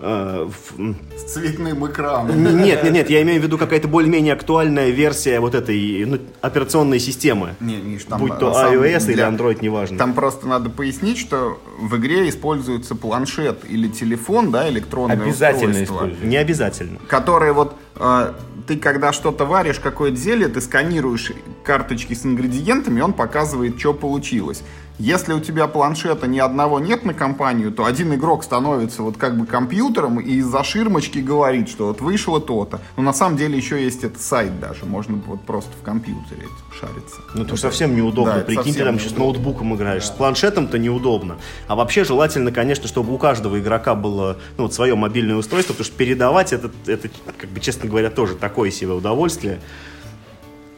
э, 0.00 0.48
в- 0.50 0.78
м, 0.80 0.96
С 1.16 1.32
цветным 1.34 1.86
экраном. 1.86 2.42
Нет, 2.62 2.82
нет, 2.84 2.92
нет, 2.92 3.10
я 3.10 3.22
имею 3.22 3.40
в 3.40 3.44
виду 3.44 3.58
какая-то 3.58 3.88
более-менее 3.88 4.32
актуальная 4.34 4.90
версия 4.90 5.40
вот 5.40 5.54
этой 5.54 6.04
ну, 6.04 6.18
операционной 6.40 6.98
системы. 6.98 7.54
Не, 7.60 7.76
Миш, 7.76 8.04
там, 8.04 8.20
Будь 8.20 8.38
то 8.38 8.50
iOS 8.52 9.04
или 9.04 9.14
деле, 9.14 9.22
Android, 9.24 9.58
неважно. 9.62 9.98
Там 9.98 10.14
просто 10.14 10.46
надо 10.48 10.70
пояснить, 10.70 11.18
что 11.18 11.60
в 11.80 11.96
игре 11.96 12.28
используется 12.28 12.94
планшет 12.94 13.58
или 13.68 13.88
телефон, 13.88 14.50
да, 14.50 14.68
электронное 14.68 15.16
Обязательно 15.20 15.70
устройство, 15.70 15.94
используется. 15.94 16.26
Не 16.26 16.36
обязательно. 16.36 16.98
которые 17.08 17.52
вот 17.52 17.74
э, 17.96 18.32
ты 18.66 18.76
когда 18.76 19.12
что-то 19.12 19.44
варишь, 19.44 19.78
какое-то 19.80 20.16
зелье, 20.16 20.48
ты 20.48 20.60
сканируешь 20.60 21.32
карточки 21.64 22.14
с 22.14 22.24
ингредиентами, 22.24 23.00
он 23.00 23.12
показывает, 23.12 23.78
что 23.78 23.92
получилось. 23.94 24.62
Если 24.98 25.32
у 25.32 25.40
тебя 25.40 25.66
планшета 25.66 26.26
ни 26.26 26.38
одного 26.38 26.78
нет 26.78 27.04
на 27.04 27.14
компанию, 27.14 27.72
то 27.72 27.84
один 27.84 28.14
игрок 28.14 28.44
становится 28.44 29.02
вот 29.02 29.16
как 29.16 29.36
бы 29.38 29.46
компьютером 29.46 30.20
и 30.20 30.34
из-за 30.34 30.62
ширмочки 30.62 31.18
говорит, 31.18 31.68
что 31.68 31.88
вот 31.88 32.00
вышло 32.00 32.40
то-то. 32.40 32.80
Но 32.96 33.02
на 33.02 33.12
самом 33.12 33.36
деле 33.36 33.56
еще 33.56 33.82
есть 33.82 34.04
этот 34.04 34.20
сайт 34.20 34.60
даже, 34.60 34.84
можно 34.84 35.20
вот 35.26 35.42
просто 35.42 35.72
в 35.80 35.84
компьютере 35.84 36.46
шариться. 36.78 37.16
Ну, 37.34 37.44
это 37.44 37.56
совсем 37.56 37.96
неудобно. 37.96 38.34
Да, 38.34 38.40
Прикинь, 38.40 38.74
ты 38.74 38.84
там 38.84 38.98
сейчас 38.98 39.16
ноутбуком 39.16 39.74
играешь. 39.74 40.04
С 40.04 40.10
планшетом-то 40.10 40.78
неудобно. 40.78 41.36
А 41.68 41.74
вообще 41.74 42.04
желательно, 42.04 42.52
конечно, 42.52 42.86
чтобы 42.86 43.14
у 43.14 43.18
каждого 43.18 43.58
игрока 43.58 43.94
было 43.94 44.38
ну, 44.58 44.64
вот 44.64 44.74
свое 44.74 44.94
мобильное 44.94 45.36
устройство, 45.36 45.72
потому 45.72 45.86
что 45.86 45.96
передавать 45.96 46.52
это, 46.52 46.70
это, 46.86 47.08
как 47.38 47.50
бы, 47.50 47.60
честно 47.60 47.88
говоря, 47.88 48.10
тоже 48.10 48.34
такое 48.34 48.70
себе 48.70 48.92
удовольствие. 48.92 49.60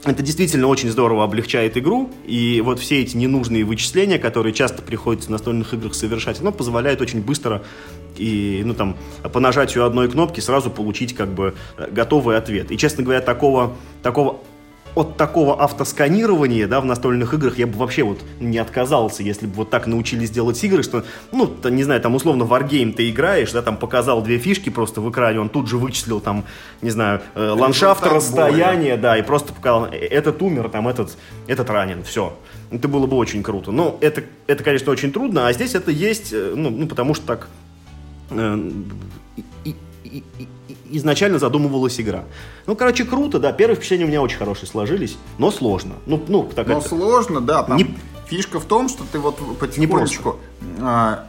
Это 0.04 0.22
действительно 0.22 0.66
очень 0.66 0.90
здорово 0.90 1.24
облегчает 1.24 1.78
игру, 1.78 2.10
и 2.26 2.60
вот 2.60 2.78
все 2.78 3.00
эти 3.00 3.16
ненужные 3.16 3.64
вычисления, 3.64 4.18
которые 4.18 4.52
часто 4.52 4.82
приходится 4.82 5.28
в 5.28 5.30
настольных 5.30 5.72
играх 5.72 5.94
совершать, 5.94 6.40
оно 6.40 6.52
позволяет 6.52 7.00
очень 7.00 7.22
быстро 7.22 7.62
и, 8.16 8.62
ну, 8.66 8.74
там, 8.74 8.96
по 9.32 9.40
нажатию 9.40 9.84
одной 9.86 10.10
кнопки 10.10 10.40
сразу 10.40 10.70
получить, 10.70 11.14
как 11.14 11.32
бы, 11.32 11.54
э, 11.78 11.90
готовый 11.90 12.36
ответ. 12.36 12.70
И, 12.70 12.76
честно 12.76 13.02
говоря, 13.02 13.22
такого, 13.22 13.76
такого 14.02 14.40
от 14.94 15.16
такого 15.16 15.60
автосканирования, 15.62 16.68
да, 16.68 16.80
в 16.80 16.84
настольных 16.84 17.34
играх 17.34 17.58
я 17.58 17.66
бы 17.66 17.76
вообще 17.78 18.04
вот 18.04 18.20
не 18.40 18.58
отказался, 18.58 19.22
если 19.22 19.46
бы 19.46 19.54
вот 19.54 19.70
так 19.70 19.86
научились 19.86 20.30
делать 20.30 20.62
игры, 20.62 20.82
что, 20.82 21.04
ну, 21.32 21.46
то, 21.46 21.68
не 21.68 21.82
знаю, 21.82 22.00
там 22.00 22.14
условно 22.14 22.44
Wargame 22.44 22.92
ты 22.92 23.10
играешь, 23.10 23.52
да, 23.52 23.62
там 23.62 23.76
показал 23.76 24.22
две 24.22 24.38
фишки 24.38 24.70
просто 24.70 25.00
в 25.00 25.10
экране, 25.10 25.40
он 25.40 25.48
тут 25.48 25.68
же 25.68 25.78
вычислил 25.78 26.20
там, 26.20 26.44
не 26.80 26.90
знаю, 26.90 27.20
э, 27.34 27.50
ландшафт, 27.50 28.04
расстояние, 28.06 28.96
да, 28.96 29.16
и 29.18 29.22
просто 29.22 29.52
показал, 29.52 29.86
э, 29.86 29.96
этот 29.96 30.40
умер, 30.42 30.68
там, 30.68 30.86
этот, 30.86 31.16
этот 31.46 31.68
ранен, 31.70 32.04
все. 32.04 32.36
Это 32.70 32.88
было 32.88 33.06
бы 33.06 33.16
очень 33.16 33.42
круто. 33.42 33.72
Но 33.72 33.98
это, 34.00 34.22
это, 34.46 34.62
конечно, 34.62 34.92
очень 34.92 35.12
трудно, 35.12 35.48
а 35.48 35.52
здесь 35.52 35.74
это 35.74 35.90
есть, 35.90 36.32
э, 36.32 36.52
ну, 36.56 36.70
ну 36.70 36.86
потому 36.86 37.14
что 37.14 37.26
так 37.26 37.48
э, 38.30 38.70
и- 39.64 39.74
и- 40.04 40.24
и- 40.38 40.46
изначально 40.96 41.38
задумывалась 41.38 42.00
игра. 42.00 42.24
Ну, 42.66 42.76
короче, 42.76 43.04
круто, 43.04 43.38
да. 43.38 43.52
Первые 43.52 43.76
впечатления 43.76 44.04
у 44.04 44.08
меня 44.08 44.22
очень 44.22 44.38
хорошие 44.38 44.68
сложились, 44.68 45.16
но 45.38 45.50
сложно. 45.50 45.94
Ну, 46.06 46.22
ну 46.28 46.48
так 46.54 46.66
Но 46.66 46.78
это- 46.78 46.88
сложно, 46.88 47.40
да. 47.40 47.62
Там 47.62 47.76
Не- 47.76 47.96
фишка 48.26 48.60
в 48.60 48.64
том, 48.64 48.88
что 48.88 49.04
ты 49.10 49.18
вот 49.18 49.36
потихонечку... 49.58 50.36
а, 50.80 51.26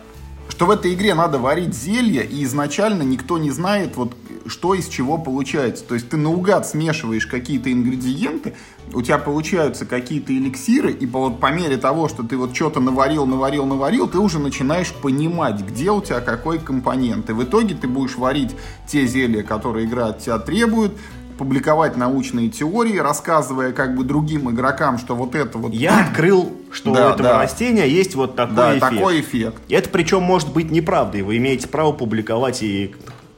что 0.50 0.66
в 0.66 0.72
этой 0.72 0.94
игре 0.94 1.14
надо 1.14 1.40
варить 1.40 1.74
зелье, 1.74 2.26
и 2.26 2.44
изначально 2.44 3.04
никто 3.04 3.38
не 3.38 3.52
знает, 3.52 3.96
вот 3.96 4.16
что 4.48 4.74
из 4.76 4.88
чего 4.88 5.18
получается. 5.18 5.84
То 5.84 5.96
есть 5.96 6.10
ты 6.10 6.18
наугад 6.18 6.68
смешиваешь 6.68 7.26
какие-то 7.26 7.72
ингредиенты, 7.72 8.54
у 8.94 9.02
тебя 9.02 9.18
получаются 9.18 9.86
какие-то 9.86 10.34
эликсиры, 10.34 10.92
и 10.92 11.08
по, 11.08 11.20
вот 11.20 11.40
по 11.40 11.52
мере 11.52 11.78
того, 11.78 12.08
что 12.08 12.24
ты 12.24 12.38
вот 12.38 12.56
что-то 12.56 12.80
наварил, 12.80 13.26
наварил, 13.26 13.66
наварил, 13.66 14.08
ты 14.08 14.20
уже 14.20 14.40
начинаешь 14.40 14.94
понимать, 14.94 15.62
где 15.62 15.92
у 15.92 16.02
тебя 16.02 16.22
какой 16.22 16.60
компонент. 16.60 17.30
И 17.30 17.34
в 17.34 17.44
итоге 17.44 17.76
ты 17.76 17.88
будешь 17.88 18.16
варить 18.16 18.56
те 18.88 19.08
зелья, 19.08 19.44
которые 19.44 19.88
игра 19.88 20.08
от 20.08 20.20
тебя 20.20 20.38
требует, 20.38 20.92
публиковать 21.38 21.98
научные 21.98 22.50
теории, 22.50 22.98
рассказывая 22.98 23.72
как 23.72 23.96
бы 23.96 24.04
другим 24.04 24.50
игрокам, 24.50 24.98
что 24.98 25.16
вот 25.16 25.36
это 25.36 25.58
вот... 25.58 25.74
Я 25.74 26.06
открыл, 26.06 26.54
что 26.72 26.94
Да, 26.94 27.10
у 27.10 27.14
этого 27.14 27.30
да. 27.30 27.42
растения 27.42 27.88
есть 27.88 28.16
вот 28.16 28.36
такой 28.36 28.56
да, 28.56 28.78
эффект. 28.78 28.96
такой 28.96 29.22
эффект. 29.22 29.62
И 29.68 29.74
это 29.76 29.90
причем 29.90 30.24
может 30.24 30.52
быть 30.54 30.72
неправдой. 30.72 31.22
Вы 31.22 31.38
имеете 31.38 31.68
право 31.68 31.92
публиковать 31.92 32.64
и 32.64 32.96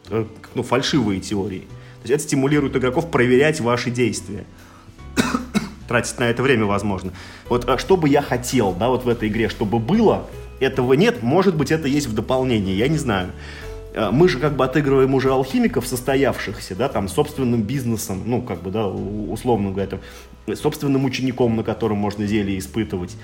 э, 0.10 0.26
ну, 0.54 0.64
фальшивые 0.64 1.20
теории. 1.22 1.62
То 2.02 2.10
есть 2.10 2.14
это 2.14 2.24
стимулирует 2.24 2.76
игроков 2.76 3.10
проверять 3.10 3.60
ваши 3.60 3.89
действия. 3.89 4.45
Тратить 5.88 6.20
на 6.20 6.26
это 6.26 6.43
время 6.43 6.66
возможно. 6.66 7.14
Вот 7.50 7.68
а 7.68 7.78
что 7.78 7.98
бы 7.98 8.08
я 8.08 8.22
хотел, 8.22 8.74
да, 8.74 8.89
вот 8.89 9.06
в 9.06 9.10
этой 9.10 9.30
игре, 9.30 9.50
чтобы 9.50 9.80
было, 9.80 10.28
этого 10.60 10.93
нет, 10.93 11.24
может 11.24 11.56
быть, 11.56 11.72
это 11.72 11.88
есть 11.88 12.08
в 12.08 12.14
дополнении, 12.14 12.74
я 12.76 12.88
не 12.88 12.98
знаю. 12.98 13.32
Э, 13.98 14.12
мы 14.12 14.30
же 14.30 14.39
как 14.39 14.56
бы 14.56 14.64
отыгрываем 14.64 15.14
уже 15.14 15.32
алхимиков 15.32 15.88
состоявшихся, 15.88 16.76
да, 16.76 16.88
там, 16.88 17.08
собственным 17.08 17.64
бизнесом, 17.64 18.22
ну, 18.26 18.41
как 18.41 18.62
бы, 18.62 18.72
да, 18.72 18.88
условно 18.88 19.72
говоря, 19.72 19.88
там, 19.88 20.56
собственным 20.56 21.06
учеником, 21.06 21.56
на 21.56 21.64
котором 21.64 21.98
можно 21.98 22.26
зелье 22.26 22.58
испытывать. 22.58 23.16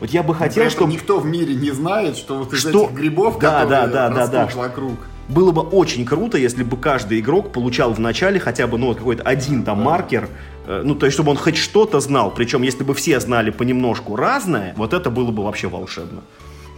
Вот 0.00 0.10
я 0.10 0.22
бы 0.22 0.34
хотел, 0.34 0.68
чтобы... 0.70 0.92
Никто 0.92 1.18
в 1.18 1.26
мире 1.26 1.54
не 1.54 1.70
знает, 1.70 2.16
что 2.16 2.38
вот 2.38 2.52
из 2.52 2.60
что... 2.60 2.84
этих 2.84 2.94
грибов, 2.94 3.38
да, 3.38 3.62
которые 3.62 3.86
да, 3.86 4.08
да, 4.08 4.10
да, 4.10 4.46
да. 4.46 4.50
вокруг. 4.54 4.94
Было 5.28 5.52
бы 5.52 5.62
очень 5.62 6.04
круто, 6.04 6.36
если 6.36 6.62
бы 6.62 6.76
каждый 6.76 7.20
игрок 7.20 7.52
получал 7.52 7.94
в 7.94 8.00
начале 8.00 8.38
хотя 8.38 8.66
бы, 8.66 8.76
ну, 8.76 8.94
какой-то 8.94 9.22
один 9.22 9.62
там 9.62 9.82
маркер, 9.82 10.28
э, 10.66 10.82
ну, 10.84 10.94
то 10.94 11.06
есть, 11.06 11.14
чтобы 11.14 11.30
он 11.30 11.38
хоть 11.38 11.56
что-то 11.56 12.00
знал. 12.00 12.30
Причем, 12.34 12.62
если 12.62 12.84
бы 12.84 12.92
все 12.92 13.18
знали 13.20 13.50
понемножку 13.50 14.16
разное, 14.16 14.74
вот 14.76 14.92
это 14.92 15.10
было 15.10 15.30
бы 15.30 15.42
вообще 15.42 15.68
волшебно. 15.68 16.20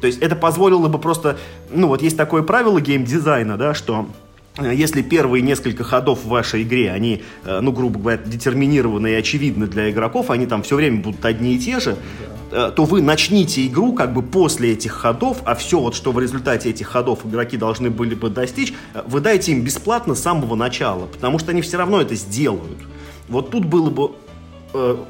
То 0.01 0.07
есть 0.07 0.21
это 0.21 0.37
позволило 0.37 0.89
бы 0.89 0.99
просто, 0.99 1.39
ну 1.71 1.89
вот 1.89 2.03
есть 2.03 2.17
такое 2.17 2.43
правило 2.43 2.81
геймдизайна, 2.81 3.57
да, 3.57 3.75
что 3.75 4.09
э, 4.59 4.75
если 4.75 5.03
первые 5.03 5.43
несколько 5.43 5.85
ходов 5.85 6.25
в 6.25 6.29
вашей 6.29 6.63
игре, 6.63 6.91
они, 6.91 7.23
э, 7.45 7.61
ну, 7.61 7.73
грубо 7.73 7.99
говоря, 7.99 8.19
детерминированы 8.19 9.09
и 9.09 9.15
очевидны 9.15 9.67
для 9.67 9.91
игроков, 9.91 10.31
они 10.31 10.47
там 10.47 10.63
все 10.63 10.77
время 10.77 11.01
будут 11.01 11.25
одни 11.25 11.55
и 11.55 11.59
те 11.59 11.81
же, 11.81 11.97
э, 12.53 12.73
то 12.77 12.85
вы 12.85 13.01
начните 13.01 13.67
игру 13.67 13.95
как 13.95 14.13
бы 14.13 14.23
после 14.23 14.73
этих 14.73 14.93
ходов, 14.93 15.39
а 15.45 15.55
все 15.55 15.81
вот, 15.81 15.95
что 15.95 16.13
в 16.13 16.21
результате 16.21 16.71
этих 16.71 16.89
ходов 16.89 17.25
игроки 17.25 17.57
должны 17.57 17.89
были 17.89 18.15
бы 18.15 18.29
достичь, 18.29 18.75
вы 19.07 19.21
дайте 19.21 19.53
им 19.53 19.63
бесплатно 19.63 20.15
с 20.15 20.21
самого 20.21 20.57
начала, 20.57 21.07
потому 21.07 21.39
что 21.39 21.53
они 21.53 21.63
все 21.63 21.79
равно 21.79 22.03
это 22.03 22.15
сделают. 22.15 22.79
Вот 23.29 23.51
тут 23.51 23.65
было 23.65 23.91
бы, 23.91 24.13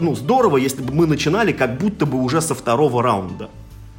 ну, 0.01 0.14
здорово, 0.14 0.57
если 0.57 0.80
бы 0.80 0.95
мы 0.95 1.07
начинали 1.07 1.53
как 1.53 1.76
будто 1.76 2.07
бы 2.07 2.22
уже 2.22 2.41
со 2.41 2.55
второго 2.55 3.03
раунда 3.03 3.51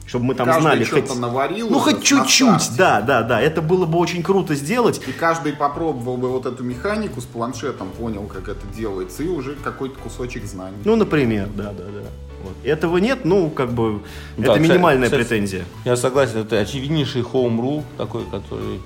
чтобы 0.08 0.26
мы 0.26 0.36
там 0.36 0.48
каждый 0.48 0.62
знали 0.62 0.84
хоть 0.86 1.16
наварил 1.16 1.70
ну 1.70 1.80
хоть 1.80 2.02
чуть-чуть 2.02 2.76
да 2.78 3.02
да 3.02 3.22
да 3.22 3.40
это 3.40 3.62
было 3.62 3.86
бы 3.86 4.00
очень 4.00 4.24
круто 4.24 4.56
сделать 4.56 5.02
и 5.06 5.12
каждый 5.12 5.54
попробовал 5.54 6.18
бы 6.18 6.30
вот 6.30 6.46
эту 6.46 6.64
механику 6.64 7.22
с 7.22 7.26
планшетом 7.26 7.90
понял 7.90 8.24
как 8.24 8.48
это 8.48 8.66
делается 8.76 9.24
и 9.24 9.28
уже 9.28 9.56
какой-то 9.56 10.00
кусочек 10.00 10.46
знаний 10.46 10.78
ну 10.86 10.96
например 10.96 11.50
да 11.56 11.66
да 11.66 11.84
да 11.84 12.10
вот. 12.44 12.54
Этого 12.64 12.98
нет, 12.98 13.26
ну, 13.26 13.50
как 13.50 13.72
бы, 13.72 14.02
да, 14.38 14.54
это 14.54 14.60
минимальная 14.60 15.10
кстати, 15.10 15.28
претензия. 15.28 15.66
Я 15.86 15.98
согласен, 15.98 16.38
это 16.38 16.60
очевиднейший 16.60 17.24
home 17.24 17.60
rule 17.60 17.84
такой, 17.98 18.24
который 18.26 18.80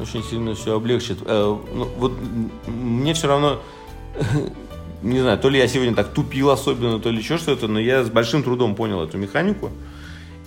очень 0.00 0.22
сильно 0.22 0.54
все 0.54 0.76
облегчит. 0.76 1.18
Э, 1.26 1.58
ну, 1.74 1.88
вот 1.98 2.12
мне 2.66 3.12
все 3.14 3.26
равно, 3.26 3.60
не 5.02 5.20
знаю, 5.20 5.38
то 5.38 5.48
ли 5.48 5.58
я 5.58 5.66
сегодня 5.66 5.94
так 5.94 6.10
тупил 6.10 6.50
особенно, 6.50 7.00
то 7.00 7.10
ли 7.10 7.18
еще 7.18 7.38
что-то, 7.38 7.66
но 7.66 7.80
я 7.80 8.04
с 8.04 8.08
большим 8.08 8.42
трудом 8.42 8.74
понял 8.74 9.02
эту 9.02 9.18
механику. 9.18 9.70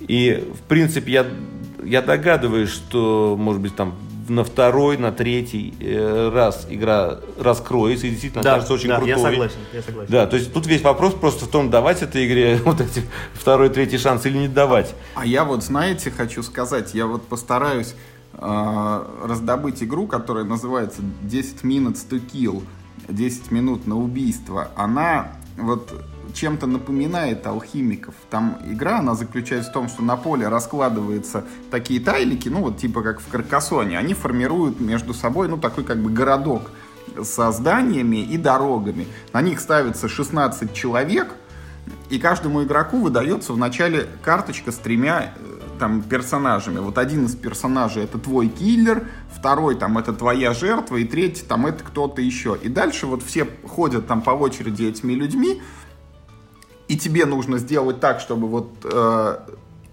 И, 0.08 0.52
в 0.54 0.68
принципе, 0.68 1.12
я, 1.12 1.26
я 1.84 2.02
догадываюсь, 2.02 2.70
что, 2.70 3.36
может 3.40 3.62
быть, 3.62 3.76
там 3.76 3.96
на 4.30 4.44
второй, 4.44 4.98
на 4.98 5.12
третий 5.12 5.74
э, 5.80 6.30
раз 6.34 6.66
игра 6.70 7.20
раскроется 7.38 8.08
и 8.08 8.12
действительно 8.12 8.44
да, 8.44 8.54
кажется 8.54 8.74
очень 8.74 8.90
да, 8.90 8.98
крутой. 8.98 9.10
Я 9.10 9.18
согласен, 9.18 9.58
я 9.74 9.82
согласен. 9.82 10.12
Да, 10.12 10.28
то 10.28 10.38
есть 10.38 10.54
тут 10.54 10.66
весь 10.68 10.82
вопрос 10.82 11.14
просто 11.14 11.46
в 11.46 11.50
том, 11.50 11.70
давать 11.70 12.02
этой 12.02 12.26
игре 12.26 12.60
вот 12.66 12.80
эти 12.82 13.04
второй, 13.34 13.70
третий 13.70 13.98
шанс 13.98 14.26
или 14.26 14.38
не 14.38 14.48
давать. 14.48 14.94
А 15.16 15.26
я 15.26 15.44
вот, 15.44 15.64
знаете, 15.64 16.12
хочу 16.12 16.44
сказать, 16.44 16.94
я 16.94 17.06
вот 17.06 17.28
постараюсь 17.28 17.96
э, 18.34 19.06
раздобыть 19.26 19.84
игру, 19.84 20.08
которая 20.08 20.46
называется 20.46 21.02
10 21.24 21.64
minutes 21.64 22.08
to 22.10 22.22
kill, 22.32 22.64
10 23.10 23.52
минут 23.52 23.88
на 23.88 23.98
убийство. 23.98 24.70
Она 24.76 25.32
вот 25.58 25.94
чем-то 26.34 26.68
напоминает 26.68 27.46
алхимиков. 27.48 28.16
Там 28.30 28.60
игра, 28.66 29.00
она 29.00 29.16
заключается 29.16 29.70
в 29.70 29.74
том, 29.74 29.90
что 29.90 30.04
на 30.04 30.18
поле 30.18 30.48
раскладываются 30.48 31.46
такие 31.72 32.00
тайлики, 32.00 32.50
ну 32.50 32.62
вот 32.62 32.78
типа 32.78 33.02
как 33.02 33.20
в 33.20 33.28
Каркасоне. 33.28 33.98
Они 33.98 34.14
формируют 34.14 34.80
между 34.80 35.14
собой, 35.14 35.48
ну 35.48 35.58
такой 35.58 35.84
как 35.84 36.00
бы 36.00 36.10
городок 36.10 36.72
со 37.22 37.52
зданиями 37.52 38.18
и 38.18 38.38
дорогами. 38.38 39.08
На 39.34 39.42
них 39.42 39.60
ставится 39.60 40.08
16 40.08 40.74
человек, 40.74 41.34
и 42.10 42.18
каждому 42.18 42.64
игроку 42.64 42.98
выдается 42.98 43.54
в 43.54 43.58
начале 43.58 44.08
карточка 44.22 44.72
с 44.72 44.76
тремя 44.76 45.34
э, 45.36 45.60
там 45.80 46.02
персонажами. 46.02 46.80
Вот 46.80 46.98
один 46.98 47.26
из 47.26 47.36
персонажей 47.36 48.04
это 48.04 48.18
твой 48.20 48.48
киллер, 48.48 49.08
второй 49.36 49.76
там 49.76 49.98
это 49.98 50.14
твоя 50.14 50.54
жертва, 50.54 50.98
и 50.98 51.06
третий 51.06 51.44
там 51.44 51.66
это 51.66 51.84
кто-то 51.84 52.22
еще. 52.22 52.58
И 52.62 52.70
дальше 52.70 53.08
вот 53.08 53.24
все 53.24 53.48
ходят 53.68 54.08
там 54.08 54.22
по 54.22 54.32
очереди 54.32 54.84
этими 54.84 55.14
людьми, 55.14 55.62
и 56.88 56.98
тебе 56.98 57.26
нужно 57.26 57.58
сделать 57.58 58.00
так, 58.00 58.20
чтобы 58.20 58.48
вот... 58.48 58.70
Э, 58.84 59.38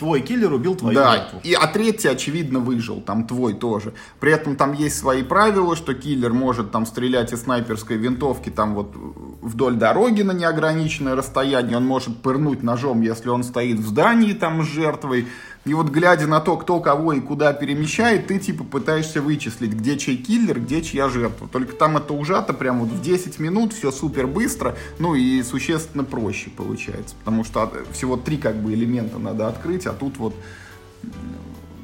твой 0.01 0.23
киллер 0.23 0.51
убил 0.55 0.77
твою 0.77 0.95
да, 0.95 1.13
жертву. 1.13 1.41
И, 1.45 1.53
а 1.53 1.67
третий, 1.67 2.09
очевидно, 2.09 2.59
выжил, 2.59 3.03
там 3.03 3.27
твой 3.27 3.53
тоже. 3.53 3.93
При 4.19 4.33
этом 4.33 4.57
там 4.57 4.73
есть 4.73 4.97
свои 4.97 5.23
правила, 5.23 5.77
что 5.77 5.93
киллер 5.93 6.33
может 6.33 6.73
там 6.73 6.87
стрелять 6.87 7.35
из 7.35 7.43
снайперской 7.43 7.99
винтовки 7.99 8.49
там 8.49 8.75
вот 8.75 8.95
вдоль 9.43 9.75
дороги 9.75 10.23
на 10.23 10.33
неограниченное 10.33 11.15
расстояние, 11.15 11.77
он 11.77 11.85
может 11.85 12.17
пырнуть 12.23 12.63
ножом, 12.63 13.03
если 13.03 13.29
он 13.29 13.45
стоит 13.45 13.79
в 13.79 13.89
здании 13.89 14.33
там 14.33 14.63
с 14.63 14.69
жертвой, 14.69 15.29
и 15.67 15.75
вот 15.75 15.91
глядя 15.91 16.27
на 16.27 16.41
то, 16.41 16.57
кто 16.57 16.81
кого 16.81 17.13
и 17.13 17.21
куда 17.21 17.53
перемещает, 17.53 18.29
ты 18.29 18.39
типа 18.39 18.65
пытаешься 18.65 19.21
вычислить, 19.21 19.73
где 19.73 19.99
чей 19.99 20.17
киллер, 20.17 20.59
где 20.59 20.81
чья 20.81 21.09
жертва. 21.11 21.49
Только 21.49 21.75
там 21.75 21.99
это 21.99 22.15
ужато 22.15 22.55
прям 22.55 22.81
вот 22.81 22.89
в 22.89 23.03
10 23.03 23.39
минут, 23.39 23.75
все 23.75 23.91
супер 23.91 24.27
быстро, 24.27 24.75
ну 24.99 25.15
и 25.15 25.43
существенно 25.43 26.03
проще 26.03 26.49
получается. 26.49 27.15
Потому 27.19 27.45
что 27.45 27.71
всего 27.93 28.17
три 28.17 28.39
как 28.39 28.57
бы 28.57 28.73
элемента 28.73 29.19
надо 29.19 29.49
открыть, 29.49 29.87
а 29.87 29.93
тут 29.93 30.17
вот 30.17 30.35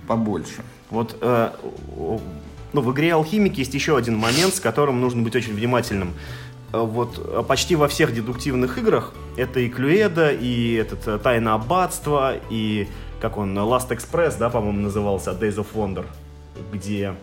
побольше. 0.07 0.63
Вот 0.89 1.19
э, 1.21 1.51
ну, 2.73 2.81
в 2.81 2.93
игре 2.93 3.13
Алхимики 3.13 3.61
есть 3.61 3.75
еще 3.75 3.97
один 3.97 4.17
момент, 4.17 4.55
с 4.55 4.61
которым 4.61 5.01
нужно 5.01 5.23
быть 5.23 5.37
очень 5.37 5.55
внимательным. 5.55 6.15
Э, 6.73 6.81
вот 6.81 7.19
э, 7.19 7.43
почти 7.47 7.77
во 7.77 7.89
всех 7.89 8.15
дедуктивных 8.15 8.79
играх 8.79 9.13
это 9.37 9.61
и 9.61 9.69
Клюэда, 9.69 10.31
и 10.31 10.75
этот 10.75 11.07
э, 11.07 11.19
Тайна 11.19 11.55
Аббатства, 11.55 12.35
и 12.51 12.89
как 13.21 13.37
он, 13.39 13.57
Last 13.57 13.89
Express, 13.89 14.37
да, 14.39 14.51
по-моему, 14.51 14.81
назывался, 14.81 15.31
Days 15.31 15.57
of 15.57 15.69
Wonder, 15.75 16.07
где... 16.73 17.15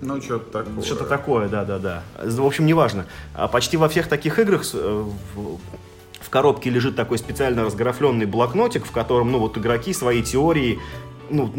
Ну, 0.00 0.20
что-то 0.22 0.62
такое. 0.62 0.82
Что-то 0.82 1.04
такое, 1.04 1.48
да-да-да. 1.48 2.02
В 2.22 2.46
общем, 2.46 2.64
неважно. 2.64 3.04
А 3.34 3.48
почти 3.48 3.76
во 3.76 3.88
всех 3.88 4.08
таких 4.08 4.38
играх 4.38 4.62
в, 4.64 5.10
в 5.34 6.30
коробке 6.30 6.70
лежит 6.70 6.96
такой 6.96 7.18
специально 7.18 7.64
разграфленный 7.64 8.24
блокнотик, 8.24 8.86
в 8.86 8.92
котором, 8.92 9.30
ну, 9.30 9.38
вот 9.38 9.58
игроки 9.58 9.92
свои 9.92 10.22
теории, 10.22 10.78
ну, 11.28 11.52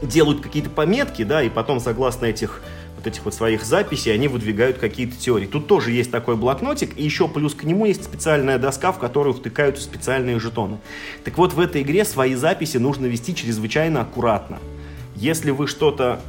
делают 0.00 0.40
какие-то 0.40 0.70
пометки, 0.70 1.22
да, 1.22 1.42
и 1.42 1.50
потом, 1.50 1.80
согласно 1.80 2.26
этих 2.26 2.62
вот 3.00 3.06
этих 3.06 3.24
вот 3.24 3.34
своих 3.34 3.64
записей, 3.64 4.12
они 4.12 4.28
выдвигают 4.28 4.78
какие-то 4.78 5.16
теории. 5.16 5.46
Тут 5.46 5.66
тоже 5.66 5.90
есть 5.90 6.10
такой 6.10 6.36
блокнотик, 6.36 6.96
и 6.98 7.02
еще 7.02 7.28
плюс 7.28 7.54
к 7.54 7.64
нему 7.64 7.86
есть 7.86 8.04
специальная 8.04 8.58
доска, 8.58 8.92
в 8.92 8.98
которую 8.98 9.34
втыкаются 9.34 9.82
специальные 9.82 10.38
жетоны. 10.38 10.78
Так 11.24 11.38
вот, 11.38 11.54
в 11.54 11.60
этой 11.60 11.82
игре 11.82 12.04
свои 12.04 12.34
записи 12.34 12.76
нужно 12.76 13.06
вести 13.06 13.34
чрезвычайно 13.34 14.02
аккуратно. 14.02 14.58
Если 15.16 15.50
вы 15.50 15.66
что-то 15.66 16.20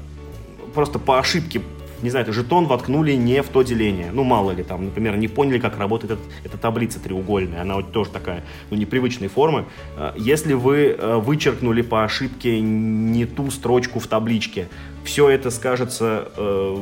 просто 0.73 0.97
по 0.97 1.19
ошибке 1.19 1.61
не 2.01 2.09
знаю, 2.09 2.31
жетон 2.33 2.67
воткнули 2.67 3.13
не 3.13 3.41
в 3.41 3.49
то 3.49 3.61
деление. 3.61 4.11
Ну, 4.11 4.23
мало 4.23 4.51
ли, 4.51 4.63
там, 4.63 4.85
например, 4.85 5.17
не 5.17 5.27
поняли, 5.27 5.59
как 5.59 5.77
работает 5.77 6.13
эта, 6.13 6.21
эта 6.43 6.57
таблица 6.57 6.99
треугольная. 6.99 7.61
Она 7.61 7.75
вот 7.75 7.91
тоже 7.91 8.09
такая, 8.09 8.43
ну, 8.69 8.77
непривычной 8.77 9.27
формы. 9.27 9.65
А, 9.97 10.13
если 10.17 10.53
вы 10.53 10.95
э, 10.97 11.15
вычеркнули 11.17 11.81
по 11.81 12.03
ошибке 12.03 12.59
не 12.59 13.25
ту 13.25 13.51
строчку 13.51 13.99
в 13.99 14.07
табличке, 14.07 14.67
все 15.03 15.29
это 15.29 15.49
скажется 15.51 16.29
э, 16.37 16.77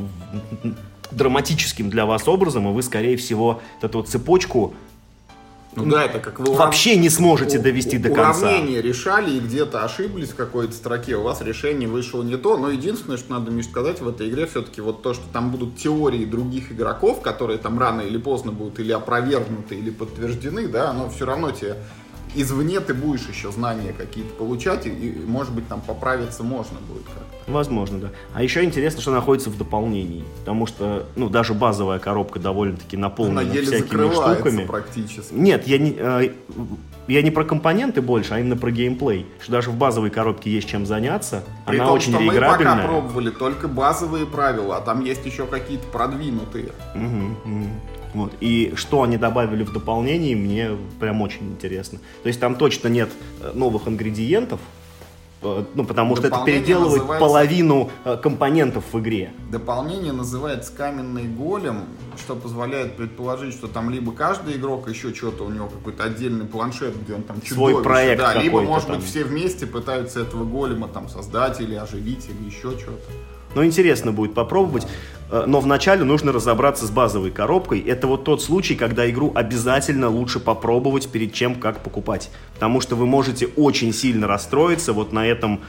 драматическим 1.11 1.89
для 1.89 2.05
вас 2.05 2.27
образом, 2.27 2.67
и 2.69 2.71
вы, 2.71 2.83
скорее 2.83 3.17
всего, 3.17 3.61
эту 3.81 3.99
вот 3.99 4.09
цепочку 4.09 4.73
ну 5.75 5.85
да, 5.85 6.03
это 6.03 6.19
как 6.19 6.39
вы 6.39 6.53
вообще 6.53 6.95
не 6.97 7.09
сможете 7.09 7.59
довести 7.59 7.97
до 7.97 8.09
конца. 8.09 8.47
Уравнение 8.47 8.81
решали 8.81 9.37
и 9.37 9.39
где-то 9.39 9.83
ошиблись 9.83 10.29
в 10.29 10.35
какой-то 10.35 10.73
строке, 10.73 11.15
у 11.15 11.23
вас 11.23 11.41
решение 11.41 11.87
вышло 11.87 12.23
не 12.23 12.37
то, 12.37 12.57
но 12.57 12.69
единственное, 12.69 13.17
что 13.17 13.31
надо, 13.31 13.51
Миш, 13.51 13.65
сказать 13.65 14.01
в 14.01 14.07
этой 14.07 14.29
игре, 14.29 14.47
все-таки 14.47 14.81
вот 14.81 15.03
то, 15.03 15.13
что 15.13 15.23
там 15.31 15.51
будут 15.51 15.77
теории 15.77 16.25
других 16.25 16.71
игроков, 16.71 17.21
которые 17.21 17.59
там 17.59 17.77
рано 17.79 18.01
или 18.01 18.17
поздно 18.17 18.51
будут 18.51 18.79
или 18.79 18.91
опровергнуты, 18.91 19.75
или 19.75 19.91
подтверждены, 19.91 20.67
да, 20.67 20.89
оно 20.89 21.09
все 21.09 21.25
равно 21.25 21.51
тебе 21.51 21.77
извне 22.35 22.79
ты 22.79 22.93
будешь 22.93 23.27
еще 23.27 23.51
знания 23.51 23.93
какие-то 23.93 24.33
получать, 24.35 24.85
и, 24.85 24.89
и, 24.89 25.25
может 25.25 25.53
быть, 25.53 25.67
там 25.67 25.81
поправиться 25.81 26.43
можно 26.43 26.79
будет 26.79 27.05
как-то. 27.05 27.38
Возможно, 27.49 27.99
да. 27.99 28.09
А 28.33 28.43
еще 28.43 28.63
интересно, 28.63 29.01
что 29.01 29.11
находится 29.11 29.49
в 29.49 29.57
дополнении, 29.57 30.23
потому 30.39 30.65
что, 30.67 31.05
ну, 31.15 31.29
даже 31.29 31.53
базовая 31.53 31.99
коробка 31.99 32.39
довольно-таки 32.39 32.95
наполнена 32.95 33.41
Она 33.41 33.51
еле 33.51 33.65
всякими 33.65 34.11
штуками. 34.11 34.65
практически. 34.65 35.33
Нет, 35.33 35.67
я 35.67 35.77
не, 35.77 35.95
э, 35.97 36.31
я 37.07 37.21
не 37.21 37.31
про 37.31 37.43
компоненты 37.43 38.01
больше, 38.01 38.35
а 38.35 38.39
именно 38.39 38.55
про 38.55 38.71
геймплей. 38.71 39.25
Что 39.41 39.53
даже 39.53 39.71
в 39.71 39.75
базовой 39.75 40.11
коробке 40.11 40.51
есть 40.51 40.69
чем 40.69 40.85
заняться. 40.85 41.43
При 41.65 41.77
Она 41.77 41.87
том, 41.87 41.95
очень 41.95 42.13
что 42.13 42.21
реиграбельная. 42.21 42.75
мы 42.75 42.81
пока 42.81 42.87
пробовали 42.87 43.29
только 43.31 43.67
базовые 43.67 44.25
правила, 44.25 44.77
а 44.77 44.81
там 44.81 45.03
есть 45.03 45.25
еще 45.25 45.45
какие-то 45.45 45.87
продвинутые. 45.87 46.69
Угу, 46.93 47.53
угу. 47.55 47.67
Вот. 48.13 48.33
И 48.39 48.73
что 48.75 49.03
они 49.03 49.17
добавили 49.17 49.63
в 49.63 49.71
дополнение, 49.71 50.35
мне 50.35 50.71
прям 50.99 51.21
очень 51.21 51.49
интересно. 51.49 51.99
То 52.23 52.27
есть 52.27 52.39
там 52.39 52.55
точно 52.55 52.87
нет 52.87 53.09
э, 53.41 53.51
новых 53.53 53.87
ингредиентов, 53.87 54.59
Ну, 55.41 55.85
потому 55.85 56.17
что 56.17 56.27
это 56.27 56.43
переделывает 56.45 57.01
называется- 57.01 57.25
половину 57.25 57.89
э, 58.03 58.17
компонентов 58.17 58.83
в 58.91 58.99
игре. 58.99 59.31
Дополнение 59.49 60.11
называется 60.11 60.73
каменный 60.73 61.23
голем, 61.27 61.85
что 62.17 62.35
позволяет 62.35 62.97
предположить, 62.97 63.53
что 63.53 63.67
там 63.67 63.89
либо 63.89 64.11
каждый 64.11 64.57
игрок 64.57 64.89
еще 64.89 65.13
что-то 65.13 65.45
у 65.45 65.49
него 65.49 65.67
какой-то 65.67 66.03
отдельный 66.03 66.45
планшет, 66.45 67.01
где 67.01 67.13
он 67.13 67.23
там 67.23 67.37
Свой 67.37 67.71
чудовище, 67.73 67.83
проект 67.83 68.21
да, 68.21 68.33
либо 68.33 68.61
может 68.61 68.87
там. 68.87 68.97
быть 68.97 69.05
все 69.05 69.23
вместе 69.23 69.65
пытаются 69.65 70.19
этого 70.21 70.43
голема 70.43 70.89
там 70.89 71.07
создать 71.07 71.61
или 71.61 71.75
оживить 71.75 72.27
или 72.27 72.45
еще 72.49 72.71
что-то. 72.77 72.99
Но 73.55 73.63
интересно 73.65 74.11
будет 74.11 74.33
попробовать. 74.33 74.85
Э, 75.31 75.43
Но 75.47 75.59
вначале 75.59 76.03
нужно 76.03 76.31
разобраться 76.31 76.85
с 76.85 76.89
базовой 76.91 77.31
коробкой. 77.31 77.79
Это 77.81 78.07
вот 78.07 78.23
тот 78.23 78.41
случай, 78.41 78.75
когда 78.75 79.09
игру 79.09 79.31
обязательно 79.35 80.09
лучше 80.09 80.39
попробовать 80.39 81.09
перед 81.09 81.33
чем 81.33 81.55
как 81.55 81.79
покупать. 81.81 82.29
Потому 82.55 82.81
что 82.81 82.95
вы 82.95 83.05
можете 83.05 83.47
очень 83.55 83.93
сильно 83.93 84.27
расстроиться 84.27 84.93
вот 84.93 85.13
на 85.13 85.25
этом 85.27 85.61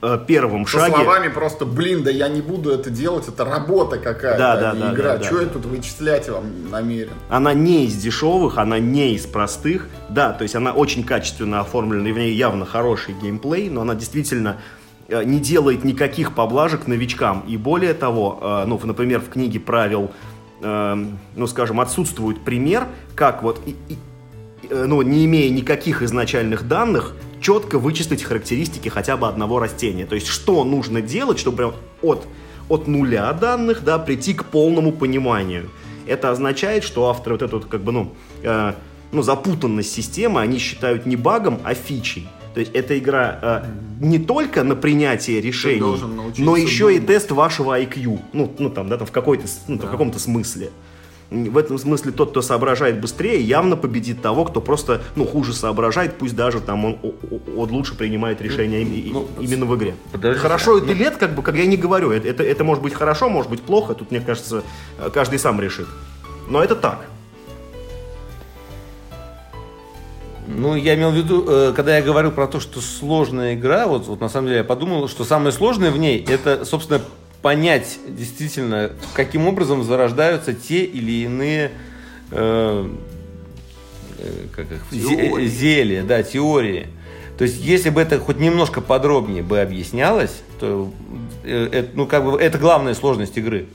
э, 0.00 0.18
первом 0.26 0.66
Со 0.66 0.78
шаге. 0.80 0.94
словами 0.96 1.28
просто, 1.28 1.64
блин, 1.64 2.02
да 2.02 2.10
я 2.10 2.28
не 2.28 2.40
буду 2.40 2.70
это 2.70 2.90
делать, 2.90 3.28
это 3.28 3.44
работа 3.44 3.98
какая-то, 3.98 4.38
Да, 4.38 4.52
а 4.54 4.56
да, 4.60 4.72
не 4.74 4.80
да, 4.80 4.92
игра. 4.94 5.12
да, 5.12 5.16
да. 5.18 5.24
Что 5.24 5.40
я 5.40 5.46
тут 5.46 5.66
вычислять 5.66 6.28
вам 6.28 6.70
намерен? 6.70 7.12
Она 7.28 7.52
не 7.54 7.84
из 7.86 7.94
дешевых, 7.96 8.58
она 8.58 8.78
не 8.78 9.14
из 9.14 9.26
простых. 9.26 9.88
Да, 10.08 10.32
то 10.32 10.42
есть 10.42 10.54
она 10.56 10.72
очень 10.72 11.04
качественно 11.04 11.60
оформлена, 11.60 12.08
и 12.08 12.12
в 12.12 12.18
ней 12.18 12.32
явно 12.34 12.64
хороший 12.66 13.14
геймплей, 13.14 13.68
но 13.68 13.82
она 13.82 13.94
действительно 13.94 14.56
не 15.24 15.40
делает 15.40 15.84
никаких 15.84 16.34
поблажек 16.34 16.86
новичкам. 16.86 17.44
И 17.46 17.56
более 17.56 17.94
того, 17.94 18.38
э, 18.40 18.64
ну, 18.66 18.80
например, 18.82 19.20
в 19.20 19.28
книге 19.28 19.60
правил, 19.60 20.10
э, 20.60 21.06
ну, 21.36 21.46
скажем, 21.46 21.80
отсутствует 21.80 22.40
пример, 22.40 22.86
как 23.14 23.42
вот, 23.42 23.60
э, 23.66 24.84
ну, 24.86 25.02
не 25.02 25.24
имея 25.26 25.50
никаких 25.50 26.02
изначальных 26.02 26.66
данных, 26.66 27.14
четко 27.40 27.78
вычислить 27.78 28.22
характеристики 28.22 28.88
хотя 28.88 29.16
бы 29.16 29.28
одного 29.28 29.58
растения. 29.58 30.06
То 30.06 30.14
есть, 30.14 30.28
что 30.28 30.64
нужно 30.64 31.02
делать, 31.02 31.38
чтобы 31.38 31.56
прям 31.56 31.72
от, 32.00 32.26
от 32.68 32.86
нуля 32.86 33.32
данных, 33.32 33.84
да, 33.84 33.98
прийти 33.98 34.34
к 34.34 34.44
полному 34.44 34.92
пониманию. 34.92 35.68
Это 36.06 36.30
означает, 36.30 36.84
что 36.84 37.08
авторы 37.08 37.34
вот 37.34 37.42
эту 37.42 37.60
как 37.60 37.82
бы, 37.82 37.92
ну, 37.92 38.12
э, 38.42 38.72
ну, 39.12 39.22
запутанность 39.22 39.92
системы 39.92 40.40
они 40.40 40.58
считают 40.58 41.06
не 41.06 41.16
багом, 41.16 41.60
а 41.64 41.74
фичей. 41.74 42.28
То 42.54 42.60
есть 42.60 42.72
эта 42.74 42.98
игра 42.98 43.38
э, 43.40 44.04
не 44.04 44.18
только 44.18 44.62
на 44.62 44.76
принятие 44.76 45.40
решений, 45.40 45.80
но 46.38 46.56
еще 46.56 46.92
и 46.94 46.98
думать. 46.98 47.06
тест 47.06 47.30
вашего 47.30 47.80
IQ. 47.80 48.20
Ну, 48.32 48.52
ну 48.58 48.70
там, 48.70 48.88
да, 48.88 48.98
там 48.98 49.06
в, 49.06 49.10
какой-то, 49.10 49.44
ну, 49.68 49.78
там, 49.78 49.88
в 49.88 49.90
каком-то 49.90 50.18
смысле. 50.18 50.70
В 51.30 51.56
этом 51.56 51.78
смысле 51.78 52.12
тот, 52.12 52.30
кто 52.32 52.42
соображает 52.42 53.00
быстрее, 53.00 53.40
явно 53.40 53.74
победит 53.76 54.20
того, 54.20 54.44
кто 54.44 54.60
просто, 54.60 55.00
ну, 55.16 55.24
хуже 55.24 55.54
соображает, 55.54 56.18
пусть 56.18 56.36
даже 56.36 56.60
там 56.60 56.84
он, 56.84 56.98
он 57.56 57.70
лучше 57.70 57.96
принимает 57.96 58.42
решения 58.42 58.82
и- 58.82 59.08
и- 59.08 59.12
Ну, 59.14 59.26
именно 59.40 59.64
в 59.64 59.74
игре. 59.74 59.94
подождите. 60.12 60.42
Хорошо 60.42 60.76
это 60.76 60.92
лет, 60.92 61.16
как 61.16 61.34
бы, 61.34 61.42
как 61.42 61.56
я 61.56 61.64
не 61.64 61.78
говорю, 61.78 62.10
это, 62.10 62.28
это, 62.28 62.42
это 62.42 62.64
может 62.64 62.82
быть 62.82 62.92
хорошо, 62.92 63.30
может 63.30 63.50
быть 63.50 63.62
плохо, 63.62 63.94
тут, 63.94 64.10
мне 64.10 64.20
кажется, 64.20 64.62
каждый 65.14 65.38
сам 65.38 65.58
решит. 65.58 65.86
Но 66.50 66.62
это 66.62 66.76
так. 66.76 67.06
Ну, 70.54 70.74
я 70.74 70.94
имел 70.94 71.10
в 71.10 71.14
виду, 71.14 71.44
э, 71.48 71.72
когда 71.74 71.96
я 71.96 72.02
говорил 72.02 72.30
про 72.30 72.46
то, 72.46 72.60
что 72.60 72.80
сложная 72.80 73.54
игра, 73.54 73.86
вот, 73.86 74.06
вот 74.06 74.20
на 74.20 74.28
самом 74.28 74.48
деле 74.48 74.58
я 74.58 74.64
подумал, 74.64 75.08
что 75.08 75.24
самое 75.24 75.52
сложное 75.52 75.90
в 75.90 75.98
ней, 75.98 76.24
это, 76.28 76.64
собственно, 76.64 77.00
понять 77.42 77.98
действительно, 78.06 78.92
каким 79.14 79.46
образом 79.48 79.82
зарождаются 79.82 80.54
те 80.54 80.84
или 80.84 81.24
иные 81.24 81.72
э, 82.30 82.88
э, 84.18 84.46
как 84.54 84.66
их, 84.70 84.82
Теории. 84.90 85.46
зелья, 85.46 86.02
да, 86.02 86.22
теории. 86.22 86.86
То 87.36 87.44
есть, 87.44 87.60
если 87.60 87.90
бы 87.90 88.00
это 88.00 88.18
хоть 88.20 88.38
немножко 88.38 88.80
подробнее 88.80 89.42
бы 89.42 89.60
объяснялось, 89.60 90.42
то 90.60 90.92
э, 91.44 91.68
это, 91.72 91.88
ну, 91.94 92.06
как 92.06 92.24
бы, 92.24 92.40
это 92.40 92.58
главная 92.58 92.94
сложность 92.94 93.36
игры. 93.36 93.66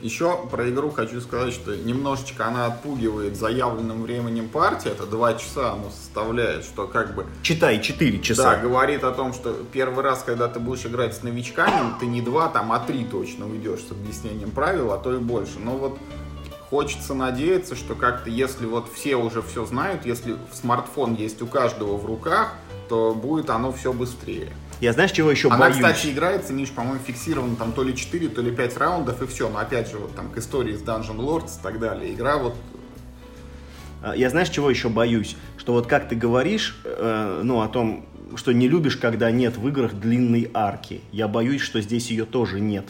Еще 0.00 0.34
про 0.50 0.68
игру 0.70 0.90
хочу 0.90 1.20
сказать, 1.20 1.52
что 1.52 1.76
немножечко 1.76 2.46
она 2.46 2.66
отпугивает 2.66 3.36
заявленным 3.36 4.02
временем 4.02 4.48
партии, 4.48 4.90
это 4.90 5.04
два 5.06 5.34
часа 5.34 5.72
оно 5.72 5.90
составляет, 5.90 6.64
что 6.64 6.86
как 6.86 7.14
бы 7.14 7.26
Читай 7.42 7.80
4 7.82 8.16
Да, 8.18 8.22
часа. 8.24 8.56
говорит 8.56 9.04
о 9.04 9.12
том, 9.12 9.34
что 9.34 9.54
первый 9.72 10.02
раз, 10.02 10.22
когда 10.24 10.48
ты 10.48 10.58
будешь 10.58 10.86
играть 10.86 11.14
с 11.14 11.22
новичками, 11.22 11.92
ты 12.00 12.06
не 12.06 12.22
два, 12.22 12.48
там, 12.48 12.72
а 12.72 12.78
три 12.78 13.04
точно 13.04 13.46
уйдешь 13.46 13.80
с 13.80 13.90
объяснением 13.92 14.50
правил, 14.52 14.92
а 14.92 14.98
то 14.98 15.14
и 15.14 15.18
больше. 15.18 15.58
Но 15.58 15.72
вот 15.76 15.98
хочется 16.70 17.12
надеяться, 17.12 17.76
что 17.76 17.94
как-то, 17.94 18.30
если 18.30 18.64
вот 18.64 18.86
все 18.94 19.16
уже 19.16 19.42
все 19.42 19.66
знают, 19.66 20.06
если 20.06 20.36
смартфон 20.52 21.14
есть 21.14 21.42
у 21.42 21.46
каждого 21.46 21.98
в 21.98 22.06
руках, 22.06 22.54
то 22.88 23.14
будет 23.14 23.50
оно 23.50 23.70
все 23.70 23.92
быстрее. 23.92 24.50
Я 24.80 24.92
знаешь, 24.94 25.12
чего 25.12 25.30
еще 25.30 25.48
Она, 25.48 25.58
боюсь? 25.58 25.76
кстати, 25.76 26.06
играется, 26.08 26.52
Миш, 26.54 26.70
по-моему, 26.70 27.00
фиксировано 27.04 27.56
там 27.56 27.72
то 27.72 27.82
ли 27.82 27.94
4, 27.94 28.28
то 28.28 28.40
ли 28.40 28.50
5 28.50 28.76
раундов, 28.78 29.20
и 29.22 29.26
все. 29.26 29.48
Но 29.50 29.58
опять 29.58 29.90
же, 29.90 29.98
вот 29.98 30.14
там 30.14 30.30
к 30.30 30.38
истории 30.38 30.74
с 30.74 30.82
Dungeon 30.82 31.16
Lords 31.18 31.58
и 31.58 31.62
так 31.62 31.78
далее. 31.78 32.12
Игра 32.14 32.38
вот 32.38 32.56
А, 34.02 34.14
Я 34.16 34.30
знаешь, 34.30 34.48
чего 34.48 34.70
еще 34.70 34.88
боюсь? 34.88 35.36
Что 35.58 35.74
вот 35.74 35.86
как 35.86 36.08
ты 36.08 36.16
говоришь, 36.16 36.80
э, 36.84 37.40
ну, 37.44 37.60
о 37.60 37.68
том, 37.68 38.06
что 38.36 38.52
не 38.52 38.68
любишь, 38.68 38.96
когда 38.96 39.30
нет 39.30 39.58
в 39.58 39.68
играх 39.68 39.92
длинной 39.92 40.50
арки. 40.54 41.02
Я 41.12 41.28
боюсь, 41.28 41.60
что 41.60 41.80
здесь 41.82 42.10
ее 42.10 42.24
тоже 42.24 42.60
нет. 42.60 42.86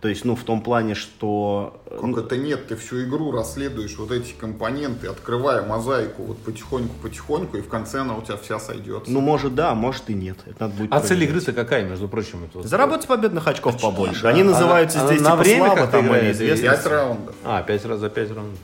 То 0.00 0.06
есть, 0.06 0.24
ну, 0.24 0.36
в 0.36 0.44
том 0.44 0.60
плане, 0.60 0.94
что... 0.94 1.80
э, 1.86 1.98
Как 2.00 2.16
это 2.26 2.36
нет, 2.36 2.68
ты 2.68 2.76
всю 2.76 3.02
игру 3.02 3.32
расследуешь 3.32 3.96
вот 3.98 4.12
эти 4.12 4.32
компоненты, 4.32 5.08
открывая 5.08 5.62
мозаику 5.66 6.22
вот 6.22 6.38
потихоньку-потихоньку, 6.38 7.56
и 7.56 7.62
в 7.62 7.68
конце 7.68 8.02
она 8.02 8.14
у 8.16 8.22
тебя 8.22 8.36
вся 8.36 8.60
сойдет. 8.60 9.08
Ну, 9.08 9.20
может, 9.20 9.56
да, 9.56 9.74
может 9.74 10.08
и 10.08 10.14
нет. 10.14 10.38
Это 10.46 10.54
надо 10.68 10.74
будет 10.74 10.92
А 10.92 11.00
цель 11.00 11.08
проверять. 11.16 11.30
игры-то 11.30 11.52
какая, 11.52 11.84
между 11.84 12.06
прочим? 12.08 12.44
Это 12.44 12.58
вот- 12.58 12.66
Заработать 12.68 13.08
победных 13.08 13.48
очков 13.48 13.80
побольше. 13.82 14.22
да. 14.22 14.28
Они 14.28 14.44
называются 14.44 15.02
А 15.02 15.06
здесь 15.08 15.20
на 15.20 15.32
типа 15.32 15.42
время 15.42 15.66
слава 15.66 15.86
там 15.88 16.14
или 16.14 16.30
известность. 16.30 16.62
Пять 16.84 16.86
раундов. 16.86 17.34
А, 17.44 17.62
пять 17.64 17.84
раз 17.84 17.98
за 17.98 18.08
пять 18.08 18.30
раундов. 18.30 18.58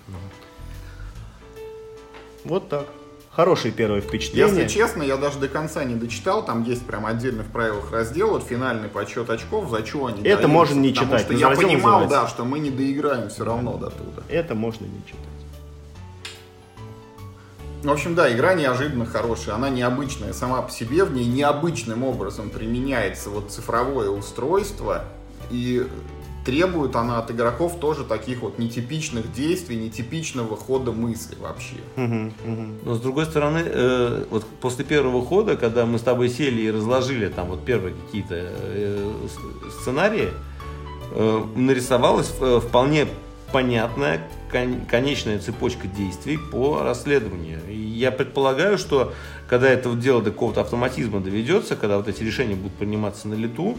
Вот 2.45 2.69
так. 2.69 2.87
Хорошие 3.35 3.73
первые 3.73 4.01
впечатления. 4.01 4.49
Если 4.49 4.69
честно, 4.69 5.03
я 5.03 5.17
даже 5.17 5.41
до 5.41 5.49
конца 5.49 5.83
не 5.83 5.97
дочитал, 5.97 6.45
там 6.45 6.63
есть 6.63 6.87
прям 6.87 7.05
отдельно 7.05 7.43
в 7.43 7.49
правилах 7.49 7.91
раздел, 7.91 8.31
вот 8.31 8.45
финальный 8.45 8.89
подсчет 8.89 9.29
очков, 9.29 9.71
за 9.71 9.85
что 9.85 10.07
они 10.07 10.19
Это 10.21 10.25
даются. 10.25 10.49
можно 10.49 10.79
не 10.81 10.91
Потому 10.93 11.07
читать, 11.09 11.23
что 11.23 11.33
но 11.33 11.39
я 11.41 11.51
понимал, 11.51 12.01
называется. 12.03 12.17
да, 12.21 12.29
что 12.29 12.45
мы 12.45 12.61
не 12.61 12.71
доиграем 12.71 13.29
все 13.31 13.45
равно 13.45 13.77
до 13.77 13.91
туда. 13.91 14.23
Это 14.29 14.55
можно 14.55 14.85
не 14.85 15.03
читать. 15.05 15.19
В 17.83 17.91
общем, 17.91 18.15
да, 18.15 18.33
игра 18.33 18.55
неожиданно 18.55 19.05
хорошая, 19.05 19.57
она 19.57 19.69
необычная 19.69 20.33
сама 20.33 20.63
по 20.63 20.71
себе, 20.71 21.05
в 21.05 21.13
ней 21.13 21.27
необычным 21.27 22.05
образом 22.05 22.51
применяется 22.51 23.31
вот 23.31 23.51
цифровое 23.51 24.11
устройство, 24.11 25.05
и 25.51 25.87
требует 26.45 26.95
она 26.97 27.19
от 27.19 27.31
игроков 27.31 27.79
тоже 27.81 28.05
таких 28.05 28.41
вот 28.43 28.59
нетипичных 28.59 29.33
действий, 29.33 29.77
нетипичного 29.77 30.57
хода 30.57 30.93
мысли 30.93 31.37
вообще. 31.41 31.77
Но 32.85 32.95
с 32.95 33.01
другой 33.01 33.25
стороны, 33.25 33.63
э, 33.65 34.25
вот 34.31 34.45
после 34.61 34.85
первого 34.85 35.25
хода, 35.25 35.57
когда 35.57 35.87
мы 35.87 35.99
с 35.99 36.03
тобой 36.03 36.29
сели 36.29 36.63
и 36.63 36.71
разложили 36.71 37.29
там 37.29 37.49
вот 37.49 37.65
первые 37.65 37.95
какие-то 37.95 38.35
э, 38.37 39.13
сценарии, 39.81 40.29
э, 41.13 41.45
нарисовалась 41.57 42.33
э, 42.41 42.61
вполне 42.63 43.07
понятная 43.53 44.21
кон- 44.51 44.85
конечная 44.91 45.39
цепочка 45.39 45.87
действий 45.87 46.39
по 46.39 46.83
расследованию. 46.83 47.61
И 47.69 47.77
я 47.77 48.11
предполагаю, 48.11 48.79
что 48.79 49.13
когда 49.49 49.69
это 49.71 49.93
дело 49.95 50.21
до 50.21 50.31
какого-то 50.33 50.61
автоматизма 50.63 51.21
доведется, 51.21 51.77
когда 51.77 51.97
вот 51.97 52.09
эти 52.09 52.23
решения 52.23 52.57
будут 52.57 52.75
приниматься 52.75 53.29
на 53.29 53.35
лету, 53.35 53.77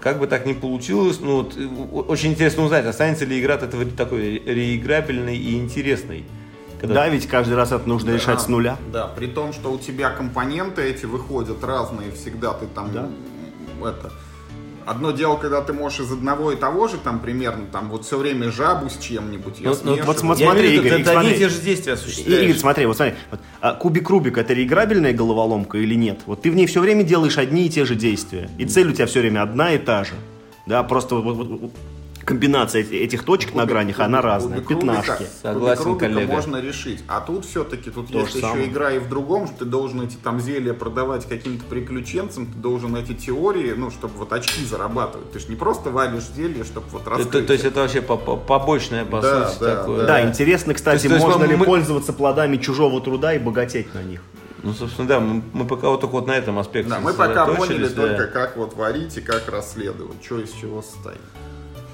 как 0.00 0.18
бы 0.18 0.26
так 0.26 0.46
ни 0.46 0.52
получилось, 0.52 1.18
ну 1.20 1.36
вот, 1.42 1.56
э, 1.56 1.66
очень 2.08 2.30
интересно 2.30 2.64
узнать, 2.64 2.86
останется 2.86 3.24
ли 3.24 3.40
игра 3.40 3.54
от 3.54 3.62
этого 3.62 3.84
такой 3.84 4.38
реиграбельной 4.44 5.36
и 5.36 5.56
интересной. 5.58 6.24
Когда- 6.80 6.94
Да, 6.94 7.08
ведь 7.08 7.26
каждый 7.26 7.54
раз 7.54 7.72
это 7.72 7.88
нужно 7.88 8.10
решать 8.10 8.36
Да, 8.36 8.44
с 8.44 8.48
нуля. 8.48 8.76
Да, 8.92 9.06
при 9.08 9.26
том, 9.26 9.52
что 9.52 9.72
у 9.72 9.78
тебя 9.78 10.10
компоненты 10.10 10.82
эти 10.82 11.06
выходят 11.06 11.64
разные 11.64 12.12
всегда, 12.12 12.52
ты 12.52 12.66
там 12.66 12.92
Да. 12.92 13.08
это. 13.88 14.12
Одно 14.86 15.10
дело, 15.10 15.36
когда 15.36 15.62
ты 15.62 15.72
можешь 15.72 16.00
из 16.00 16.12
одного 16.12 16.52
и 16.52 16.56
того 16.56 16.86
же, 16.86 16.96
там 16.96 17.18
примерно, 17.18 17.66
там 17.66 17.90
вот 17.90 18.04
все 18.04 18.16
время 18.16 18.52
жабу 18.52 18.88
с 18.88 18.96
чем-нибудь. 18.98 19.58
я 19.58 19.70
Ну, 19.70 19.76
ну, 19.82 19.98
вот 20.04 20.18
смотри, 20.20 20.44
виду, 20.70 20.86
Игорь, 20.86 20.98
ты- 20.98 21.04
ты 21.04 21.10
одни 21.10 21.10
и 21.10 21.30
смотри. 21.32 21.38
те 21.38 21.48
же 21.48 21.60
действия 21.60 21.92
осуществляешь. 21.94 22.44
Игорь, 22.44 22.56
смотри, 22.56 22.86
вот 22.86 22.96
смотри, 22.96 23.14
вот, 23.32 23.40
а 23.60 23.74
кубик 23.74 24.08
Рубик 24.08 24.38
это 24.38 24.52
реиграбельная 24.54 25.12
головоломка 25.12 25.78
или 25.78 25.94
нет? 25.94 26.20
Вот 26.26 26.42
ты 26.42 26.50
в 26.52 26.54
ней 26.54 26.66
все 26.66 26.80
время 26.80 27.02
делаешь 27.02 27.36
одни 27.36 27.66
и 27.66 27.68
те 27.68 27.84
же 27.84 27.96
действия. 27.96 28.48
И 28.58 28.64
цель 28.64 28.88
у 28.88 28.92
тебя 28.92 29.06
все 29.06 29.20
время 29.20 29.42
одна 29.42 29.72
и 29.72 29.78
та 29.78 30.04
же. 30.04 30.12
Да, 30.66 30.82
просто 30.84 31.16
вот- 31.16 31.36
вот- 31.36 31.60
вот 31.60 31.70
комбинация 32.26 32.82
эти- 32.82 32.92
этих 32.94 33.24
точек 33.24 33.54
на 33.54 33.62
Кубик- 33.62 33.68
гранях, 33.68 34.00
она 34.00 34.18
кубик- 34.18 34.24
разная. 34.24 34.60
кубик 34.60 34.70
Рубика- 34.82 34.96
Пятнашки. 35.02 35.26
Согласен, 35.42 35.84
кубик 35.84 36.02
Рубика 36.02 36.14
коллега. 36.14 36.32
можно 36.32 36.56
решить. 36.60 37.04
А 37.06 37.20
тут 37.20 37.44
все-таки 37.46 37.90
тут 37.90 38.12
То 38.12 38.18
есть 38.20 38.34
еще 38.34 38.40
самое. 38.46 38.66
игра 38.68 38.90
и 38.92 38.98
в 38.98 39.08
другом, 39.08 39.46
что 39.46 39.58
ты 39.60 39.64
должен 39.64 40.02
эти 40.02 40.16
там 40.16 40.40
зелья 40.40 40.74
продавать 40.74 41.24
каким-то 41.26 41.64
приключенцам, 41.64 42.46
ты 42.46 42.58
должен 42.58 42.94
эти 42.96 43.14
теории, 43.14 43.72
ну, 43.76 43.90
чтобы 43.90 44.14
вот 44.18 44.32
очки 44.32 44.64
зарабатывать. 44.64 45.30
Ты 45.32 45.38
же 45.38 45.46
не 45.48 45.56
просто 45.56 45.90
варишь 45.90 46.24
зелье, 46.36 46.64
чтобы 46.64 46.86
вот 46.90 47.04
То, 47.04 47.10
раскрыть. 47.10 47.46
то 47.46 47.52
есть 47.52 47.64
это 47.64 47.80
вообще 47.80 48.02
по- 48.02 48.16
по- 48.16 48.36
побочное, 48.36 49.04
по 49.04 49.20
Да, 49.22 49.48
сути, 49.48 49.60
да, 49.60 49.76
такое. 49.76 50.06
Да, 50.06 50.28
интересно, 50.28 50.74
кстати, 50.74 51.06
То 51.08 51.08
есть- 51.08 51.08
то 51.08 51.14
есть 51.14 51.26
можно 51.26 51.46
мы- 51.46 51.52
ли 51.52 51.56
мы- 51.56 51.64
пользоваться 51.64 52.12
плодами 52.12 52.56
чужого 52.56 53.00
труда 53.00 53.34
и 53.34 53.38
богатеть 53.38 53.94
на 53.94 54.02
них. 54.02 54.20
Ну, 54.64 54.72
собственно, 54.72 55.06
да, 55.06 55.20
мы, 55.20 55.42
мы 55.52 55.64
пока 55.64 55.88
вот 55.90 56.00
только 56.00 56.14
вот 56.14 56.26
на 56.26 56.32
этом 56.32 56.58
аспекте 56.58 56.90
Да, 56.90 56.98
мы 56.98 57.12
пока 57.12 57.46
поняли 57.46 57.86
да. 57.86 57.94
только, 57.94 58.26
как 58.26 58.56
вот 58.56 58.74
варить 58.74 59.16
и 59.16 59.20
как 59.20 59.48
расследовать, 59.48 60.16
что 60.24 60.40
из 60.40 60.50
чего 60.50 60.82
состоит. 60.82 61.20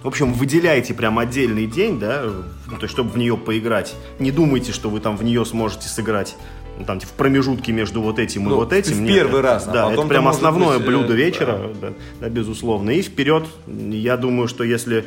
В 0.03 0.09
общем, 0.09 0.33
выделяйте 0.33 0.95
прям 0.95 1.19
отдельный 1.19 1.67
день, 1.67 1.99
да, 2.01 2.25
ну, 2.25 2.77
то 2.77 2.83
есть, 2.83 2.93
чтобы 2.93 3.11
в 3.11 3.19
нее 3.19 3.37
поиграть. 3.37 3.95
Не 4.19 4.33
думайте, 4.33 4.73
что 4.73 4.91
вы 4.91 5.01
там 5.01 5.17
в 5.17 5.23
нее 5.23 5.45
сможете 5.45 5.89
сыграть 5.89 6.37
ну, 6.79 6.85
там, 6.85 6.99
в 6.99 7.13
промежутке 7.13 7.73
между 7.73 8.03
вот 8.03 8.19
этим 8.19 8.45
Ну, 8.45 8.51
и 8.51 8.55
вот 8.55 8.73
этим. 8.73 8.97
в 8.97 9.01
Нет, 9.01 9.15
первый 9.15 9.43
раз, 9.43 9.69
а 9.69 9.73
Да, 9.73 9.83
потом 9.85 10.07
это 10.07 10.09
прям 10.09 10.29
основное 10.29 10.79
быть, 10.79 10.87
э, 10.87 10.89
блюдо 10.89 11.09
да. 11.09 11.15
вечера, 11.15 11.71
да, 11.81 11.93
да, 12.21 12.29
безусловно. 12.29 12.91
И 12.91 13.03
вперед, 13.03 13.47
я 13.67 14.17
думаю, 14.17 14.49
что 14.49 14.65
если 14.65 15.05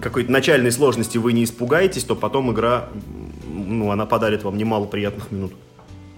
какой-то 0.00 0.30
начальной 0.30 0.70
сложности 0.70 1.18
вы 1.18 1.32
не 1.32 1.44
испугаетесь, 1.44 2.04
то 2.04 2.14
потом 2.14 2.52
игра, 2.52 2.88
ну, 3.48 3.90
она 3.90 4.06
подарит 4.06 4.44
вам 4.44 4.56
немало 4.56 4.84
приятных 4.84 5.32
минут. 5.32 5.52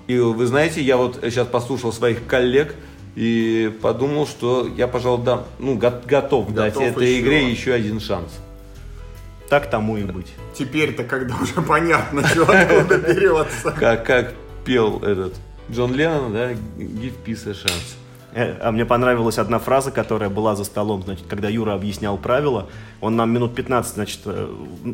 И 0.08 0.18
вы 0.18 0.46
знаете, 0.46 0.82
я 0.82 0.96
вот 0.96 1.20
сейчас 1.22 1.46
послушал 1.46 1.92
своих 1.92 2.26
коллег 2.26 2.74
и 3.14 3.72
подумал, 3.82 4.26
что 4.26 4.66
я, 4.66 4.88
пожалуй, 4.88 5.24
дам, 5.24 5.44
ну, 5.58 5.76
го- 5.76 6.00
готов, 6.06 6.52
дать 6.54 6.74
Готов 6.74 6.96
этой 6.96 7.10
еще. 7.12 7.20
игре 7.20 7.50
еще 7.50 7.72
один 7.74 8.00
шанс. 8.00 8.32
Так 9.48 9.68
тому 9.68 9.98
и 9.98 10.04
быть. 10.04 10.32
Теперь-то, 10.54 11.04
когда 11.04 11.36
уже 11.36 11.60
понятно, 11.66 12.26
что 12.26 12.42
откуда 12.50 12.96
берется. 12.98 13.70
Как, 13.72 14.06
как 14.06 14.34
пел 14.64 14.98
этот 15.00 15.34
Джон 15.70 15.94
Леннон, 15.94 16.32
да, 16.32 16.52
give 16.52 17.14
peace 17.24 17.46
a 17.48 17.52
chance. 17.52 17.96
Э, 18.34 18.54
А 18.60 18.72
мне 18.72 18.84
понравилась 18.84 19.38
одна 19.38 19.58
фраза, 19.58 19.90
которая 19.90 20.30
была 20.30 20.56
за 20.56 20.64
столом, 20.64 21.02
значит, 21.02 21.26
когда 21.28 21.48
Юра 21.48 21.74
объяснял 21.74 22.16
правила, 22.16 22.66
он 23.00 23.16
нам 23.16 23.30
минут 23.30 23.54
15, 23.54 23.94
значит, 23.94 24.20
э, 24.24 24.48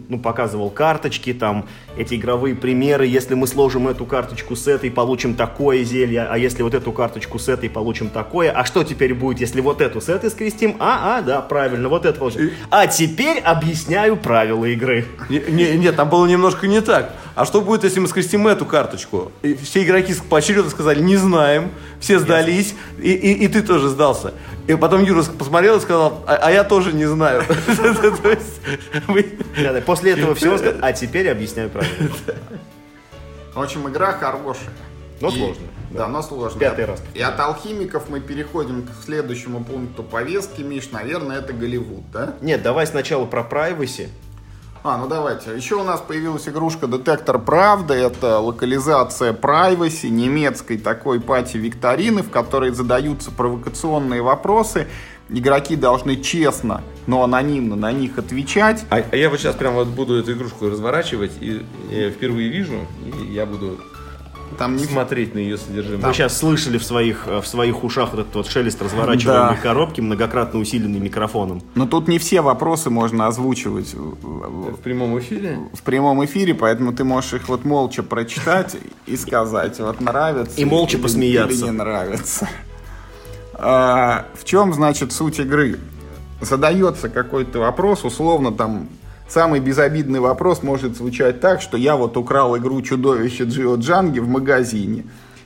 ну, 0.08 0.18
показывал 0.18 0.70
карточки, 0.70 1.32
там, 1.32 1.66
эти 1.96 2.14
игровые 2.14 2.54
примеры, 2.56 3.06
если 3.06 3.34
мы 3.34 3.46
сложим 3.46 3.86
эту 3.86 4.04
карточку 4.06 4.56
с 4.56 4.66
этой, 4.66 4.90
получим 4.90 5.34
такое 5.34 5.84
зелье, 5.84 6.26
а 6.28 6.36
если 6.36 6.62
вот 6.62 6.74
эту 6.74 6.90
карточку 6.90 7.38
с 7.38 7.48
этой, 7.48 7.70
получим 7.70 8.08
такое, 8.08 8.50
а 8.50 8.64
что 8.64 8.82
теперь 8.82 9.14
будет, 9.14 9.40
если 9.40 9.60
вот 9.60 9.80
эту 9.80 10.00
с 10.00 10.08
этой 10.08 10.30
скрестим? 10.30 10.76
А, 10.80 11.18
а, 11.18 11.22
да, 11.22 11.40
правильно, 11.40 11.88
вот 11.88 12.06
это 12.06 12.18
получим. 12.18 12.50
А 12.70 12.86
теперь 12.88 13.38
объясняю 13.38 14.16
правила 14.16 14.64
игры. 14.64 15.04
Не- 15.28 15.44
не- 15.48 15.78
нет, 15.78 15.94
там 15.96 16.08
было 16.10 16.26
немножко 16.26 16.66
не 16.66 16.80
так. 16.80 17.12
А 17.38 17.44
что 17.44 17.60
будет, 17.60 17.84
если 17.84 18.00
мы 18.00 18.08
скрестим 18.08 18.48
эту 18.48 18.66
карточку? 18.66 19.30
И 19.42 19.54
все 19.54 19.84
игроки 19.84 20.12
поочередно 20.28 20.70
сказали, 20.72 21.00
не 21.00 21.14
знаем, 21.14 21.70
все 22.00 22.18
сдались, 22.18 22.74
и, 23.00 23.12
и- 23.12 23.44
и 23.44 23.46
ты 23.46 23.62
тоже 23.62 23.90
сдался. 23.90 24.34
И 24.66 24.74
потом 24.74 25.04
Юра 25.04 25.22
посмотрел 25.22 25.76
и 25.76 25.80
сказал, 25.80 26.24
а, 26.26 26.34
а 26.34 26.50
я 26.50 26.64
тоже 26.64 26.92
не 26.92 27.06
знаю. 27.06 27.44
После 29.86 30.12
этого 30.14 30.34
всего, 30.34 30.58
сказал, 30.58 30.80
а 30.82 30.92
теперь 30.92 31.30
объясняю 31.30 31.70
правила. 31.70 31.92
В 33.54 33.62
общем, 33.62 33.88
игра 33.88 34.14
хорошая. 34.14 34.70
Но 35.20 35.30
сложная. 35.30 35.68
Да, 35.92 36.08
но 36.08 36.22
сложная. 36.22 36.58
Пятый 36.58 36.86
раз. 36.86 37.00
И 37.14 37.20
от 37.22 37.38
алхимиков 37.38 38.08
мы 38.08 38.18
переходим 38.18 38.82
к 38.82 39.04
следующему 39.04 39.62
пункту 39.62 40.02
повестки, 40.02 40.62
Миш. 40.62 40.90
Наверное, 40.90 41.38
это 41.38 41.52
Голливуд, 41.52 42.10
да? 42.12 42.34
Нет, 42.40 42.62
давай 42.62 42.84
сначала 42.88 43.26
про 43.26 43.42
privacy. 43.42 44.08
А, 44.84 44.96
ну 44.96 45.08
давайте. 45.08 45.56
Еще 45.56 45.74
у 45.74 45.82
нас 45.82 46.00
появилась 46.00 46.48
игрушка 46.48 46.86
«Детектор 46.86 47.38
правды». 47.38 47.94
Это 47.94 48.38
локализация 48.38 49.32
Privacy, 49.32 50.08
немецкой 50.08 50.78
такой 50.78 51.20
пати-викторины, 51.20 52.22
в 52.22 52.30
которой 52.30 52.70
задаются 52.70 53.30
провокационные 53.30 54.22
вопросы. 54.22 54.86
Игроки 55.30 55.76
должны 55.76 56.16
честно, 56.16 56.82
но 57.06 57.22
анонимно 57.22 57.76
на 57.76 57.92
них 57.92 58.18
отвечать. 58.18 58.84
А, 58.88 59.02
а 59.10 59.16
я 59.16 59.28
вот 59.28 59.40
сейчас 59.40 59.56
прям 59.56 59.74
вот 59.74 59.88
буду 59.88 60.14
эту 60.14 60.32
игрушку 60.32 60.70
разворачивать, 60.70 61.32
и 61.40 61.66
я 61.90 62.10
впервые 62.10 62.48
вижу, 62.48 62.86
и 63.04 63.32
я 63.32 63.44
буду 63.44 63.78
Там 64.56 64.76
не 64.76 64.84
смотреть 64.84 65.34
на 65.34 65.38
ее 65.38 65.58
содержимое. 65.58 66.06
Вы 66.06 66.14
сейчас 66.14 66.36
слышали 66.38 66.78
в 66.78 66.84
своих, 66.84 67.24
э, 67.26 67.40
в 67.40 67.46
своих 67.46 67.84
ушах 67.84 68.10
вот 68.12 68.20
этот 68.20 68.34
вот 68.34 68.46
шелест 68.48 68.80
разворачиваемой 68.80 69.56
Да. 69.56 69.60
коробки, 69.62 70.00
многократно 70.00 70.58
усиленный 70.60 71.00
микрофоном. 71.00 71.62
Но 71.74 71.86
тут 71.86 72.08
не 72.08 72.18
все 72.18 72.40
вопросы 72.40 72.88
можно 72.90 73.26
озвучивать 73.26 73.92
в- 73.94 74.76
прямом 74.82 75.18
эфире. 75.18 75.58
в 75.72 75.82
прямом 75.82 76.24
эфире, 76.24 76.54
поэтому 76.54 76.92
ты 76.92 77.04
можешь 77.04 77.34
их 77.34 77.48
вот 77.48 77.64
молча 77.64 78.02
прочитать 78.02 78.76
и 79.06 79.16
сказать, 79.16 79.78
вот 79.80 80.00
нравится 80.00 80.60
И 80.60 80.64
молча 80.64 80.96
или- 80.96 81.02
посмеяться. 81.02 81.54
или 81.56 81.64
не 81.64 81.70
нравится. 81.72 82.48
А, 83.54 84.26
в 84.34 84.44
чем, 84.44 84.72
значит, 84.72 85.12
суть 85.12 85.38
игры? 85.40 85.78
Задается 86.40 87.08
какой-то 87.08 87.58
вопрос, 87.58 88.04
условно 88.04 88.52
там 88.52 88.88
самый 89.28 89.60
безобидный 89.60 90.20
вопрос 90.20 90.62
может 90.62 90.96
звучать 90.96 91.40
так, 91.40 91.60
что 91.60 91.76
я 91.76 91.96
вот 91.96 92.16
украл 92.16 92.56
игру 92.56 92.80
чудовище 92.82 93.44
Джио 93.44 93.76
Джанги 93.76 94.18
в 94.18 94.28
магазине. 94.28 95.04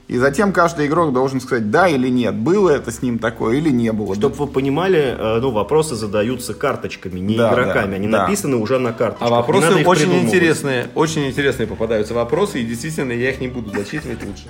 И 0.09 0.19
затем 0.19 0.53
каждый 0.53 0.89
игрок 0.89 1.13
должен 1.15 1.41
сказать, 1.41 1.71
да 1.71 1.89
или 1.89 2.09
нет, 2.09 2.35
было 2.35 2.69
это 2.71 2.91
с 2.91 3.01
ним 3.01 3.19
такое 3.19 3.57
или 3.57 3.71
не 3.71 3.93
было. 3.93 4.15
Чтобы 4.15 4.35
вы 4.35 4.47
понимали, 4.47 5.17
э, 5.19 5.39
ну, 5.41 5.51
вопросы 5.53 5.95
задаются 5.95 6.53
карточками, 6.53 7.19
не 7.19 7.37
Да, 7.37 7.53
игроками. 7.53 7.91
да, 7.93 7.97
Они 7.97 8.09
да. 8.09 8.23
написаны 8.23 8.57
уже 8.57 8.79
на 8.79 8.93
карточках. 8.93 9.29
А 9.29 9.31
вопросы 9.31 9.85
очень 9.87 10.13
интересные, 10.19 10.89
очень 10.95 11.27
интересные 11.27 11.67
попадаются 11.67 12.13
вопросы, 12.13 12.61
и 12.61 12.65
действительно 12.65 13.13
я 13.13 13.31
их 13.31 13.41
не 13.41 13.49
буду 13.49 13.71
зачитывать 13.71 14.23
лучше. 14.25 14.49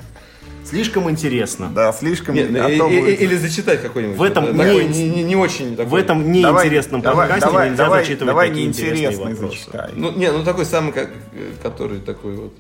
Слишком 0.73 1.11
интересно. 1.11 1.71
Да, 1.75 1.93
слишком... 1.93 2.35
Нет, 2.35 2.49
а 2.57 2.67
и- 2.71 3.15
или 3.15 3.37
зачитать 3.37 3.83
какой-нибудь. 3.83 4.17
В 4.17 4.23
этом 4.23 4.47
вот, 4.47 4.55
не 4.55 4.59
такой 4.59 4.85
не, 4.87 5.09
не- 5.11 5.23
не 5.23 5.37
очень 5.37 5.77
такой. 5.77 5.91
В 5.91 5.95
этом 5.95 6.33
неинтересном 6.33 7.03
давай, 7.03 7.29
подкасте 7.29 7.47
давай, 7.47 7.69
нельзя 7.69 7.85
давай, 7.85 8.01
зачитывать 8.01 8.27
давай 8.29 8.49
такие 8.49 8.67
интересные 8.69 9.09
неинтересный 9.09 9.35
вопросы. 9.35 9.57
зачитай. 9.59 9.91
Ну, 9.95 10.13
не, 10.13 10.33
ну 10.33 10.43
такой 10.45 10.65
самый, 10.65 10.93
как, 10.93 11.11
э, 11.35 11.51
который 11.63 12.01
такой 12.01 12.37
вот 12.37 12.55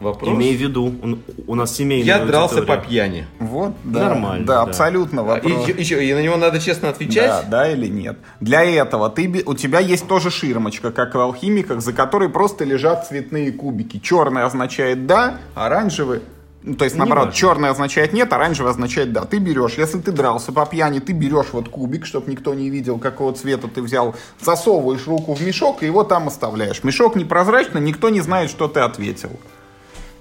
вопрос. 0.00 0.30
Имей 0.30 0.56
в 0.56 0.60
виду, 0.60 0.94
он- 1.02 1.22
у 1.46 1.54
нас 1.54 1.74
семейная 1.74 2.18
Я 2.18 2.24
дрался 2.24 2.62
по 2.62 2.76
пьяни. 2.76 3.26
Вот, 3.38 3.72
да, 3.84 4.08
Нормально, 4.08 4.46
Да, 4.46 4.54
да. 4.56 4.62
абсолютно 4.62 5.20
И, 5.20 5.24
вопрос. 5.24 5.68
еще, 5.68 6.04
и 6.04 6.12
на 6.14 6.22
него 6.22 6.36
надо 6.36 6.60
честно 6.60 6.88
Да, 6.88 6.90
отвечать. 6.90 7.50
да 7.50 7.70
или 7.70 7.86
нет. 7.86 8.18
Для 8.40 8.64
этого 8.64 9.10
ты, 9.10 9.42
у 9.46 9.54
тебя 9.54 9.78
есть 9.80 10.06
тоже 10.08 10.30
ширмочка, 10.30 10.90
как 10.92 11.14
в 11.14 11.20
алхимиках, 11.20 11.80
за 11.80 11.92
которой 11.92 12.28
просто 12.28 12.64
лежат 12.64 13.06
цветные 13.06 13.52
кубики. 13.52 13.98
Черный 13.98 14.44
означает 14.44 15.06
да, 15.06 15.38
оранжевый... 15.54 16.20
Ну, 16.60 16.74
то 16.74 16.84
есть, 16.84 16.96
наоборот, 16.96 17.26
важно. 17.26 17.38
черный 17.38 17.68
означает 17.70 18.12
нет, 18.12 18.32
оранжевый 18.32 18.72
означает 18.72 19.12
да. 19.12 19.24
Ты 19.24 19.38
берешь, 19.38 19.74
если 19.78 19.98
ты 20.00 20.10
дрался 20.10 20.52
по 20.52 20.66
пьяни, 20.66 20.98
ты 20.98 21.12
берешь 21.12 21.46
вот 21.52 21.68
кубик, 21.68 22.04
чтобы 22.04 22.30
никто 22.30 22.52
не 22.52 22.68
видел, 22.68 22.98
какого 22.98 23.32
цвета 23.32 23.68
ты 23.68 23.80
взял, 23.80 24.16
засовываешь 24.40 25.06
руку 25.06 25.34
в 25.34 25.40
мешок 25.40 25.82
и 25.82 25.86
его 25.86 26.02
там 26.02 26.26
оставляешь. 26.26 26.82
Мешок 26.82 27.14
непрозрачный, 27.14 27.80
никто 27.80 28.08
не 28.10 28.20
знает, 28.20 28.50
что 28.50 28.66
ты 28.66 28.80
ответил. 28.80 29.30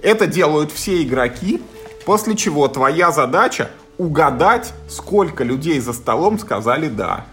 Это 0.02 0.28
делают 0.28 0.72
все 0.72 1.04
игроки, 1.04 1.62
после 2.06 2.36
чего 2.36 2.68
твоя 2.68 3.12
задача 3.12 3.70
угадать, 3.98 4.74
сколько 4.88 5.44
людей 5.44 5.80
за 5.80 5.94
столом 5.94 6.40
сказали 6.40 6.88
«да». 6.88 7.26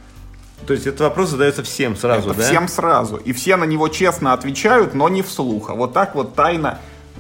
То 0.66 0.72
есть 0.72 0.86
этот 0.86 1.00
вопрос 1.00 1.30
задается 1.30 1.62
всем 1.62 1.94
сразу, 1.94 2.30
Это 2.30 2.38
да? 2.38 2.44
всем 2.46 2.68
сразу. 2.68 3.16
И 3.16 3.32
все 3.32 3.56
на 3.56 3.64
него 3.64 3.88
честно 3.88 4.32
отвечают, 4.32 4.94
но 4.94 5.08
не 5.08 5.22
вслух, 5.22 5.68
а 5.68 5.74
вот 5.74 5.92
так 5.92 6.14
вот 6.14 6.34
тайно 6.34 6.78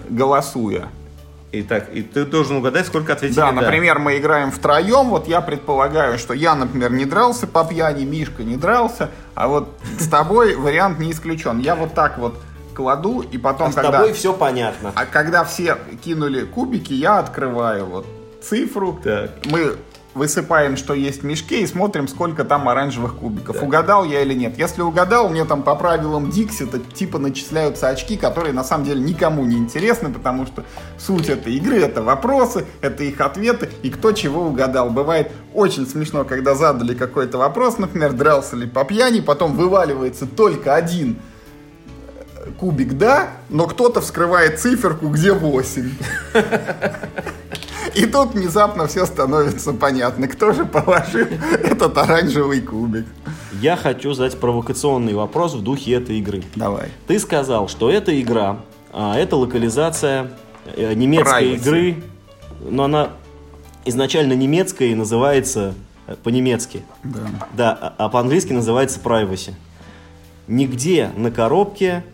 голосуя. 0.08 0.88
Итак, 1.52 1.88
и 1.92 2.02
ты 2.02 2.24
должен 2.24 2.56
угадать, 2.56 2.86
сколько 2.86 3.12
ответили 3.12 3.36
Да, 3.36 3.52
например, 3.52 4.00
мы 4.00 4.18
играем 4.18 4.50
втроем, 4.50 5.10
вот 5.10 5.28
я 5.28 5.40
предполагаю, 5.40 6.18
что 6.18 6.34
я, 6.34 6.56
например, 6.56 6.92
не 6.92 7.04
дрался 7.04 7.46
по 7.46 7.64
пьяни, 7.64 8.04
Мишка 8.04 8.42
не 8.42 8.56
дрался, 8.56 9.10
а 9.34 9.46
вот 9.46 9.68
с 10.00 10.08
тобой 10.08 10.56
вариант 10.56 10.98
не 10.98 11.12
исключен. 11.12 11.60
Я 11.60 11.76
вот 11.76 11.94
так 11.94 12.18
вот 12.18 12.34
кладу, 12.74 13.20
и 13.20 13.38
потом, 13.38 13.68
А 13.68 13.72
с 13.72 13.74
когда... 13.74 13.92
тобой 13.92 14.12
все 14.12 14.32
понятно. 14.32 14.92
А 14.94 15.06
когда 15.06 15.44
все 15.44 15.78
кинули 16.04 16.44
кубики, 16.44 16.92
я 16.92 17.18
открываю 17.18 17.86
вот 17.86 18.06
цифру. 18.42 18.98
Так. 19.02 19.30
Мы 19.46 19.76
высыпаем, 20.14 20.76
что 20.76 20.94
есть 20.94 21.22
в 21.22 21.24
мешке, 21.24 21.62
и 21.62 21.66
смотрим, 21.66 22.08
сколько 22.08 22.44
там 22.44 22.68
оранжевых 22.68 23.16
кубиков. 23.16 23.62
Угадал 23.62 24.04
я 24.04 24.22
или 24.22 24.34
нет. 24.34 24.56
Если 24.58 24.80
угадал, 24.82 25.28
мне 25.28 25.44
там 25.44 25.62
по 25.62 25.74
правилам 25.74 26.30
Диксита 26.30 26.78
типа 26.78 27.18
начисляются 27.18 27.88
очки, 27.88 28.16
которые 28.16 28.52
на 28.52 28.64
самом 28.64 28.84
деле 28.84 29.00
никому 29.00 29.44
не 29.44 29.56
интересны, 29.56 30.12
потому 30.12 30.46
что 30.46 30.64
суть 30.98 31.28
этой 31.28 31.54
игры 31.54 31.80
это 31.80 32.02
вопросы, 32.02 32.64
это 32.80 33.02
их 33.04 33.20
ответы, 33.20 33.68
и 33.82 33.90
кто 33.90 34.12
чего 34.12 34.46
угадал. 34.46 34.90
Бывает 34.90 35.32
очень 35.52 35.86
смешно, 35.86 36.24
когда 36.24 36.54
задали 36.54 36.94
какой-то 36.94 37.38
вопрос, 37.38 37.78
например, 37.78 38.12
дрался 38.12 38.56
ли 38.56 38.66
по 38.66 38.84
пьяни, 38.84 39.20
потом 39.20 39.56
вываливается 39.56 40.26
только 40.26 40.74
один 40.74 41.18
кубик 42.58 42.94
да, 42.94 43.30
но 43.48 43.66
кто-то 43.66 44.00
вскрывает 44.00 44.58
циферку, 44.60 45.08
где 45.08 45.32
8. 45.32 45.90
И 47.94 48.06
тут 48.06 48.34
внезапно 48.34 48.86
все 48.88 49.06
становится 49.06 49.72
понятно, 49.72 50.26
кто 50.26 50.52
же 50.52 50.64
положил 50.64 51.26
этот 51.62 51.96
оранжевый 51.96 52.60
кубик. 52.60 53.06
Я 53.60 53.76
хочу 53.76 54.14
задать 54.14 54.38
провокационный 54.38 55.14
вопрос 55.14 55.54
в 55.54 55.62
духе 55.62 55.94
этой 55.94 56.18
игры. 56.18 56.42
Давай. 56.56 56.88
Ты 57.06 57.18
сказал, 57.18 57.68
что 57.68 57.90
эта 57.90 58.20
игра, 58.20 58.58
а, 58.92 59.16
это 59.16 59.36
локализация 59.36 60.32
э, 60.76 60.92
немецкой 60.94 61.52
Privacy. 61.52 61.56
игры, 61.56 62.02
но 62.68 62.84
она 62.84 63.10
изначально 63.84 64.32
немецкая 64.32 64.88
и 64.88 64.94
называется 64.94 65.74
э, 66.08 66.16
по-немецки. 66.22 66.82
Да. 67.04 67.20
Да, 67.52 67.78
а- 67.80 67.94
а 68.06 68.08
по-английски 68.08 68.52
называется 68.52 68.98
privacy. 69.02 69.52
Нигде 70.48 71.10
на 71.16 71.30
коробке 71.30 72.04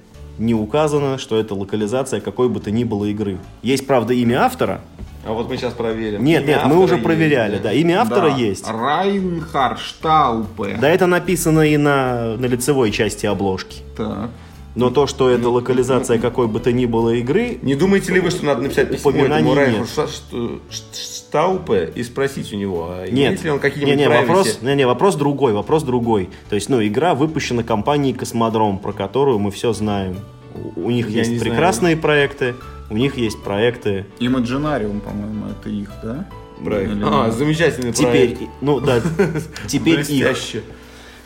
не 0.40 0.54
указано, 0.54 1.18
что 1.18 1.38
это 1.38 1.54
локализация 1.54 2.20
какой 2.20 2.48
бы 2.48 2.58
то 2.60 2.70
ни 2.70 2.82
было 2.82 3.04
игры. 3.04 3.38
Есть, 3.62 3.86
правда, 3.86 4.14
имя 4.14 4.44
автора. 4.44 4.80
А 5.24 5.32
вот 5.32 5.50
мы 5.50 5.58
сейчас 5.58 5.74
проверим. 5.74 6.24
Нет, 6.24 6.44
Имя 6.44 6.48
нет, 6.54 6.64
мы 6.64 6.78
уже 6.78 6.94
есть, 6.94 7.04
проверяли, 7.04 7.58
да. 7.58 7.72
Имя 7.72 8.00
автора 8.00 8.30
Да. 8.30 8.36
есть. 8.36 8.66
Райнхард 8.66 9.78
Штаупе. 9.78 10.78
Да, 10.80 10.88
это 10.88 11.06
написано 11.06 11.60
и 11.60 11.76
на, 11.76 12.36
на 12.38 12.46
лицевой 12.46 12.90
части 12.90 13.26
обложки. 13.26 13.82
Так. 13.98 14.30
Но 14.74 14.90
то, 14.90 15.06
что 15.06 15.28
это 15.28 15.48
локализация 15.48 16.18
какой 16.18 16.46
бы 16.46 16.60
то 16.60 16.70
ни 16.72 16.86
было 16.86 17.10
игры, 17.14 17.58
Не 17.62 17.74
думаете 17.74 18.12
ли 18.12 18.20
вы, 18.20 18.30
что 18.30 18.44
надо 18.46 18.62
написать 18.62 18.90
письмо 18.90 19.10
этому 19.10 19.54
Райху 19.54 19.84
Штаупе 20.92 21.90
и 21.94 22.02
спросить 22.02 22.52
у 22.52 22.56
него, 22.56 22.88
а 22.90 23.06
Нет, 23.06 23.10
имеет 23.12 23.44
ли 23.44 23.50
он 23.50 23.56
не, 23.56 23.62
какие-нибудь 23.62 23.96
не, 23.98 24.04
privacy? 24.06 24.26
вопрос, 24.26 24.58
не, 24.62 24.74
не, 24.76 24.86
вопрос 24.86 25.14
другой, 25.16 25.52
вопрос 25.52 25.82
другой. 25.82 26.28
То 26.48 26.54
есть, 26.54 26.68
ну, 26.68 26.84
игра 26.84 27.14
выпущена 27.14 27.62
компанией 27.62 28.14
Космодром, 28.14 28.78
про 28.78 28.92
которую 28.92 29.38
мы 29.38 29.50
все 29.50 29.72
знаем. 29.72 30.16
У, 30.76 30.86
у 30.86 30.90
них 30.90 31.08
Я 31.08 31.18
есть 31.18 31.30
не 31.30 31.38
знаю. 31.38 31.52
прекрасные 31.52 31.96
проекты, 31.96 32.54
у 32.90 32.96
них 32.96 33.16
есть 33.16 33.42
проекты. 33.42 34.06
Imaginarium, 34.18 35.00
по-моему, 35.00 35.46
это 35.46 35.68
их, 35.68 35.90
да? 36.02 36.28
Проект. 36.64 36.92
Или 36.92 37.02
А, 37.04 37.30
замечательный 37.30 37.92
Теперь, 37.92 38.34
проект. 38.36 38.52
ну 38.60 38.80
да, 38.80 39.00
теперь 39.66 40.00
их. 40.00 40.36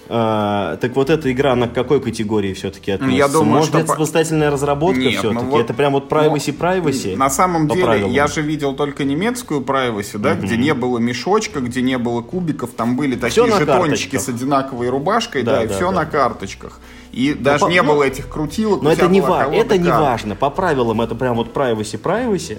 А, 0.08 0.76
так 0.76 0.94
вот 0.96 1.08
эта 1.10 1.32
игра 1.32 1.54
на 1.56 1.66
какой 1.68 2.00
категории 2.00 2.52
все-таки 2.52 2.90
относится? 2.92 3.16
я 3.18 3.28
думаю, 3.28 3.50
Может, 3.56 3.68
что 3.70 3.78
это 3.78 3.92
самостоятельная 3.94 4.50
разработка 4.50 5.00
Нет, 5.00 5.12
все-таки? 5.18 5.34
ну 5.34 5.50
вот- 5.50 5.60
это 5.60 5.72
прям 5.74 5.92
вот 5.94 6.10
privacy, 6.12 6.56
privacy? 6.56 7.16
На 7.16 7.30
самом 7.30 7.68
деле, 7.68 7.84
правилам? 7.84 8.12
я 8.12 8.26
же 8.26 8.42
видел 8.42 8.74
только 8.74 9.04
немецкую 9.04 9.60
privacy, 9.62 10.18
да, 10.18 10.34
где 10.34 10.56
не 10.56 10.74
было 10.74 10.98
мешочка, 10.98 11.60
где 11.60 11.80
не 11.82 11.96
было 11.98 12.20
кубиков, 12.22 12.70
там 12.70 12.96
были 12.96 13.16
такие 13.16 13.46
на 13.46 13.58
жетончики 13.58 14.16
с 14.16 14.28
одинаковой 14.28 14.88
рубашкой, 14.90 15.42
да, 15.42 15.56
Да, 15.56 15.64
и 15.64 15.68
да, 15.68 15.74
все 15.74 15.90
да. 15.90 16.00
на 16.00 16.06
карточках. 16.06 16.80
И 17.12 17.32
даже 17.32 17.60
по- 17.66 17.70
не 17.70 17.80
ну, 17.80 17.92
было 17.94 18.02
этих 18.02 18.28
крутилок. 18.28 18.82
Но 18.82 18.90
у 18.90 18.92
это 18.92 19.06
не, 19.06 19.20
ва- 19.20 19.48
это 19.52 19.78
не 19.78 19.88
важно. 19.88 20.34
По 20.34 20.50
правилам 20.50 21.00
это 21.00 21.14
прям 21.14 21.36
вот 21.36 21.56
privacy, 21.56 22.00
privacy. 22.00 22.58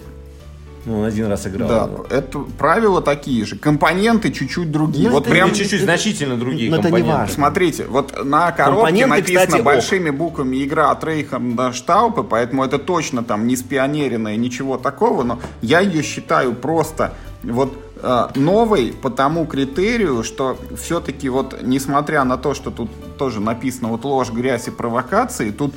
Ну, 0.86 1.00
он 1.00 1.06
один 1.06 1.28
раз 1.28 1.48
играл. 1.48 1.68
Да, 1.68 1.90
это 2.16 2.40
правила 2.40 3.02
такие 3.02 3.44
же. 3.46 3.58
Компоненты 3.58 4.32
чуть-чуть 4.32 4.72
другие. 4.72 5.08
Ну, 5.10 5.16
вот 5.16 5.24
это 5.24 5.32
прям 5.32 5.54
чуть-чуть, 5.54 5.82
значительно 5.82 6.38
другие 6.38 6.70
Но 6.70 6.78
это 6.78 6.88
не 6.88 6.92
компоненты. 6.92 7.18
важно. 7.18 7.34
Смотрите, 7.34 7.86
вот 7.86 8.24
на 8.24 8.52
коробке 8.52 8.76
Компоненты, 8.76 9.10
написано 9.10 9.46
кстати, 9.48 9.62
большими 9.64 10.10
буквами 10.12 10.64
игра 10.64 10.92
от 10.92 11.04
Рейхарда 11.04 11.74
Штаупе, 11.74 12.24
поэтому 12.24 12.64
это 12.64 12.78
точно 12.78 13.24
там 13.24 13.48
не 13.48 13.56
спионеренная, 13.56 14.36
ничего 14.36 14.78
такого, 14.78 15.24
но 15.24 15.40
я 15.62 15.80
ее 15.80 16.04
считаю 16.04 16.54
просто 16.54 17.14
вот 17.42 17.74
э, 18.02 18.28
новой 18.36 18.94
по 18.94 19.10
тому 19.10 19.46
критерию, 19.46 20.24
что 20.24 20.58
все-таки 20.78 21.30
вот, 21.30 21.62
несмотря 21.64 22.24
на 22.24 22.38
то, 22.38 22.54
что 22.54 22.70
тут 22.70 22.90
тоже 23.18 23.40
написано 23.42 23.90
вот 23.90 24.04
ложь, 24.06 24.32
грязь 24.32 24.68
и 24.68 24.72
провокации, 24.72 25.50
тут 25.52 25.74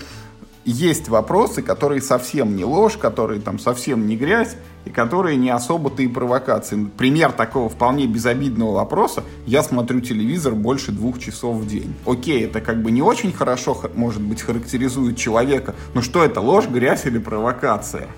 есть 0.70 1.08
вопросы, 1.08 1.62
которые 1.62 2.02
совсем 2.02 2.56
не 2.56 2.64
ложь, 2.64 2.96
которые 2.96 3.40
там 3.40 3.58
совсем 3.58 4.06
не 4.06 4.16
грязь, 4.16 4.56
и 4.84 4.90
которые 4.90 5.36
не 5.36 5.50
особо-то 5.50 6.02
и 6.02 6.08
провокации. 6.08 6.86
Пример 6.96 7.32
такого 7.32 7.68
вполне 7.68 8.06
безобидного 8.06 8.74
вопроса. 8.74 9.24
Я 9.46 9.62
смотрю 9.62 10.00
телевизор 10.00 10.54
больше 10.54 10.92
двух 10.92 11.18
часов 11.18 11.56
в 11.56 11.66
день. 11.66 11.94
Окей, 12.06 12.44
это 12.44 12.60
как 12.60 12.82
бы 12.82 12.90
не 12.90 13.02
очень 13.02 13.32
хорошо, 13.32 13.80
может 13.94 14.22
быть, 14.22 14.42
характеризует 14.42 15.16
человека, 15.16 15.74
но 15.94 16.02
что 16.02 16.24
это, 16.24 16.40
ложь, 16.40 16.68
грязь 16.68 17.06
или 17.06 17.18
провокация? 17.18 18.08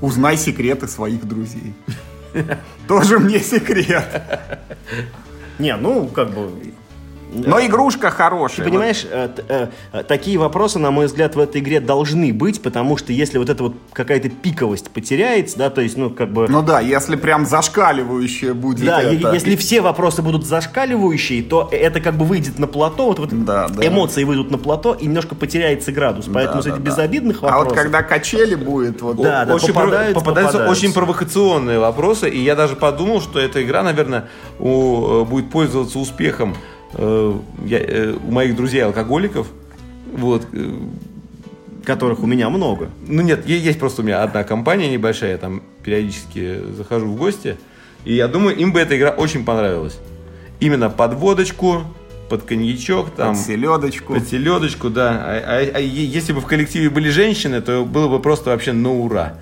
Узнай 0.00 0.36
секреты 0.36 0.86
своих 0.86 1.26
друзей. 1.26 1.74
Тоже 2.88 3.18
мне 3.18 3.40
секрет. 3.40 4.22
Не, 5.58 5.76
ну, 5.76 6.06
как 6.08 6.30
бы... 6.30 6.50
Но 7.32 7.60
игрушка 7.64 8.10
хорошая. 8.10 8.64
Ты 8.64 8.70
понимаешь, 8.70 9.06
э, 9.10 9.28
т- 9.34 9.44
э, 9.48 9.66
э, 9.92 10.02
такие 10.02 10.38
вопросы, 10.38 10.78
на 10.78 10.90
мой 10.90 11.06
взгляд, 11.06 11.36
в 11.36 11.40
этой 11.40 11.60
игре 11.60 11.78
должны 11.80 12.32
быть, 12.32 12.62
потому 12.62 12.96
что 12.96 13.12
если 13.12 13.36
вот 13.38 13.50
эта 13.50 13.62
вот 13.62 13.74
какая-то 13.92 14.30
пиковость 14.30 14.90
потеряется, 14.90 15.58
да, 15.58 15.68
то 15.70 15.80
есть, 15.82 15.96
ну, 15.96 16.08
как 16.10 16.32
бы... 16.32 16.42
Вот. 16.42 16.50
Ну 16.50 16.62
да, 16.62 16.80
если 16.80 17.16
прям 17.16 17.44
зашкаливающее 17.46 18.54
будет 18.54 18.86
Да, 18.86 19.00
е- 19.02 19.18
это. 19.18 19.32
если 19.34 19.56
все 19.56 19.80
вопросы 19.82 20.22
будут 20.22 20.46
зашкаливающие, 20.46 21.42
то 21.42 21.68
это 21.70 22.00
как 22.00 22.16
бы 22.16 22.24
выйдет 22.24 22.58
на 22.58 22.66
плато, 22.66 23.06
вот, 23.06 23.18
вот 23.18 23.44
Да, 23.44 23.68
да. 23.68 23.86
эмоции 23.86 24.24
выйдут 24.24 24.50
на 24.50 24.58
плато, 24.58 24.94
и 24.94 25.04
немножко 25.06 25.34
потеряется 25.34 25.92
градус. 25.92 26.26
Поэтому 26.32 26.62
Да, 26.62 26.70
да, 26.70 26.76
да. 26.76 26.82
безобидных 26.82 27.38
А 27.42 27.46
вопросов... 27.46 27.68
вот 27.68 27.76
когда 27.76 28.02
качели 28.02 28.54
будет, 28.54 29.02
вот 29.02 29.16
Да, 29.20 29.44
да, 29.44 29.54
очень 29.54 29.68
попадаются, 29.68 30.12
прово- 30.12 30.14
попадаются 30.14 30.58
попадаются. 30.58 30.84
очень 30.86 30.94
провокационные 30.94 31.78
вопросы, 31.78 32.28
и 32.30 32.38
я 32.42 32.56
даже 32.56 32.74
подумал, 32.74 33.20
что 33.20 33.38
эта 33.38 33.62
игра, 33.62 33.82
наверное, 33.82 34.28
у- 34.58 35.22
э, 35.22 35.24
будет 35.24 35.50
пользоваться 35.50 35.98
успехом 35.98 36.56
э, 36.94 37.34
я- 37.66 37.78
э, 37.80 38.14
у 38.14 38.30
моих 38.30 38.56
друзей-алкоголиков. 38.56 39.48
Вот. 40.12 40.46
э, 40.52 40.70
которых 41.84 42.22
у 42.22 42.26
меня 42.26 42.50
много. 42.50 42.90
Ну 43.06 43.22
нет, 43.22 43.46
есть 43.46 43.78
просто 43.78 44.02
у 44.02 44.04
меня 44.04 44.22
одна 44.22 44.44
компания 44.44 44.90
небольшая, 44.90 45.32
я 45.32 45.38
там 45.38 45.62
периодически 45.82 46.60
захожу 46.76 47.06
в 47.06 47.16
гости, 47.16 47.56
и 48.04 48.12
я 48.14 48.28
думаю, 48.28 48.54
им 48.58 48.72
бы 48.74 48.80
эта 48.80 48.94
игра 48.98 49.08
очень 49.10 49.42
понравилась. 49.42 49.98
Именно 50.60 50.90
под 50.90 51.14
водочку, 51.14 51.84
под 52.28 52.42
коньячок, 52.42 53.10
там, 53.16 53.34
под 53.34 53.42
селедочку. 53.42 54.12
под 54.14 54.28
селедочку, 54.28 54.90
да. 54.90 55.12
А, 55.24 55.60
а- 55.62 55.70
а 55.76 55.80
если 55.80 56.34
бы 56.34 56.42
в 56.42 56.46
коллективе 56.46 56.90
были 56.90 57.08
женщины, 57.08 57.62
то 57.62 57.86
было 57.86 58.08
бы 58.08 58.20
просто 58.20 58.50
вообще 58.50 58.72
на 58.72 58.92
ура. 58.92 59.38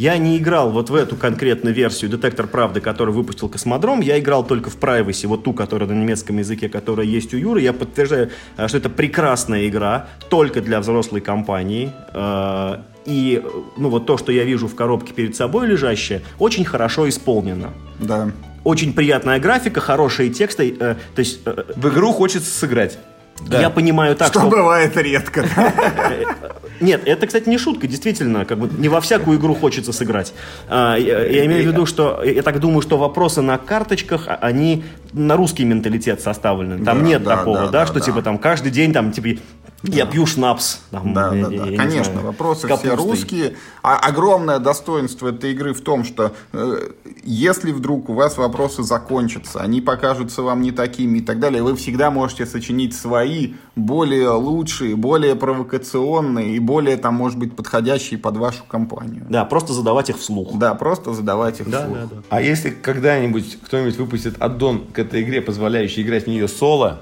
Я 0.00 0.16
не 0.16 0.38
играл 0.38 0.70
вот 0.70 0.88
в 0.88 0.94
эту 0.94 1.14
конкретную 1.14 1.74
версию 1.74 2.10
«Детектор 2.10 2.46
правды», 2.46 2.80
которую 2.80 3.14
выпустил 3.14 3.50
Космодром. 3.50 4.00
Я 4.00 4.18
играл 4.18 4.46
только 4.46 4.70
в 4.70 4.78
Privacy, 4.78 5.26
вот 5.26 5.44
ту, 5.44 5.52
которая 5.52 5.90
на 5.90 5.92
немецком 5.92 6.38
языке, 6.38 6.70
которая 6.70 7.04
есть 7.04 7.34
у 7.34 7.36
Юры. 7.36 7.60
Я 7.60 7.74
подтверждаю, 7.74 8.30
э, 8.56 8.66
что 8.66 8.78
это 8.78 8.88
прекрасная 8.88 9.68
игра, 9.68 10.06
только 10.30 10.62
для 10.62 10.80
взрослой 10.80 11.20
компании. 11.20 11.92
Э, 12.14 12.78
И 13.04 13.42
э, 13.44 13.48
ну, 13.76 13.90
вот 13.90 14.06
то, 14.06 14.16
что 14.16 14.32
я 14.32 14.44
вижу 14.44 14.68
в 14.68 14.74
коробке 14.74 15.12
перед 15.12 15.36
собой 15.36 15.66
лежащее, 15.66 16.22
очень 16.38 16.64
хорошо 16.64 17.06
исполнено. 17.06 17.68
Да. 17.98 18.30
Очень 18.64 18.94
приятная 18.94 19.38
графика, 19.38 19.80
хорошие 19.80 20.30
тексты. 20.30 20.74
э, 20.80 20.94
То 21.14 21.20
есть 21.20 21.40
э, 21.44 21.64
В 21.76 21.88
игру 21.90 22.12
хочется 22.12 22.50
сыграть. 22.50 22.98
Да. 23.46 23.60
я 23.60 23.70
понимаю 23.70 24.14
так, 24.16 24.28
Что 24.28 24.40
что... 24.40 24.48
бывает 24.48 24.96
редко. 24.96 25.44
Нет, 26.80 27.02
это, 27.04 27.26
кстати, 27.26 27.46
не 27.48 27.58
шутка, 27.58 27.86
действительно, 27.86 28.46
как 28.46 28.58
бы 28.58 28.70
не 28.78 28.88
во 28.88 29.02
всякую 29.02 29.38
игру 29.38 29.54
хочется 29.54 29.92
сыграть. 29.92 30.32
А, 30.68 30.96
я, 30.96 31.24
я 31.26 31.44
имею 31.44 31.64
в 31.64 31.66
виду, 31.66 31.84
что 31.84 32.22
я 32.24 32.42
так 32.42 32.58
думаю, 32.58 32.80
что 32.80 32.96
вопросы 32.96 33.42
на 33.42 33.58
карточках, 33.58 34.24
а- 34.28 34.36
они 34.40 34.84
на 35.12 35.36
русский 35.36 35.64
менталитет 35.64 36.22
составлены. 36.22 36.82
Там 36.82 37.00
Да, 37.02 37.04
нет 37.06 37.22
да, 37.22 37.36
такого, 37.36 37.58
да, 37.58 37.68
да, 37.68 37.86
что 37.86 38.00
типа 38.00 38.22
там 38.22 38.38
каждый 38.38 38.70
день 38.72 38.94
там 38.94 39.12
типа 39.12 39.40
я 39.82 40.06
пью 40.06 40.24
шнапс. 40.26 40.80
Там, 40.90 41.12
Да, 41.12 41.34
я- 41.34 41.46
да, 41.46 41.52
я- 41.52 41.58
да. 41.58 41.64
я 41.66 41.70
не 41.72 41.76
Конечно, 41.76 42.04
знаю, 42.12 42.26
вопросы 42.28 42.60
с 42.62 42.64
все 42.64 42.76
капустой. 42.90 42.96
русские. 42.96 43.54
А 43.82 43.96
огромное 43.98 44.58
достоинство 44.58 45.28
этой 45.28 45.52
игры 45.52 45.74
в 45.74 45.80
том, 45.82 46.04
что 46.04 46.32
э, 46.52 46.78
если 47.24 47.72
вдруг 47.72 48.08
у 48.08 48.14
вас 48.14 48.38
вопросы 48.38 48.82
закончатся, 48.82 49.60
они 49.60 49.80
покажутся 49.82 50.42
вам 50.42 50.62
не 50.62 50.70
такими 50.72 51.18
и 51.18 51.22
так 51.22 51.40
далее, 51.40 51.62
вы 51.62 51.76
всегда 51.76 52.10
можете 52.10 52.46
сочинить 52.46 52.94
свои, 52.94 53.29
более 53.76 54.30
лучшие, 54.30 54.96
более 54.96 55.34
провокационные 55.36 56.56
и 56.56 56.58
более, 56.58 56.96
там, 56.96 57.14
может 57.14 57.38
быть, 57.38 57.54
подходящие 57.56 58.18
под 58.18 58.36
вашу 58.36 58.64
компанию. 58.68 59.24
Да, 59.28 59.44
просто 59.44 59.72
задавать 59.72 60.10
их 60.10 60.18
вслух. 60.18 60.58
Да, 60.58 60.74
просто 60.74 61.14
задавайте 61.14 61.62
их 61.62 61.70
Да, 61.70 61.84
вслух. 61.84 61.98
да, 61.98 62.06
да. 62.06 62.16
А 62.28 62.42
если 62.42 62.70
когда-нибудь 62.70 63.58
кто-нибудь 63.64 63.96
выпустит 63.96 64.42
аддон 64.42 64.86
к 64.92 64.98
этой 64.98 65.22
игре, 65.22 65.40
позволяющий 65.40 66.02
играть 66.02 66.24
в 66.24 66.28
нее 66.28 66.48
соло, 66.48 67.00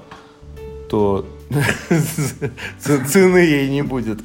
то 0.89 1.25
цены 2.79 3.37
ей 3.37 3.69
не 3.69 3.81
будет. 3.83 4.19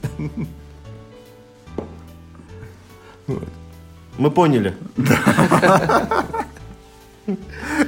Мы 4.18 4.30
поняли. 4.30 4.74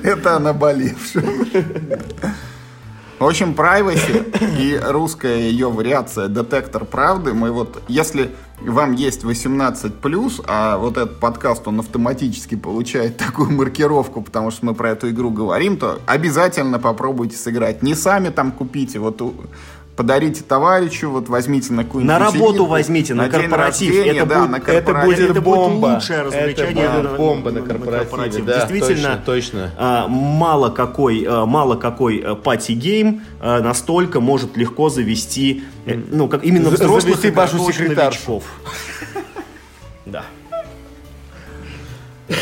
Это 0.02 0.36
о 0.36 0.40
наболевшем. 0.40 1.24
В 3.18 3.24
общем, 3.24 3.54
privacy 3.54 4.60
и 4.60 4.78
русская 4.78 5.38
ее 5.38 5.70
вариация 5.70 6.28
детектор 6.28 6.84
правды. 6.84 7.32
Мы 7.32 7.50
вот, 7.50 7.82
если 7.88 8.32
вам 8.60 8.92
есть 8.92 9.24
18+, 9.24 10.44
а 10.46 10.76
вот 10.76 10.98
этот 10.98 11.18
подкаст, 11.18 11.66
он 11.66 11.80
автоматически 11.80 12.56
получает 12.56 13.16
такую 13.16 13.52
маркировку, 13.52 14.20
потому 14.20 14.50
что 14.50 14.66
мы 14.66 14.74
про 14.74 14.90
эту 14.90 15.08
игру 15.08 15.30
говорим, 15.30 15.78
то 15.78 15.98
обязательно 16.04 16.78
попробуйте 16.78 17.36
сыграть. 17.38 17.82
Не 17.82 17.94
сами 17.94 18.28
там 18.28 18.52
купите, 18.52 18.98
вот 18.98 19.22
у- 19.22 19.34
подарите 19.96 20.42
товарищу, 20.44 21.10
вот 21.10 21.28
возьмите 21.28 21.72
на 21.72 21.82
какую-нибудь 21.84 22.12
На 22.18 22.18
работу 22.18 22.66
возьмите, 22.66 23.14
на 23.14 23.28
день 23.28 23.40
корпоратив. 23.42 23.88
рождения, 23.94 24.18
Это 24.20 24.26
да, 24.28 24.38
будет- 24.40 24.50
на 24.50 24.56
это 24.56 24.82
корпоратив. 24.92 25.04
будет- 25.16 25.28
будет 25.32 25.42
бомба. 25.42 25.86
лучшее 25.86 26.22
развлечение 26.22 26.84
Это 26.84 26.92
будет 26.92 27.12
на- 27.12 27.16
бомба 27.16 27.50
на 27.50 27.60
на 27.60 27.66
корпоративе, 27.66 28.10
корпоративе. 28.10 28.42
да, 28.44 28.66
Действительно, 28.66 29.22
точно, 29.24 29.60
точно. 29.62 29.70
а, 29.78 30.06
мало 30.08 30.68
какой, 30.70 31.24
а, 31.28 31.46
мало 31.46 31.76
какой 31.76 32.18
а, 32.18 32.34
party 32.34 32.83
game 32.83 33.22
а, 33.40 33.60
настолько 33.62 34.20
может 34.20 34.56
легко 34.56 34.90
завести, 34.90 35.64
э, 35.86 35.94
ну, 36.10 36.28
как 36.28 36.44
именно 36.44 36.68
взрослых 36.70 37.16
завести 37.16 37.30
вашу 37.30 37.58
секретаршу. 37.72 38.42
Да. 40.04 40.24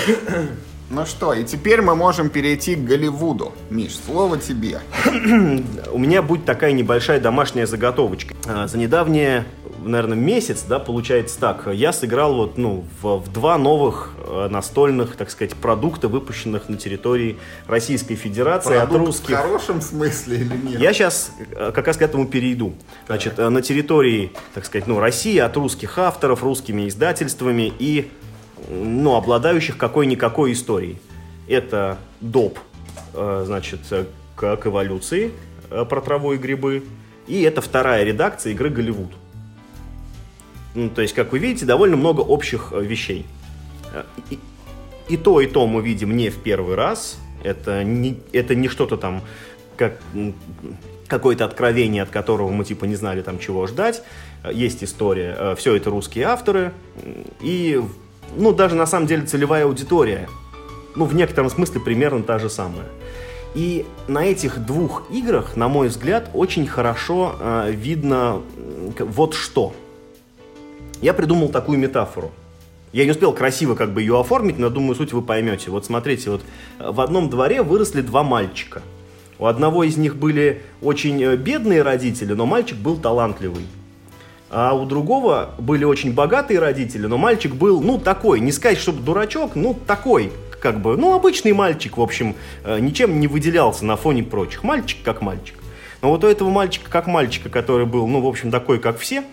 Ну 0.95 1.07
что, 1.07 1.33
и 1.33 1.43
теперь 1.43 1.83
мы 1.83 1.97
можем 1.97 2.31
перейти 2.31 2.77
к 2.77 2.85
Голливуду. 2.85 3.53
Миш, 3.69 3.97
слово 3.97 4.39
тебе. 4.39 4.79
У 5.91 5.99
меня 5.99 6.23
будет 6.23 6.45
такая 6.45 6.71
небольшая 6.71 7.19
домашняя 7.19 7.67
заготовочка. 7.67 8.33
А, 8.47 8.69
За 8.69 8.79
недавнее 8.79 9.45
наверное, 9.83 10.17
месяц, 10.17 10.65
да, 10.69 10.79
получается 10.79 11.39
так, 11.39 11.69
я 11.73 11.93
сыграл 11.93 12.35
вот, 12.35 12.59
ну, 12.59 12.85
в, 13.01 13.19
в 13.19 13.33
два 13.33 13.59
новых 13.59 14.13
э, 14.27 14.49
настольных, 14.49 15.17
так 15.17 15.31
сказать, 15.31 15.55
продукта, 15.55 16.09
выпущенных 16.09 16.69
на 16.69 16.77
территории 16.77 17.39
Российской 17.67 18.15
Федерации 18.15 18.77
Продукт 18.77 18.93
от 18.93 19.07
русских. 19.07 19.39
В 19.39 19.43
хорошем 19.43 19.81
смысле 19.81 20.37
или 20.39 20.57
нет? 20.57 20.81
Я 20.81 20.93
сейчас 20.93 21.33
как 21.51 21.87
раз 21.87 21.97
к 21.97 22.03
этому 22.03 22.27
перейду. 22.27 22.75
Значит, 23.07 23.39
э, 23.39 23.49
на 23.49 23.63
территории, 23.63 24.33
так 24.55 24.65
сказать, 24.65 24.87
ну, 24.87 24.99
России 25.01 25.39
от 25.39 25.57
русских 25.57 25.99
авторов, 25.99 26.43
русскими 26.43 26.89
издательствами 26.89 27.73
и, 27.79 28.11
ну, 28.69 29.15
обладающих 29.15 29.77
какой-никакой 29.77 30.53
историей. 30.53 30.99
Это 31.49 31.99
доп, 32.21 32.59
э, 33.13 33.43
значит, 33.47 33.81
э, 33.91 34.07
к 34.37 34.67
эволюции 34.67 35.33
э, 35.71 35.85
про 35.85 36.01
траву 36.01 36.33
и 36.33 36.37
грибы. 36.37 36.85
И 37.27 37.43
это 37.43 37.61
вторая 37.61 38.05
редакция 38.05 38.53
игры 38.53 38.71
«Голливуд». 38.71 39.13
Ну, 40.75 40.91
то 40.91 41.03
есть, 41.03 41.15
как 41.15 41.33
вы 41.33 41.39
видите, 41.39 41.67
довольно 41.67 41.97
много 41.97 42.21
общих 42.21 42.73
вещей. 42.73 43.27
И, 44.31 44.39
и 45.09 45.17
то, 45.17 45.41
и 45.41 45.47
то 45.47 45.67
мы 45.67 45.83
видим 45.83 46.17
не 46.17 46.31
в 46.31 46.43
первый 46.43 46.75
раз. 46.75 47.19
Это 47.45 47.85
не, 47.85 48.21
это 48.33 48.55
не 48.55 48.69
что-то 48.69 48.97
там, 48.97 49.23
как 49.77 50.01
какое-то 51.07 51.45
откровение, 51.45 52.03
от 52.03 52.11
которого 52.11 52.51
мы 52.51 52.65
типа 52.65 52.87
не 52.87 52.97
знали 52.97 53.23
там 53.23 53.39
чего 53.39 53.67
ждать. 53.67 54.03
Есть 54.51 54.83
история. 54.83 55.55
Все 55.55 55.77
это 55.77 55.91
русские 55.91 56.25
авторы. 56.25 56.73
И, 57.41 57.81
ну, 58.37 58.53
даже 58.53 58.75
на 58.75 58.87
самом 58.87 59.07
деле 59.07 59.27
целевая 59.27 59.65
аудитория. 59.65 60.29
Ну, 60.97 61.05
в 61.05 61.15
некотором 61.15 61.51
смысле 61.51 61.81
примерно 61.81 62.23
та 62.23 62.39
же 62.39 62.49
самая. 62.49 62.87
И 63.55 63.87
на 64.09 64.25
этих 64.25 64.65
двух 64.65 65.05
играх, 65.11 65.57
на 65.57 65.69
мой 65.69 65.89
взгляд, 65.89 66.31
очень 66.35 66.67
хорошо 66.67 67.37
э, 67.39 67.71
видно 67.71 68.43
вот 68.99 69.35
что. 69.35 69.73
Я 71.01 71.15
придумал 71.15 71.49
такую 71.51 71.79
метафору. 71.79 72.33
Я 72.93 73.05
не 73.05 73.11
успел 73.11 73.33
красиво 73.33 73.75
как 73.75 73.93
бы 73.93 74.03
ее 74.03 74.19
оформить, 74.19 74.59
но 74.59 74.71
думаю, 74.71 74.95
суть 74.95 75.13
вы 75.13 75.23
поймете. 75.23 75.71
Вот 75.71 75.85
смотрите, 75.85 76.31
вот 76.31 76.43
э, 76.79 76.91
в 76.91 77.01
одном 77.01 77.31
дворе 77.31 77.63
выросли 77.63 78.01
два 78.01 78.25
мальчика. 78.25 78.83
У 79.39 79.47
одного 79.47 79.85
из 79.85 79.97
них 79.97 80.17
были 80.17 80.63
очень 80.83 81.23
э, 81.23 81.37
бедные 81.37 81.83
родители, 81.83 82.33
но 82.35 82.47
мальчик 82.47 82.79
был 82.79 82.97
талантливый. 82.97 83.67
А 84.57 84.73
у 84.73 84.87
другого 84.87 85.51
были 85.59 85.83
очень 85.83 86.15
богатые 86.15 86.61
родители, 86.61 87.07
но 87.07 87.19
мальчик 87.19 87.53
был, 87.53 87.81
ну, 87.81 87.99
такой, 87.99 88.39
не 88.39 88.53
сказать, 88.53 88.79
чтобы 88.79 89.03
дурачок, 89.03 89.57
ну, 89.57 89.77
такой, 89.85 90.31
как 90.61 90.81
бы, 90.81 90.97
ну, 90.97 91.13
обычный 91.13 91.53
мальчик, 91.53 91.97
в 91.97 92.01
общем, 92.01 92.37
э, 92.63 92.79
ничем 92.79 93.19
не 93.19 93.27
выделялся 93.27 93.85
на 93.85 93.97
фоне 93.97 94.23
прочих. 94.23 94.63
Мальчик 94.63 94.99
как 95.05 95.23
мальчик. 95.23 95.57
Но 96.03 96.11
вот 96.11 96.23
у 96.23 96.29
этого 96.29 96.51
мальчика 96.51 96.89
как 96.89 97.09
мальчика, 97.09 97.49
который 97.49 97.85
был, 97.85 98.07
ну, 98.07 98.21
в 98.21 98.29
общем, 98.29 98.53
такой, 98.53 98.79
как 98.79 98.97
все, 99.01 99.25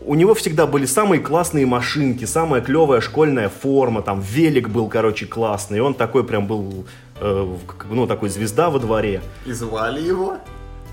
у 0.00 0.14
него 0.14 0.32
всегда 0.32 0.66
были 0.66 0.86
самые 0.86 1.20
классные 1.20 1.66
машинки, 1.66 2.24
самая 2.24 2.62
клевая 2.62 3.02
школьная 3.02 3.50
форма, 3.50 4.00
там 4.00 4.22
велик 4.22 4.70
был, 4.70 4.88
короче, 4.88 5.26
классный, 5.26 5.76
и 5.76 5.80
он 5.82 5.92
такой 5.92 6.24
прям 6.24 6.46
был, 6.46 6.86
э, 7.20 7.56
ну, 7.90 8.06
такой 8.06 8.30
звезда 8.30 8.70
во 8.70 8.78
дворе. 8.78 9.20
И 9.44 9.52
звали 9.52 10.00
его? 10.00 10.38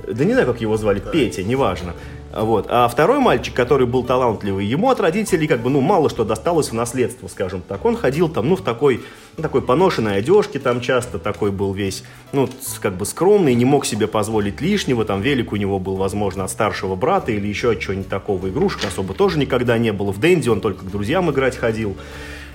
Да 0.05 0.25
не 0.25 0.33
знаю, 0.33 0.47
как 0.47 0.59
его 0.59 0.75
звали, 0.75 0.99
Петя, 0.99 1.43
неважно. 1.43 1.93
Вот. 2.33 2.65
А 2.69 2.87
второй 2.87 3.19
мальчик, 3.19 3.53
который 3.53 3.85
был 3.85 4.03
талантливый, 4.03 4.65
ему 4.65 4.89
от 4.89 4.99
родителей 4.99 5.45
как 5.45 5.61
бы, 5.61 5.69
ну, 5.69 5.81
мало 5.81 6.09
что 6.09 6.23
досталось 6.23 6.69
в 6.69 6.73
наследство, 6.73 7.27
скажем 7.27 7.61
так. 7.61 7.85
Он 7.85 7.95
ходил 7.95 8.27
там, 8.27 8.49
ну, 8.49 8.55
в 8.55 8.61
такой, 8.61 9.01
ну, 9.37 9.43
такой 9.43 9.61
поношенной 9.61 10.17
одежке 10.17 10.57
там 10.57 10.81
часто, 10.81 11.19
такой 11.19 11.51
был 11.51 11.73
весь, 11.73 12.03
ну, 12.31 12.49
как 12.81 12.95
бы 12.95 13.05
скромный, 13.05 13.53
не 13.53 13.65
мог 13.65 13.85
себе 13.85 14.07
позволить 14.07 14.61
лишнего, 14.61 15.05
там 15.05 15.21
велик 15.21 15.53
у 15.53 15.57
него 15.57 15.77
был, 15.77 15.95
возможно, 15.95 16.45
от 16.45 16.49
старшего 16.49 16.95
брата 16.95 17.31
или 17.31 17.47
еще 17.47 17.71
от 17.71 17.79
чего-нибудь 17.79 18.09
такого. 18.09 18.49
Игрушек 18.49 18.83
особо 18.85 19.13
тоже 19.13 19.37
никогда 19.37 19.77
не 19.77 19.93
было. 19.93 20.11
В 20.11 20.19
Дэнди 20.19 20.49
он 20.49 20.59
только 20.59 20.85
к 20.85 20.89
друзьям 20.89 21.29
играть 21.29 21.55
ходил. 21.55 21.95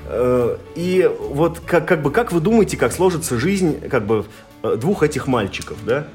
Э, 0.06 0.56
И 0.74 1.08
вот 1.30 1.60
как, 1.60 1.86
как 1.86 2.02
бы, 2.02 2.10
как 2.10 2.32
вы 2.32 2.40
думаете, 2.40 2.76
как 2.76 2.92
сложится 2.92 3.38
жизнь 3.38 3.80
как 3.88 4.06
бы 4.06 4.24
э, 4.64 4.76
двух 4.76 5.04
этих 5.04 5.28
мальчиков, 5.28 5.76
да? 5.84 6.08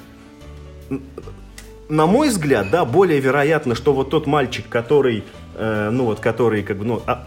На 1.90 2.06
мой 2.06 2.30
взгляд, 2.30 2.70
да, 2.72 2.86
более 2.86 3.20
вероятно, 3.20 3.76
что 3.76 3.94
вот 3.94 4.10
тот 4.10 4.28
мальчик, 4.28 4.66
который, 4.70 5.24
э, 5.56 5.90
ну 5.92 6.06
вот, 6.06 6.20
который, 6.20 6.64
как 6.64 6.78
бы, 6.78 6.86
ну, 6.86 7.02
а- 7.06 7.26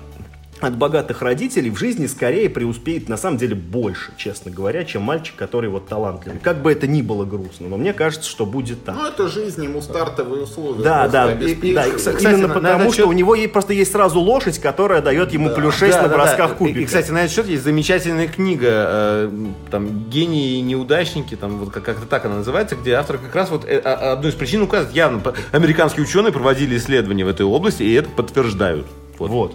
от 0.60 0.74
богатых 0.76 1.20
родителей 1.22 1.70
в 1.70 1.76
жизни 1.78 2.06
скорее 2.06 2.48
преуспеет, 2.48 3.08
на 3.08 3.16
самом 3.16 3.36
деле, 3.36 3.54
больше, 3.54 4.12
честно 4.16 4.50
говоря, 4.50 4.84
чем 4.84 5.02
мальчик, 5.02 5.34
который 5.36 5.68
вот 5.68 5.86
талантливый. 5.88 6.38
Как 6.40 6.62
бы 6.62 6.72
это 6.72 6.86
ни 6.86 7.02
было 7.02 7.24
грустно, 7.26 7.68
но 7.68 7.76
мне 7.76 7.92
кажется, 7.92 8.28
что 8.30 8.46
будет 8.46 8.82
так. 8.84 8.94
Ну, 8.96 9.06
это 9.06 9.28
жизнь, 9.28 9.62
ему 9.64 9.82
стартовые 9.82 10.44
условия. 10.44 10.82
Да, 10.82 11.08
да, 11.08 11.32
и- 11.32 11.72
да, 11.74 11.86
и, 11.86 11.92
Кстати, 11.92 12.24
именно 12.24 12.48
потому, 12.48 12.84
что 12.92 13.02
счет- 13.02 13.06
у 13.06 13.12
него 13.12 13.34
есть, 13.34 13.52
просто 13.52 13.74
есть 13.74 13.92
сразу 13.92 14.18
лошадь, 14.20 14.58
которая 14.58 15.02
дает 15.02 15.32
ему 15.32 15.50
Да. 15.50 15.54
плюс 15.56 15.74
6 15.74 15.94
Да, 15.96 16.02
на 16.04 16.08
да, 16.08 16.14
бросках 16.14 16.50
да. 16.50 16.54
кубика. 16.56 16.80
И, 16.80 16.84
кстати, 16.86 17.10
на 17.10 17.18
этот 17.24 17.32
счет 17.34 17.46
есть 17.48 17.62
замечательная 17.62 18.28
книга, 18.28 18.68
э, 18.70 19.30
там, 19.70 20.08
«Гении 20.08 20.58
и 20.58 20.60
неудачники», 20.62 21.34
там, 21.36 21.58
вот 21.58 21.70
как- 21.70 21.84
как-то 21.84 22.06
так 22.06 22.24
она 22.24 22.36
называется, 22.36 22.76
где 22.76 22.94
автор 22.94 23.18
как 23.18 23.34
раз 23.34 23.50
вот 23.50 23.64
э, 23.66 23.78
а- 23.84 24.12
одну 24.12 24.28
из 24.28 24.34
причин 24.34 24.62
указывает, 24.62 24.96
явно, 24.96 25.20
американские 25.52 26.02
ученые 26.04 26.32
проводили 26.32 26.76
исследования 26.78 27.24
в 27.24 27.28
этой 27.28 27.44
области, 27.44 27.82
и 27.82 27.92
это 27.92 28.08
подтверждают. 28.08 28.86
Вот. 29.18 29.30
Вот. 29.30 29.54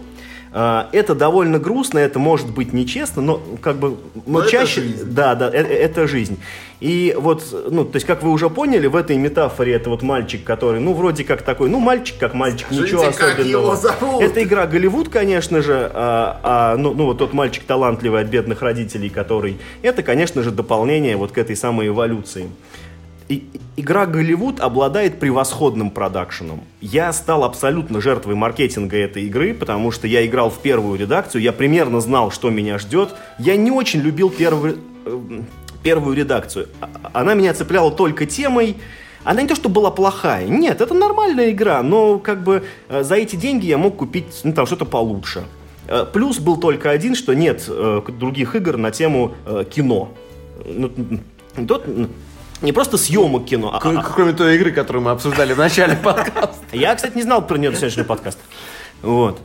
А, 0.53 0.89
Это 0.91 1.15
довольно 1.15 1.59
грустно, 1.59 1.99
это 1.99 2.19
может 2.19 2.49
быть 2.53 2.73
нечестно, 2.73 3.21
но 3.21 3.41
как 3.61 3.77
бы, 3.77 3.91
но, 3.91 4.21
Но 4.25 4.39
это 4.41 4.51
чаще, 4.51 4.81
жизнь. 4.81 5.05
да, 5.11 5.35
да, 5.35 5.49
э- 5.49 5.63
э- 5.63 5.77
это 5.77 6.07
жизнь. 6.07 6.39
И 6.81 7.15
вот, 7.17 7.43
ну, 7.69 7.85
то 7.85 7.95
есть, 7.95 8.05
как 8.05 8.21
вы 8.21 8.31
уже 8.31 8.49
поняли, 8.49 8.87
в 8.87 8.95
этой 8.97 9.15
метафоре 9.15 9.73
это 9.73 9.89
вот 9.89 10.01
мальчик, 10.01 10.43
который, 10.43 10.81
ну, 10.81 10.93
вроде 10.93 11.23
как 11.23 11.43
такой, 11.43 11.69
ну, 11.69 11.79
мальчик 11.79 12.17
как 12.19 12.33
мальчик, 12.33 12.65
Скажите, 12.65 12.85
ничего 12.87 13.03
особенного. 13.03 14.19
Это 14.19 14.43
игра 14.43 14.65
Голливуд, 14.65 15.07
конечно 15.07 15.61
же, 15.61 15.89
а, 15.93 16.39
а, 16.43 16.77
ну, 16.77 16.93
ну, 16.93 17.05
вот 17.05 17.19
тот 17.19 17.33
мальчик 17.33 17.63
талантливый 17.63 18.21
от 18.21 18.27
бедных 18.27 18.61
родителей, 18.61 19.09
который, 19.09 19.57
это, 19.83 20.03
конечно 20.03 20.43
же, 20.43 20.51
дополнение 20.51 21.15
вот 21.15 21.31
к 21.31 21.37
этой 21.37 21.55
самой 21.55 21.87
эволюции. 21.87 22.49
И- 23.31 23.43
игра 23.77 24.05
Голливуд 24.05 24.59
обладает 24.59 25.17
превосходным 25.19 25.89
продакшеном. 25.89 26.61
Я 26.81 27.13
стал 27.13 27.45
абсолютно 27.45 28.01
жертвой 28.01 28.35
маркетинга 28.35 28.97
этой 28.97 29.23
игры, 29.23 29.53
потому 29.53 29.91
что 29.91 30.05
я 30.05 30.25
играл 30.25 30.49
в 30.49 30.59
первую 30.59 30.99
редакцию, 30.99 31.41
я 31.41 31.53
примерно 31.53 32.01
знал, 32.01 32.29
что 32.31 32.49
меня 32.49 32.77
ждет. 32.77 33.15
Я 33.39 33.55
не 33.55 33.71
очень 33.71 34.01
любил 34.01 34.29
первую, 34.29 34.79
э, 35.05 35.19
первую 35.81 36.17
редакцию. 36.17 36.67
А- 36.81 36.89
Она 37.13 37.33
меня 37.33 37.53
цепляла 37.53 37.89
только 37.91 38.25
темой. 38.25 38.75
Она 39.23 39.43
не 39.43 39.47
то, 39.47 39.55
что 39.55 39.69
была 39.69 39.91
плохая. 39.91 40.47
Нет, 40.47 40.81
это 40.81 40.93
нормальная 40.93 41.51
игра, 41.51 41.81
но 41.83 42.19
как 42.19 42.43
бы 42.43 42.63
э, 42.89 43.03
за 43.03 43.15
эти 43.15 43.37
деньги 43.37 43.65
я 43.67 43.77
мог 43.77 43.95
купить 43.95 44.41
ну, 44.43 44.51
там 44.51 44.65
что-то 44.65 44.83
получше. 44.83 45.43
Э, 45.87 46.05
Плюс 46.11 46.37
был 46.39 46.57
только 46.57 46.89
один, 46.89 47.15
что 47.15 47.33
нет 47.33 47.63
других 48.19 48.55
игр 48.55 48.75
на 48.75 48.91
тему 48.91 49.31
кино. 49.73 50.09
Ну, 50.65 50.91
м, 51.85 52.09
не 52.61 52.71
просто 52.71 52.97
съемок 52.97 53.45
кино, 53.45 53.71
а- 53.73 53.79
К- 53.79 53.85
а, 53.87 54.03
Кроме 54.03 54.33
той 54.33 54.55
игры, 54.55 54.71
которую 54.71 55.03
мы 55.03 55.11
обсуждали 55.11 55.53
в 55.53 55.57
начале 55.57 55.95
подкаста. 55.95 56.55
я, 56.71 56.95
кстати, 56.95 57.15
не 57.15 57.23
знал 57.23 57.45
про 57.45 57.57
нее 57.57 57.71
до 57.71 57.77
сегодняшнего 57.77 58.05
подкаста. 58.05 58.41
Вот. 59.01 59.39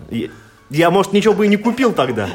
Я, 0.70 0.90
может, 0.90 1.12
ничего 1.12 1.32
бы 1.34 1.46
и 1.46 1.48
не 1.48 1.56
купил 1.56 1.92
тогда. 1.92 2.28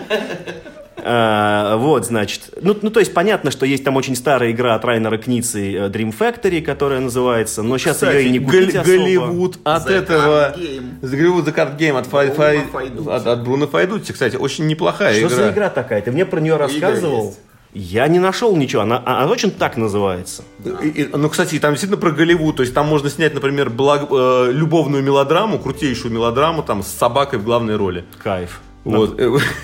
А, 1.04 1.78
вот, 1.78 2.06
значит. 2.06 2.54
Ну, 2.62 2.78
ну, 2.80 2.92
то 2.92 3.00
есть, 3.00 3.12
понятно, 3.14 3.50
что 3.50 3.66
есть 3.66 3.84
там 3.84 3.96
очень 3.98 4.16
старая 4.16 4.52
игра 4.52 4.76
от 4.76 4.86
Райнера 4.86 5.18
Кницы 5.18 5.74
э, 5.74 5.90
Dream 5.90 6.14
Factory, 6.18 6.62
которая 6.62 7.00
называется, 7.00 7.64
но 7.64 7.80
сейчас 7.80 8.04
ее 8.04 8.26
и 8.26 8.30
не 8.30 8.38
купить 8.40 8.74
Гол- 8.74 8.82
особо. 8.82 8.98
Голливуд 8.98 9.58
от 9.64 9.88
The 9.90 9.94
этого... 9.94 10.54
Card 10.56 10.60
Game. 10.60 11.00
The 11.02 11.10
Голливуд 11.16 11.48
The 11.48 11.56
Card 11.56 11.78
Game 11.80 11.98
от, 11.98 12.08
Фай- 12.08 12.36
Фай- 12.36 13.10
от, 13.16 13.26
от 13.26 13.44
Бруно 13.44 13.66
Файдути, 13.68 14.12
кстати, 14.12 14.36
очень 14.36 14.68
неплохая 14.68 15.16
Что 15.16 15.28
игра. 15.28 15.36
за 15.38 15.50
игра 15.50 15.70
такая? 15.70 16.02
Ты 16.02 16.12
мне 16.12 16.24
про 16.26 16.40
нее 16.40 16.56
рассказывал? 16.58 17.26
есть. 17.30 17.40
Я 17.74 18.08
не 18.10 18.20
нашел 18.20 18.56
ничего, 18.58 18.82
она, 18.82 19.02
а- 19.06 19.20
она 19.20 19.28
точно 19.30 19.52
так 19.52 19.78
называется. 19.78 20.44
И- 20.84 20.88
и- 21.04 21.06
ну, 21.08 21.30
кстати, 21.30 21.58
там 21.60 21.72
действительно 21.72 22.00
про 22.02 22.12
Голливуд. 22.12 22.58
То 22.58 22.64
есть 22.64 22.74
там 22.74 22.88
можно 22.88 23.10
снять, 23.10 23.34
например, 23.34 23.70
благ- 23.70 24.10
э, 24.12 24.52
любовную 24.52 25.02
мелодраму, 25.04 25.58
крутейшую 25.58 26.14
мелодраму, 26.14 26.64
там, 26.64 26.84
с 26.84 26.88
собакой 26.88 27.40
в 27.40 27.44
главной 27.46 27.78
роли. 27.78 28.04
Кайф. 28.22 28.60
Вот. 28.84 29.18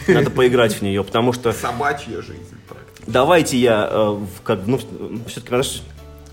Надо 0.07 0.29
поиграть 0.29 0.75
в 0.75 0.81
нее, 0.83 1.03
потому 1.03 1.33
что 1.33 1.51
Собачья 1.51 2.21
жизнь 2.21 2.45
практически. 2.69 3.03
давайте 3.11 3.57
я, 3.57 3.89
э, 3.91 4.09
в- 4.11 4.41
как, 4.43 4.59
ну, 4.67 4.79
все-таки 5.27 5.51
наш 5.55 5.81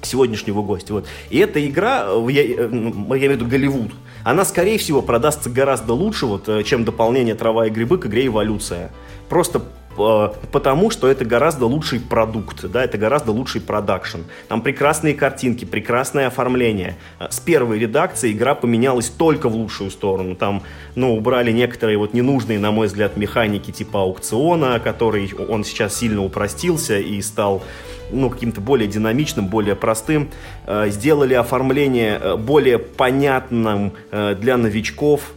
сегодняшнего 0.02 0.62
гостя. 0.62 0.92
Вот. 0.92 1.06
И 1.30 1.38
эта 1.38 1.66
игра, 1.66 2.04
э, 2.08 2.26
я, 2.30 2.42
э, 2.44 2.68
ну, 2.68 3.14
я 3.14 3.20
имею 3.26 3.32
в 3.32 3.34
виду 3.36 3.46
Голливуд, 3.46 3.90
она, 4.22 4.44
скорее 4.44 4.78
всего, 4.78 5.02
продастся 5.02 5.50
гораздо 5.50 5.94
лучше, 5.94 6.26
вот, 6.26 6.48
э, 6.48 6.62
чем 6.62 6.84
дополнение 6.84 7.34
«Трава 7.34 7.66
и 7.66 7.70
грибы» 7.70 7.98
к 7.98 8.06
игре 8.06 8.26
«Эволюция». 8.26 8.92
Просто 9.28 9.62
потому 9.96 10.90
что 10.90 11.08
это 11.08 11.24
гораздо 11.24 11.66
лучший 11.66 12.00
продукт, 12.00 12.64
да, 12.64 12.84
это 12.84 12.98
гораздо 12.98 13.32
лучший 13.32 13.60
продакшн. 13.60 14.20
Там 14.48 14.62
прекрасные 14.62 15.14
картинки, 15.14 15.64
прекрасное 15.64 16.26
оформление. 16.26 16.96
С 17.30 17.40
первой 17.40 17.78
редакции 17.78 18.32
игра 18.32 18.54
поменялась 18.54 19.08
только 19.08 19.48
в 19.48 19.54
лучшую 19.54 19.90
сторону. 19.90 20.34
Там, 20.34 20.62
ну, 20.94 21.16
убрали 21.16 21.52
некоторые 21.52 21.98
вот 21.98 22.14
ненужные, 22.14 22.58
на 22.58 22.70
мой 22.70 22.86
взгляд, 22.86 23.16
механики 23.16 23.70
типа 23.70 24.02
аукциона, 24.02 24.80
который 24.80 25.32
он 25.48 25.64
сейчас 25.64 25.94
сильно 25.94 26.22
упростился 26.22 26.98
и 26.98 27.20
стал 27.22 27.62
ну, 28.10 28.30
каким-то 28.30 28.60
более 28.60 28.88
динамичным, 28.88 29.48
более 29.48 29.74
простым, 29.74 30.30
э, 30.66 30.88
сделали 30.90 31.34
оформление 31.34 32.18
э, 32.20 32.36
более 32.36 32.78
понятным 32.78 33.92
э, 34.10 34.34
для 34.34 34.56
новичков, 34.56 35.32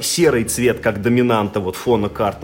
серый 0.00 0.44
цвет 0.44 0.80
как 0.80 1.02
доминанта 1.02 1.60
вот 1.60 1.76
фона 1.76 2.08
карт 2.08 2.42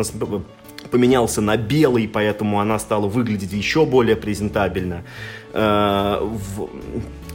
поменялся 0.91 1.41
на 1.41 1.57
белый, 1.57 2.09
поэтому 2.09 2.61
она 2.61 2.79
стала 2.79 3.07
выглядеть 3.07 3.53
еще 3.53 3.85
более 3.85 4.17
презентабельно. 4.17 5.05
В 5.53 6.69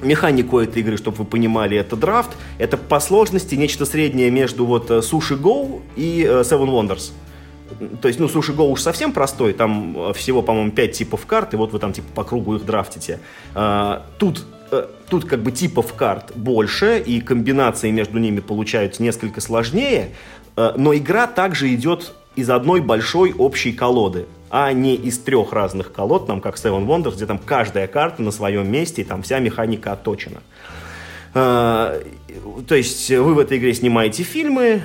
механику 0.01 0.59
этой 0.59 0.81
игры, 0.81 0.97
чтобы 0.97 1.17
вы 1.17 1.25
понимали, 1.25 1.77
это 1.77 1.95
драфт. 1.95 2.31
Это 2.57 2.77
по 2.77 2.99
сложности 2.99 3.55
нечто 3.55 3.85
среднее 3.85 4.31
между 4.31 4.65
вот 4.65 4.89
Sushi 4.89 5.39
Go 5.39 5.81
и 5.95 6.23
Seven 6.23 6.69
Wonders. 6.69 7.11
То 8.01 8.07
есть, 8.07 8.19
ну, 8.19 8.27
Суши 8.27 8.53
Go 8.53 8.69
уж 8.69 8.81
совсем 8.81 9.11
простой, 9.11 9.53
там 9.53 10.09
э, 10.09 10.13
всего, 10.13 10.41
по-моему, 10.41 10.71
5 10.71 10.91
типов 10.91 11.25
карт, 11.25 11.53
и 11.53 11.57
вот 11.57 11.73
вы 11.73 11.79
там 11.79 11.93
типа 11.93 12.07
по 12.13 12.23
кругу 12.23 12.55
их 12.55 12.65
драфтите. 12.65 13.19
Тут, 13.53 14.45
э, 14.71 14.87
тут 15.09 15.25
как 15.25 15.41
бы 15.41 15.51
типов 15.51 15.93
карт 15.93 16.31
больше, 16.35 16.99
и 16.99 17.21
комбинации 17.21 17.89
между 17.89 18.19
ними 18.19 18.39
получаются 18.39 19.01
несколько 19.01 19.41
сложнее, 19.41 20.11
э, 20.55 20.73
но 20.77 20.95
игра 20.95 21.27
также 21.27 21.73
идет 21.73 22.13
из 22.35 22.49
одной 22.49 22.81
большой 22.81 23.33
общей 23.33 23.71
колоды, 23.73 24.25
а 24.49 24.71
не 24.73 24.95
из 24.95 25.19
трех 25.19 25.53
разных 25.53 25.91
колод, 25.91 26.27
там, 26.27 26.41
как 26.41 26.55
Seven 26.55 26.85
Wonders, 26.85 27.15
где 27.15 27.25
там 27.25 27.37
каждая 27.37 27.87
карта 27.87 28.21
на 28.21 28.31
своем 28.31 28.71
месте, 28.71 29.01
и 29.01 29.05
там 29.05 29.23
вся 29.23 29.39
механика 29.39 29.93
отточена. 29.93 30.41
То 31.33 32.01
есть 32.69 33.09
вы 33.09 33.33
в 33.33 33.39
этой 33.39 33.57
игре 33.57 33.73
снимаете 33.73 34.23
фильмы, 34.23 34.81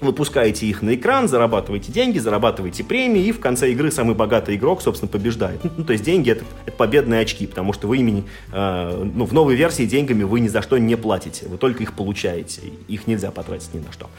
выпускаете 0.00 0.66
их 0.66 0.82
на 0.82 0.94
экран, 0.94 1.28
зарабатываете 1.28 1.90
деньги, 1.92 2.18
зарабатываете 2.18 2.84
премии, 2.84 3.24
и 3.24 3.32
в 3.32 3.40
конце 3.40 3.70
игры 3.72 3.90
самый 3.90 4.14
богатый 4.14 4.56
игрок, 4.56 4.82
собственно, 4.82 5.10
побеждает. 5.10 5.60
Ну, 5.76 5.84
то 5.84 5.92
есть 5.92 6.04
деньги 6.04 6.30
это, 6.30 6.44
это 6.66 6.76
победные 6.76 7.20
очки, 7.20 7.46
потому 7.46 7.72
что 7.72 7.88
вы 7.88 7.98
ими, 7.98 8.24
э, 8.52 9.10
ну, 9.14 9.24
в 9.24 9.32
новой 9.32 9.54
версии 9.54 9.84
деньгами 9.84 10.22
вы 10.22 10.40
ни 10.40 10.48
за 10.48 10.60
что 10.60 10.76
не 10.76 10.96
платите, 10.96 11.48
вы 11.48 11.56
только 11.56 11.82
их 11.82 11.94
получаете, 11.94 12.60
их 12.88 13.06
нельзя 13.06 13.30
потратить 13.30 13.72
ни 13.72 13.78
на 13.78 13.92
что. 13.92 14.10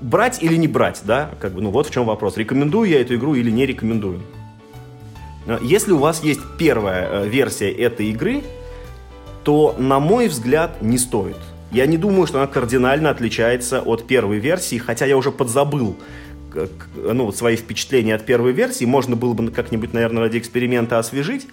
Брать 0.00 0.42
или 0.42 0.56
не 0.56 0.68
брать, 0.68 1.02
да, 1.04 1.30
как 1.40 1.52
бы, 1.52 1.60
ну 1.60 1.70
вот 1.70 1.88
в 1.88 1.90
чем 1.90 2.06
вопрос. 2.06 2.36
Рекомендую 2.36 2.88
я 2.88 3.00
эту 3.00 3.14
игру 3.16 3.34
или 3.34 3.50
не 3.50 3.66
рекомендую? 3.66 4.20
Э, 5.46 5.58
если 5.62 5.92
у 5.92 5.98
вас 5.98 6.22
есть 6.22 6.40
первая 6.58 7.08
э, 7.08 7.28
версия 7.28 7.70
этой 7.70 8.06
игры, 8.10 8.42
то, 9.44 9.74
на 9.78 9.98
мой 9.98 10.28
взгляд, 10.28 10.82
не 10.82 10.98
стоит. 10.98 11.36
Я 11.70 11.86
не 11.86 11.96
думаю, 11.96 12.26
что 12.26 12.38
она 12.38 12.46
кардинально 12.46 13.10
отличается 13.10 13.80
от 13.80 14.06
первой 14.06 14.38
версии, 14.38 14.78
хотя 14.78 15.06
я 15.06 15.16
уже 15.16 15.30
подзабыл 15.30 15.96
ну, 16.96 17.30
свои 17.32 17.56
впечатления 17.56 18.14
от 18.14 18.24
первой 18.24 18.52
версии. 18.52 18.84
Можно 18.84 19.16
было 19.16 19.34
бы 19.34 19.50
как-нибудь, 19.50 19.92
наверное, 19.92 20.22
ради 20.22 20.38
эксперимента 20.38 20.98
освежить. 20.98 21.46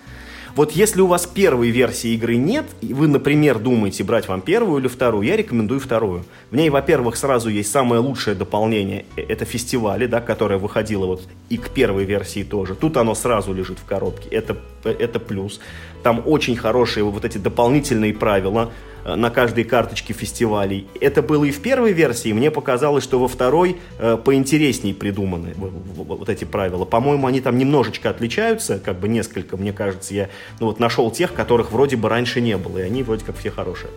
Вот 0.56 0.72
если 0.72 1.02
у 1.02 1.08
вас 1.08 1.26
первой 1.26 1.70
версии 1.70 2.14
игры 2.14 2.38
нет, 2.38 2.66
и 2.80 2.94
вы, 2.94 3.10
например, 3.10 3.60
думаете 3.60 4.06
брать 4.06 4.30
вам 4.30 4.40
первую 4.40 4.80
или 4.80 4.88
вторую, 4.88 5.28
я 5.28 5.36
рекомендую 5.36 5.82
вторую. 5.82 6.24
В 6.50 6.56
ней, 6.56 6.70
во-первых, 6.70 7.18
сразу 7.18 7.50
есть 7.50 7.70
самое 7.70 8.00
лучшее 8.00 8.36
дополнение, 8.36 9.06
э, 9.18 9.22
это 9.28 9.44
фестивали, 9.44 10.06
да, 10.06 10.22
которое 10.22 10.58
выходило 10.58 11.08
вот 11.08 11.28
и 11.50 11.58
к 11.58 11.72
первой 11.72 12.06
версии 12.06 12.44
тоже. 12.44 12.74
Тут 12.74 12.96
оно 12.96 13.16
сразу 13.16 13.54
лежит 13.54 13.80
в 13.80 13.86
коробке, 13.86 14.30
это, 14.30 14.56
э, 14.86 14.96
это 14.98 15.20
плюс. 15.20 15.60
Там 16.04 16.24
очень 16.26 16.56
хорошие 16.56 17.04
вот 17.04 17.26
эти 17.26 17.38
дополнительные 17.38 18.14
правила, 18.14 18.72
на 19.06 19.30
каждой 19.30 19.64
карточке 19.64 20.14
фестивалей. 20.14 20.88
Это 21.00 21.22
было 21.22 21.46
и 21.46 21.52
в 21.52 21.62
первой 21.62 21.94
версии, 21.94 22.34
мне 22.34 22.50
показалось, 22.50 23.04
что 23.04 23.20
во 23.20 23.28
второй 23.28 23.78
э, 24.00 24.18
поинтереснее 24.18 24.96
придуманы 24.96 25.54
вот 25.56 26.28
эти 26.28 26.44
правила. 26.44 26.86
По-моему, 26.86 27.28
они 27.28 27.40
там 27.40 27.58
немножечко 27.58 28.10
отличаются, 28.10 28.80
как 28.80 29.00
бы 29.00 29.08
несколько, 29.08 29.58
мне 29.58 29.74
кажется, 29.74 30.16
я 30.16 30.30
ну, 30.60 30.68
вот 30.68 30.80
нашел 30.80 31.12
тех, 31.12 31.34
которых 31.34 31.72
вроде 31.72 31.98
бы 31.98 32.10
раньше 32.10 32.42
не 32.42 32.58
было, 32.58 32.80
и 32.80 32.82
они 32.82 33.04
вроде 33.04 33.24
как 33.24 33.38
все 33.38 33.52
хорошие. 33.52 33.92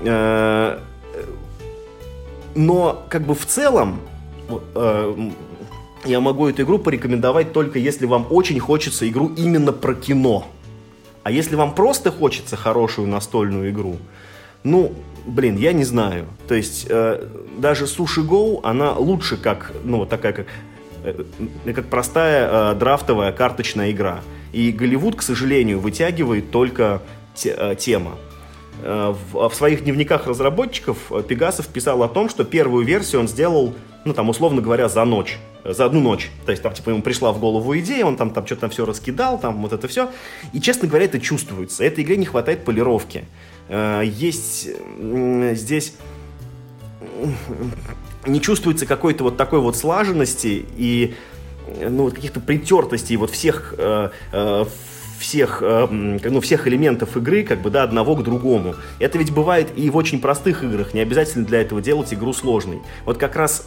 Э, 0.00 0.80
но 2.54 3.06
как 3.08 3.22
бы 3.22 3.34
в 3.34 3.46
целом 3.46 4.00
я 6.04 6.20
могу 6.20 6.48
эту 6.48 6.62
игру 6.62 6.78
порекомендовать 6.78 7.52
только 7.52 7.78
если 7.78 8.06
вам 8.06 8.26
очень 8.28 8.58
хочется 8.58 9.08
игру 9.08 9.28
именно 9.36 9.72
про 9.72 9.94
кино. 9.94 10.46
А 11.22 11.30
если 11.30 11.54
вам 11.54 11.74
просто 11.74 12.10
хочется 12.10 12.56
хорошую 12.56 13.06
настольную 13.06 13.70
игру, 13.70 13.96
ну, 14.64 14.92
блин, 15.26 15.56
я 15.56 15.72
не 15.72 15.84
знаю. 15.84 16.26
То 16.48 16.54
есть 16.54 16.86
э, 16.88 17.26
даже 17.58 17.84
Sushi 17.84 18.26
Go, 18.26 18.60
она 18.62 18.92
лучше 18.92 19.36
как, 19.36 19.72
ну, 19.84 19.98
вот 19.98 20.08
такая 20.08 20.32
как, 20.32 20.46
э, 21.04 21.72
как 21.72 21.86
простая 21.86 22.72
э, 22.72 22.74
драфтовая 22.74 23.32
карточная 23.32 23.90
игра. 23.90 24.20
И 24.52 24.70
Голливуд, 24.70 25.16
к 25.16 25.22
сожалению, 25.22 25.80
вытягивает 25.80 26.50
только 26.50 27.02
те, 27.34 27.54
э, 27.56 27.74
тема. 27.76 28.12
Э, 28.82 29.14
в, 29.32 29.48
в 29.48 29.54
своих 29.54 29.84
дневниках 29.84 30.26
разработчиков 30.26 30.98
э, 31.10 31.22
Пегасов 31.26 31.68
писал 31.68 32.02
о 32.02 32.08
том, 32.08 32.28
что 32.28 32.44
первую 32.44 32.84
версию 32.84 33.22
он 33.22 33.28
сделал, 33.28 33.74
ну, 34.04 34.14
там, 34.14 34.28
условно 34.28 34.60
говоря, 34.60 34.88
за 34.88 35.04
ночь 35.04 35.38
за 35.64 35.84
одну 35.84 36.00
ночь. 36.00 36.30
То 36.44 36.50
есть 36.50 36.62
там, 36.62 36.74
типа, 36.74 36.90
ему 36.90 37.02
пришла 37.02 37.32
в 37.32 37.38
голову 37.38 37.78
идея, 37.78 38.04
он 38.04 38.16
там, 38.16 38.30
там 38.30 38.46
что-то 38.46 38.62
там 38.62 38.70
все 38.70 38.84
раскидал, 38.84 39.38
там 39.38 39.62
вот 39.62 39.72
это 39.72 39.88
все. 39.88 40.10
И, 40.52 40.60
честно 40.60 40.88
говоря, 40.88 41.04
это 41.04 41.20
чувствуется. 41.20 41.84
Этой 41.84 42.04
игре 42.04 42.16
не 42.16 42.26
хватает 42.26 42.64
полировки. 42.64 43.24
Э, 43.72 44.02
есть 44.04 44.68
здесь 45.54 45.94
не 48.26 48.40
чувствуется 48.40 48.84
какой-то 48.84 49.24
вот 49.24 49.36
такой 49.38 49.60
вот 49.60 49.76
слаженности 49.76 50.66
и 50.76 51.14
ну, 51.80 52.04
вот 52.04 52.14
каких-то 52.14 52.40
притертостей 52.40 53.16
вот 53.16 53.30
всех 53.30 53.74
э, 53.78 54.10
э, 54.32 54.64
всех, 55.18 55.62
ну, 55.62 56.40
всех 56.40 56.66
элементов 56.66 57.16
игры, 57.16 57.44
как 57.44 57.62
бы, 57.62 57.70
да, 57.70 57.84
одного 57.84 58.16
к 58.16 58.24
другому. 58.24 58.74
Это 58.98 59.18
ведь 59.18 59.32
бывает 59.32 59.68
и 59.76 59.88
в 59.88 59.96
очень 59.96 60.20
простых 60.20 60.64
играх, 60.64 60.94
не 60.94 61.00
обязательно 61.00 61.46
для 61.46 61.60
этого 61.60 61.80
делать 61.80 62.12
игру 62.12 62.32
сложной. 62.32 62.80
Вот 63.04 63.18
как 63.18 63.36
раз 63.36 63.64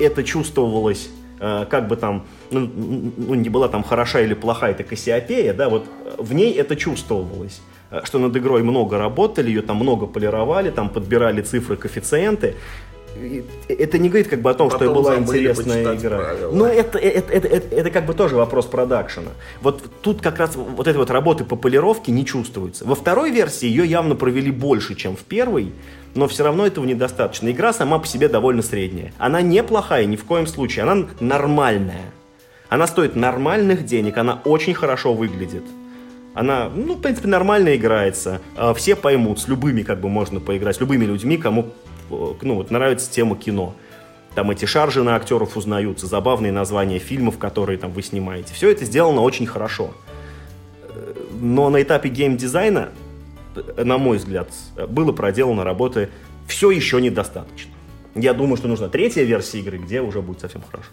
это 0.00 0.24
чувствовалось 0.24 1.10
как 1.38 1.86
бы 1.86 1.94
там, 1.96 2.26
ну, 2.50 2.68
ну, 3.16 3.34
не 3.34 3.48
была 3.48 3.68
там 3.68 3.84
хороша 3.84 4.20
или 4.20 4.34
плохая 4.34 4.72
эта 4.72 4.82
Кассиопея, 4.82 5.54
да, 5.54 5.68
вот 5.68 5.86
в 6.18 6.32
ней 6.32 6.52
это 6.54 6.74
чувствовалось. 6.74 7.60
Э, 7.90 8.00
что 8.04 8.18
над 8.18 8.36
игрой 8.36 8.62
много 8.62 8.98
работали, 8.98 9.48
ее 9.48 9.62
там 9.62 9.76
много 9.76 10.06
полировали, 10.06 10.70
там 10.70 10.88
подбирали 10.88 11.42
цифры, 11.42 11.76
коэффициенты. 11.76 12.54
Это 13.68 13.96
не 13.96 14.10
говорит 14.10 14.28
как 14.28 14.42
бы 14.42 14.50
о 14.50 14.54
том, 14.54 14.68
Потом 14.68 14.88
что 14.88 14.94
была 14.94 15.16
интересная 15.16 15.94
игра. 15.94 16.18
Правила. 16.18 16.52
Но 16.52 16.66
это, 16.66 16.98
это, 16.98 17.32
это, 17.32 17.48
это, 17.48 17.74
это 17.74 17.90
как 17.90 18.04
бы 18.04 18.12
тоже 18.12 18.36
вопрос 18.36 18.66
продакшена. 18.66 19.30
Вот 19.62 19.82
тут 20.02 20.20
как 20.20 20.38
раз 20.38 20.54
вот 20.54 20.86
этой 20.86 20.98
вот 20.98 21.10
работы 21.10 21.44
по 21.44 21.56
полировке 21.56 22.12
не 22.12 22.26
чувствуется. 22.26 22.84
Во 22.84 22.94
второй 22.94 23.30
версии 23.30 23.66
ее 23.66 23.86
явно 23.86 24.16
провели 24.16 24.50
больше, 24.50 24.94
чем 24.94 25.16
в 25.16 25.20
первой, 25.20 25.72
но 26.14 26.28
все 26.28 26.44
равно 26.44 26.66
этого 26.66 26.84
недостаточно. 26.84 27.50
Игра 27.50 27.72
сама 27.72 27.98
по 27.98 28.06
себе 28.06 28.28
довольно 28.28 28.60
средняя. 28.62 29.14
Она 29.16 29.40
неплохая 29.40 30.04
ни 30.04 30.16
в 30.16 30.24
коем 30.24 30.46
случае, 30.46 30.82
она 30.82 31.06
нормальная. 31.18 32.12
Она 32.68 32.86
стоит 32.86 33.16
нормальных 33.16 33.86
денег, 33.86 34.18
она 34.18 34.42
очень 34.44 34.74
хорошо 34.74 35.14
выглядит. 35.14 35.62
Она, 36.36 36.68
ну, 36.68 36.96
в 36.96 37.00
принципе, 37.00 37.28
нормально 37.28 37.74
играется. 37.76 38.42
А, 38.56 38.74
все 38.74 38.94
поймут, 38.94 39.40
с 39.40 39.48
любыми 39.48 39.80
как 39.80 40.02
бы 40.02 40.10
можно 40.10 40.38
поиграть, 40.38 40.76
с 40.76 40.80
любыми 40.80 41.06
людьми, 41.06 41.38
кому 41.38 41.72
ну, 42.10 42.56
вот, 42.56 42.70
нравится 42.70 43.10
тема 43.10 43.36
кино. 43.36 43.74
Там 44.34 44.50
эти 44.50 44.66
шаржи 44.66 45.02
на 45.02 45.16
актеров 45.16 45.56
узнаются, 45.56 46.06
забавные 46.06 46.52
названия 46.52 46.98
фильмов, 46.98 47.38
которые 47.38 47.78
там 47.78 47.90
вы 47.90 48.02
снимаете. 48.02 48.52
Все 48.52 48.70
это 48.70 48.84
сделано 48.84 49.22
очень 49.22 49.46
хорошо. 49.46 49.94
Но 51.40 51.70
на 51.70 51.80
этапе 51.80 52.10
геймдизайна, 52.10 52.90
на 53.78 53.96
мой 53.96 54.18
взгляд, 54.18 54.50
было 54.90 55.12
проделано 55.12 55.64
работы 55.64 56.10
все 56.46 56.70
еще 56.70 57.00
недостаточно. 57.00 57.72
Я 58.14 58.34
думаю, 58.34 58.58
что 58.58 58.68
нужна 58.68 58.88
третья 58.88 59.22
версия 59.22 59.60
игры, 59.60 59.78
где 59.78 60.02
уже 60.02 60.20
будет 60.20 60.40
совсем 60.40 60.60
хорошо. 60.70 60.90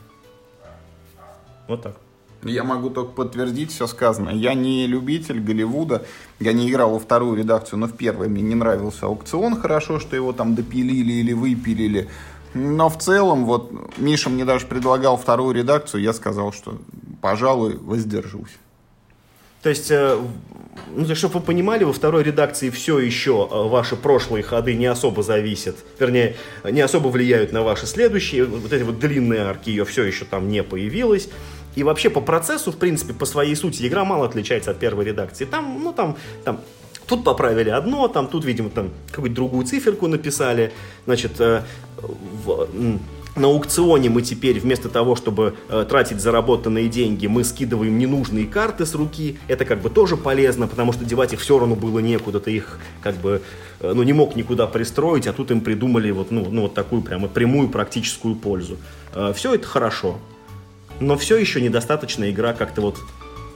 Вот 1.67 1.81
так. 1.81 1.97
Я 2.43 2.63
могу 2.63 2.89
только 2.89 3.11
подтвердить 3.11 3.71
все 3.71 3.87
сказанное. 3.87 4.33
Я 4.33 4.53
не 4.53 4.87
любитель 4.87 5.39
Голливуда. 5.39 6.05
Я 6.39 6.53
не 6.53 6.69
играл 6.69 6.91
во 6.91 6.99
вторую 6.99 7.37
редакцию, 7.37 7.79
но 7.79 7.87
в 7.87 7.93
первой 7.93 8.27
мне 8.27 8.41
не 8.41 8.55
нравился 8.55 9.05
аукцион. 9.05 9.59
Хорошо, 9.59 9.99
что 9.99 10.15
его 10.15 10.33
там 10.33 10.55
допилили 10.55 11.13
или 11.13 11.33
выпилили. 11.33 12.09
Но 12.53 12.89
в 12.89 12.97
целом, 12.99 13.45
вот 13.45 13.71
Миша 13.97 14.29
мне 14.29 14.45
даже 14.45 14.67
предлагал 14.67 15.17
вторую 15.17 15.55
редакцию, 15.55 16.03
я 16.03 16.13
сказал, 16.13 16.53
что, 16.53 16.77
пожалуй, 17.21 17.77
воздержусь. 17.77 18.51
То 19.63 19.69
есть, 19.69 19.89
э, 19.89 20.19
ну, 20.93 21.05
то, 21.05 21.15
чтобы 21.15 21.39
вы 21.39 21.45
понимали, 21.45 21.85
во 21.85 21.93
второй 21.93 22.23
редакции 22.23 22.69
все 22.69 22.99
еще 22.99 23.47
э, 23.49 23.67
ваши 23.69 23.95
прошлые 23.95 24.43
ходы 24.43 24.75
не 24.75 24.85
особо 24.85 25.23
зависят, 25.23 25.77
вернее, 25.97 26.35
не 26.69 26.81
особо 26.81 27.07
влияют 27.07 27.53
на 27.53 27.63
ваши 27.63 27.87
следующие. 27.87 28.43
Вот 28.43 28.73
эти 28.73 28.83
вот 28.83 28.99
длинные 28.99 29.41
арки, 29.41 29.69
ее 29.69 29.85
все 29.85 30.03
еще 30.03 30.25
там 30.25 30.49
не 30.49 30.63
появилось. 30.63 31.29
И 31.76 31.84
вообще 31.84 32.09
по 32.09 32.21
процессу, 32.21 32.71
в 32.71 32.78
принципе, 32.78 33.13
по 33.13 33.26
своей 33.26 33.55
сути, 33.55 33.86
игра 33.88 34.03
мало 34.05 34.26
отличается 34.26 34.71
от 34.71 34.80
первой 34.80 35.05
редакции. 35.05 35.45
Там, 35.45 35.80
ну, 35.84 35.93
там, 35.93 36.17
там 36.43 36.59
Тут 37.05 37.24
поправили 37.24 37.69
одно, 37.69 38.07
там, 38.07 38.28
тут, 38.28 38.45
видимо, 38.45 38.69
там 38.69 38.89
какую-то 39.11 39.36
другую 39.36 39.65
циферку 39.65 40.07
написали. 40.07 40.71
Значит, 41.05 41.34
э, 41.39 41.63
в, 41.97 42.69
на 43.36 43.47
аукционе 43.47 44.09
мы 44.09 44.21
теперь 44.21 44.59
вместо 44.59 44.89
того, 44.89 45.15
чтобы 45.15 45.55
э, 45.69 45.86
тратить 45.89 46.21
заработанные 46.21 46.88
деньги, 46.88 47.28
мы 47.28 47.43
скидываем 47.43 47.97
ненужные 47.97 48.45
карты 48.45 48.86
с 48.86 48.95
руки. 48.95 49.38
Это 49.47 49.65
как 49.65 49.82
бы 49.82 49.89
тоже 49.89 50.17
полезно, 50.17 50.67
потому 50.67 50.93
что 50.93 51.03
девать 51.03 51.34
их 51.34 51.41
все 51.41 51.59
равно 51.59 51.76
было 51.76 51.99
некуда. 51.99 52.39
Ты 52.39 52.51
их 52.51 52.80
как 53.01 53.15
бы 53.15 53.41
э, 53.80 53.93
ну, 53.93 54.03
не 54.03 54.13
мог 54.13 54.36
никуда 54.36 54.67
пристроить, 54.67 55.28
а 55.28 55.34
тут 55.34 55.51
им 55.51 55.61
придумали 55.61 56.11
вот, 56.11 56.32
ну, 56.32 56.47
ну, 56.49 56.63
вот 56.63 56.74
такую 56.74 57.01
прямо 57.01 57.28
прямую 57.28 57.69
практическую 57.69 58.36
пользу. 58.36 58.78
Э, 59.13 59.34
все 59.36 59.55
это 59.55 59.67
хорошо. 59.67 60.19
Но 61.03 61.17
все 61.17 61.37
еще 61.37 61.61
недостаточно 61.61 62.29
игра 62.29 62.53
как-то 62.53 62.81
вот 62.81 62.97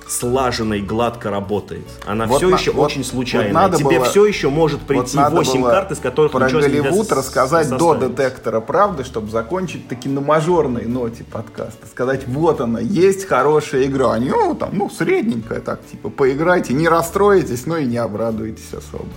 слаженно 0.09 0.75
и 0.75 0.81
гладко 0.81 1.29
работает. 1.29 1.85
Она 2.05 2.27
Вот 2.27 2.37
все 2.37 2.49
на- 2.49 2.55
еще 2.55 2.71
вот- 2.71 2.85
очень 2.85 3.03
случайная. 3.03 3.49
вот 3.49 3.53
надо 3.53 3.77
Тебе 3.77 3.99
было- 3.99 4.05
все 4.05 4.25
еще 4.25 4.49
может 4.49 4.79
Вот 4.79 4.87
прийти 4.87 5.17
надо 5.17 5.35
8 5.35 5.61
было 5.61 5.69
карт, 5.69 5.91
из 5.91 5.99
которых 5.99 6.31
про 6.31 6.45
ничего 6.45 6.61
Голливуд 6.61 7.11
рассказать 7.11 7.69
до 7.69 7.93
детектора 7.95 8.61
правды, 8.61 9.03
чтобы 9.03 9.29
закончить 9.29 9.87
таки 9.89 10.07
на 10.07 10.21
мажорной 10.21 10.85
ноте 10.85 11.25
подкаста. 11.25 11.87
Сказать, 11.87 12.25
вот 12.27 12.61
она, 12.61 12.79
есть 12.79 13.25
хорошая 13.27 13.83
игра. 13.85 14.17
Не, 14.17 14.29
ну, 14.29 14.55
там, 14.55 14.69
ну, 14.71 14.89
средненькая 14.89 15.59
так, 15.59 15.85
типа, 15.85 16.09
поиграйте, 16.09 16.73
не 16.73 16.87
расстроитесь, 16.87 17.65
но 17.65 17.77
и 17.77 17.85
не 17.85 17.97
обрадуетесь 17.97 18.73
особо. 18.73 19.07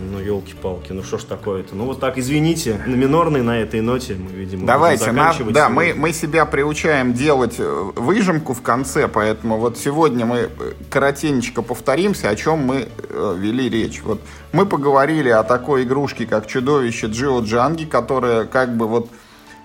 Ну, 0.00 0.20
елки-палки, 0.20 0.92
ну 0.92 1.02
что 1.02 1.18
ж 1.18 1.24
такое-то? 1.24 1.74
Ну, 1.74 1.84
вот 1.84 1.98
так, 1.98 2.18
извините, 2.18 2.80
на 2.86 2.94
минорной 2.94 3.42
на 3.42 3.58
этой 3.58 3.80
ноте 3.80 4.14
мы, 4.14 4.30
видимо, 4.30 4.64
Давайте, 4.64 5.10
на- 5.10 5.34
да, 5.50 5.68
мы, 5.68 5.92
мы 5.92 6.12
себя 6.12 6.46
приучаем 6.46 7.14
делать 7.14 7.56
э, 7.58 7.90
выжимку 7.96 8.54
в 8.54 8.62
конце, 8.62 9.08
поэтому 9.08 9.58
вот 9.58 9.76
сегодня 9.76 10.24
мы 10.24 10.36
э, 10.38 10.48
коротенечко 10.88 11.62
повторимся, 11.62 12.28
о 12.28 12.36
чем 12.36 12.60
мы 12.60 12.88
э, 13.08 13.36
вели 13.38 13.68
речь. 13.68 14.00
Вот 14.04 14.20
мы 14.52 14.66
поговорили 14.66 15.30
о 15.30 15.42
такой 15.42 15.82
игрушке, 15.82 16.26
как 16.26 16.46
чудовище 16.46 17.08
Джио 17.08 17.40
Джанги, 17.40 17.84
которая 17.84 18.44
как 18.44 18.76
бы 18.76 18.86
вот 18.86 19.08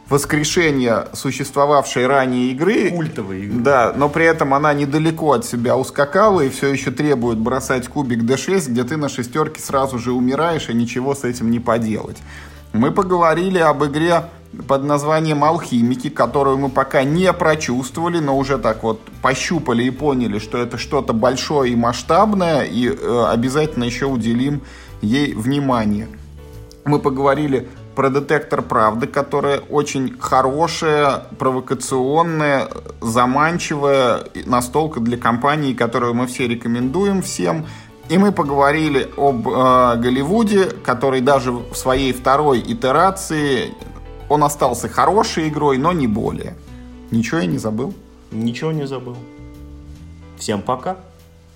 воскрешение 0.09 1.07
существовавшей 1.13 2.07
ранее 2.07 2.51
игры. 2.51 2.91
Культовой 2.91 3.45
игры. 3.45 3.59
Да, 3.61 3.93
но 3.95 4.09
при 4.09 4.25
этом 4.25 4.53
она 4.53 4.73
недалеко 4.73 5.33
от 5.33 5.45
себя 5.45 5.77
ускакала 5.77 6.41
и 6.41 6.49
все 6.49 6.67
еще 6.67 6.91
требует 6.91 7.37
бросать 7.37 7.87
кубик 7.87 8.23
D6, 8.23 8.69
где 8.69 8.83
ты 8.83 8.97
на 8.97 9.09
шестерке 9.09 9.61
сразу 9.61 9.99
же 9.99 10.11
умираешь 10.11 10.69
и 10.69 10.73
ничего 10.73 11.15
с 11.15 11.23
этим 11.23 11.51
не 11.51 11.59
поделать. 11.59 12.17
Мы 12.73 12.91
поговорили 12.91 13.59
об 13.59 13.83
игре 13.85 14.23
под 14.67 14.83
названием 14.83 15.43
«Алхимики», 15.43 16.09
которую 16.09 16.57
мы 16.57 16.69
пока 16.69 17.03
не 17.03 17.31
прочувствовали, 17.33 18.19
но 18.19 18.37
уже 18.37 18.57
так 18.57 18.83
вот 18.83 18.99
пощупали 19.21 19.83
и 19.83 19.89
поняли, 19.89 20.39
что 20.39 20.57
это 20.57 20.77
что-то 20.77 21.13
большое 21.13 21.73
и 21.73 21.75
масштабное, 21.75 22.63
и 22.63 22.87
э, 22.87 23.25
обязательно 23.29 23.83
еще 23.83 24.05
уделим 24.05 24.61
ей 25.01 25.33
внимание. 25.33 26.07
Мы 26.85 26.99
поговорили 26.99 27.67
про 27.95 28.09
детектор 28.09 28.61
правды, 28.61 29.07
которая 29.07 29.59
очень 29.59 30.17
хорошая, 30.19 31.23
провокационная, 31.37 32.69
заманчивая 33.01 34.19
и 34.33 34.43
настолка 34.43 34.99
для 34.99 35.17
компании, 35.17 35.73
которую 35.73 36.13
мы 36.13 36.27
все 36.27 36.47
рекомендуем 36.47 37.21
всем. 37.21 37.65
И 38.09 38.17
мы 38.17 38.31
поговорили 38.31 39.09
об 39.17 39.47
э, 39.47 39.95
Голливуде, 39.97 40.65
который 40.83 41.21
даже 41.21 41.51
в 41.51 41.73
своей 41.75 42.11
второй 42.11 42.59
итерации 42.59 43.73
он 44.29 44.43
остался 44.43 44.89
хорошей 44.89 45.49
игрой, 45.49 45.77
но 45.77 45.91
не 45.93 46.07
более. 46.07 46.55
Ничего 47.11 47.39
я 47.39 47.45
не 47.45 47.57
забыл. 47.57 47.93
Ничего 48.31 48.71
не 48.71 48.87
забыл. 48.87 49.15
Всем 50.37 50.61
пока. 50.61 50.97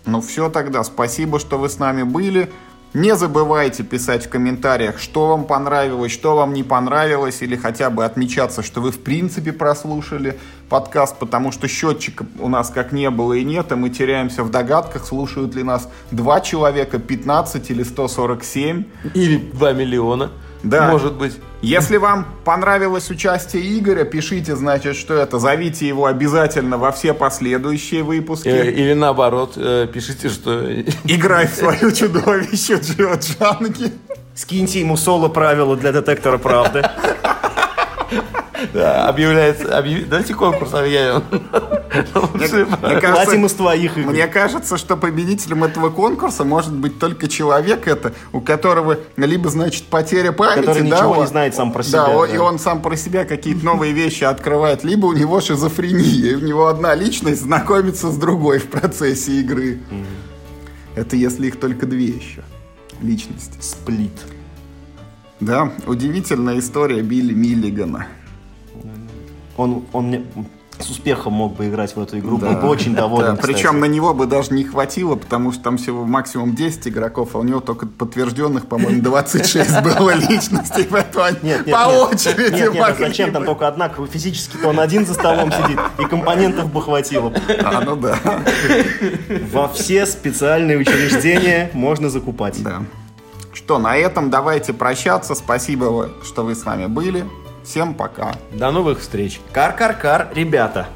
Ну 0.06 0.22
все 0.22 0.50
тогда, 0.50 0.84
спасибо, 0.84 1.40
что 1.40 1.58
вы 1.58 1.70
с 1.70 1.80
нами 1.80 2.04
были. 2.04 2.50
Не 2.94 3.16
забывайте 3.16 3.84
писать 3.84 4.26
в 4.26 4.30
комментариях, 4.30 4.98
что 4.98 5.28
вам 5.28 5.44
понравилось, 5.46 6.12
что 6.12 6.38
вам 6.38 6.54
не 6.54 6.64
понравилось, 6.64 7.42
или 7.42 7.56
хотя 7.56 7.90
бы 7.90 8.06
отмечаться, 8.06 8.64
что 8.64 8.82
вы 8.82 8.92
в 8.92 9.00
принципе 9.00 9.52
прослушали 9.52 10.40
подкаст, 10.70 11.18
потому 11.18 11.52
что 11.52 11.68
счетчика 11.68 12.26
у 12.40 12.48
нас 12.48 12.70
как 12.70 12.94
не 12.94 13.10
было 13.10 13.34
и 13.34 13.44
нет, 13.44 13.72
и 13.72 13.76
мы 13.76 13.90
теряемся 13.90 14.44
в 14.44 14.52
догадках, 14.52 15.06
слушают 15.06 15.54
ли 15.54 15.64
нас 15.64 15.90
2 16.12 16.42
человека, 16.42 16.98
15 16.98 17.70
или 17.72 17.84
147. 17.84 18.86
Или 19.14 19.38
2 19.38 19.74
миллиона. 19.74 20.32
Да. 20.64 20.92
Может 20.92 21.14
быть. 21.14 21.38
Если 21.62 21.98
вам 21.98 22.28
понравилось 22.46 23.10
участие 23.10 23.78
Игоря, 23.78 24.04
пишите, 24.04 24.56
значит, 24.56 24.96
что 24.96 25.16
это. 25.16 25.40
Зовите 25.40 25.88
его 25.88 26.06
обязательно 26.06 26.78
во 26.78 26.92
все 26.92 27.14
последующие 27.14 28.04
выпуски. 28.04 28.48
Э, 28.48 28.72
Или 28.72 28.94
наоборот, 28.94 29.54
э, 29.56 29.88
пишите, 29.92 30.30
что 30.30 30.64
Играй 31.06 31.48
в 31.48 31.56
свое 31.56 31.92
чудовище 31.94 32.76
Джио 32.76 33.16
Джанги. 33.16 33.92
Скиньте 34.36 34.80
ему 34.82 34.98
соло 34.98 35.30
правила 35.30 35.76
для 35.76 35.92
детектора 35.92 36.38
правды. 36.38 36.84
Да, 38.74 39.08
объявляется... 39.08 39.78
объяв- 39.78 40.08
Дайте 40.08 40.34
конкурс 40.34 40.74
объявим. 40.74 41.24
Мне 42.34 43.00
Платим 43.00 43.46
из 43.46 43.54
твоих 43.54 43.98
игр. 43.98 44.10
Мне 44.12 44.28
кажется, 44.28 44.78
что 44.78 44.98
победителем 44.98 45.64
этого 45.64 45.90
конкурса 45.90 46.44
может 46.44 46.74
быть 46.74 47.00
только 47.00 47.28
человек, 47.28 47.88
это, 47.88 48.14
у 48.34 48.42
которого 48.42 48.98
либо, 49.16 49.50
значит, 49.50 49.86
потеря 49.86 50.32
памяти, 50.32 50.66
Который 50.66 50.90
да, 50.90 50.98
ничего 50.98 51.16
не 51.16 51.22
он- 51.22 51.28
знает 51.28 51.56
сам 51.56 51.72
про 51.72 51.84
да, 51.84 51.90
себя, 51.90 52.08
он- 52.10 52.28
да. 52.30 52.36
и 52.36 52.38
он 52.38 52.60
сам 52.60 52.82
про 52.82 52.96
себя 52.96 53.26
какие-то 53.26 53.64
новые 53.66 53.94
вещи 53.94 54.24
открывает, 54.24 54.84
либо 54.84 55.06
у 55.08 55.14
него 55.14 55.40
шизофрения, 55.42 56.32
и 56.32 56.36
у 56.36 56.40
него 56.40 56.68
одна 56.68 56.96
личность 56.96 57.42
знакомится 57.42 58.12
с 58.12 58.18
другой 58.18 58.60
в 58.60 58.68
процессе 58.68 59.40
игры. 59.40 59.80
Это 60.96 61.16
если 61.16 61.48
их 61.48 61.60
только 61.60 61.86
две 61.86 62.06
еще 62.08 62.44
личности. 63.02 63.58
Сплит. 63.62 64.12
Да, 65.40 65.72
удивительная 65.86 66.58
история 66.58 67.02
Билли 67.04 67.34
Миллигана. 67.34 68.08
Он, 69.58 69.84
он 69.92 70.26
с 70.80 70.90
успехом 70.90 71.34
мог 71.34 71.56
бы 71.56 71.68
играть 71.68 71.96
в 71.96 72.02
эту 72.02 72.20
игру. 72.20 72.38
Да. 72.38 72.52
Был 72.52 72.62
бы 72.62 72.68
очень 72.70 72.96
доволен. 72.96 73.36
Да, 73.36 73.42
причем 73.42 73.80
на 73.80 73.86
него 73.86 74.14
бы 74.14 74.26
даже 74.28 74.54
не 74.54 74.64
хватило, 74.64 75.16
потому 75.16 75.52
что 75.52 75.64
там 75.64 75.78
всего 75.78 76.06
максимум 76.06 76.54
10 76.56 76.88
игроков, 76.90 77.30
а 77.34 77.40
у 77.40 77.44
него 77.44 77.60
только 77.60 77.88
подтвержденных, 77.88 78.68
по-моему, 78.68 79.02
26 79.02 79.82
было 79.98 80.14
личностей, 80.14 80.88
поэтому 80.90 81.26
они 81.26 81.38
Нет, 81.42 81.66
нет, 81.66 81.76
по 81.76 81.90
нет. 81.90 82.14
очереди 82.14 82.54
Нет, 82.54 82.74
нет, 82.74 82.84
а 82.88 82.94
зачем 82.94 83.32
там 83.32 83.46
только 83.46 83.68
одна? 83.68 83.90
Физически-то 83.90 84.70
он 84.70 84.80
один 84.80 85.06
за 85.06 85.14
столом 85.14 85.52
сидит, 85.52 85.80
и 86.00 86.06
компонентов 86.06 86.72
бы 86.72 86.82
хватило. 86.82 87.34
А, 87.64 87.82
ну 87.82 87.96
да. 87.96 88.20
Во 89.52 89.68
все 89.70 90.06
специальные 90.06 90.78
учреждения 90.78 91.72
можно 91.74 92.10
закупать. 92.10 92.62
да. 92.64 92.84
Что, 93.54 93.80
на 93.80 93.98
этом 93.98 94.30
давайте 94.30 94.72
прощаться. 94.72 95.34
Спасибо, 95.34 96.12
что 96.24 96.44
вы 96.44 96.54
с 96.54 96.64
нами 96.64 96.86
были. 96.86 97.26
Всем 97.68 97.96
пока. 97.96 98.34
До 98.54 98.72
новых 98.72 99.02
встреч. 99.02 99.42
Кар-кар-кар, 99.52 100.30
ребята. 100.34 100.88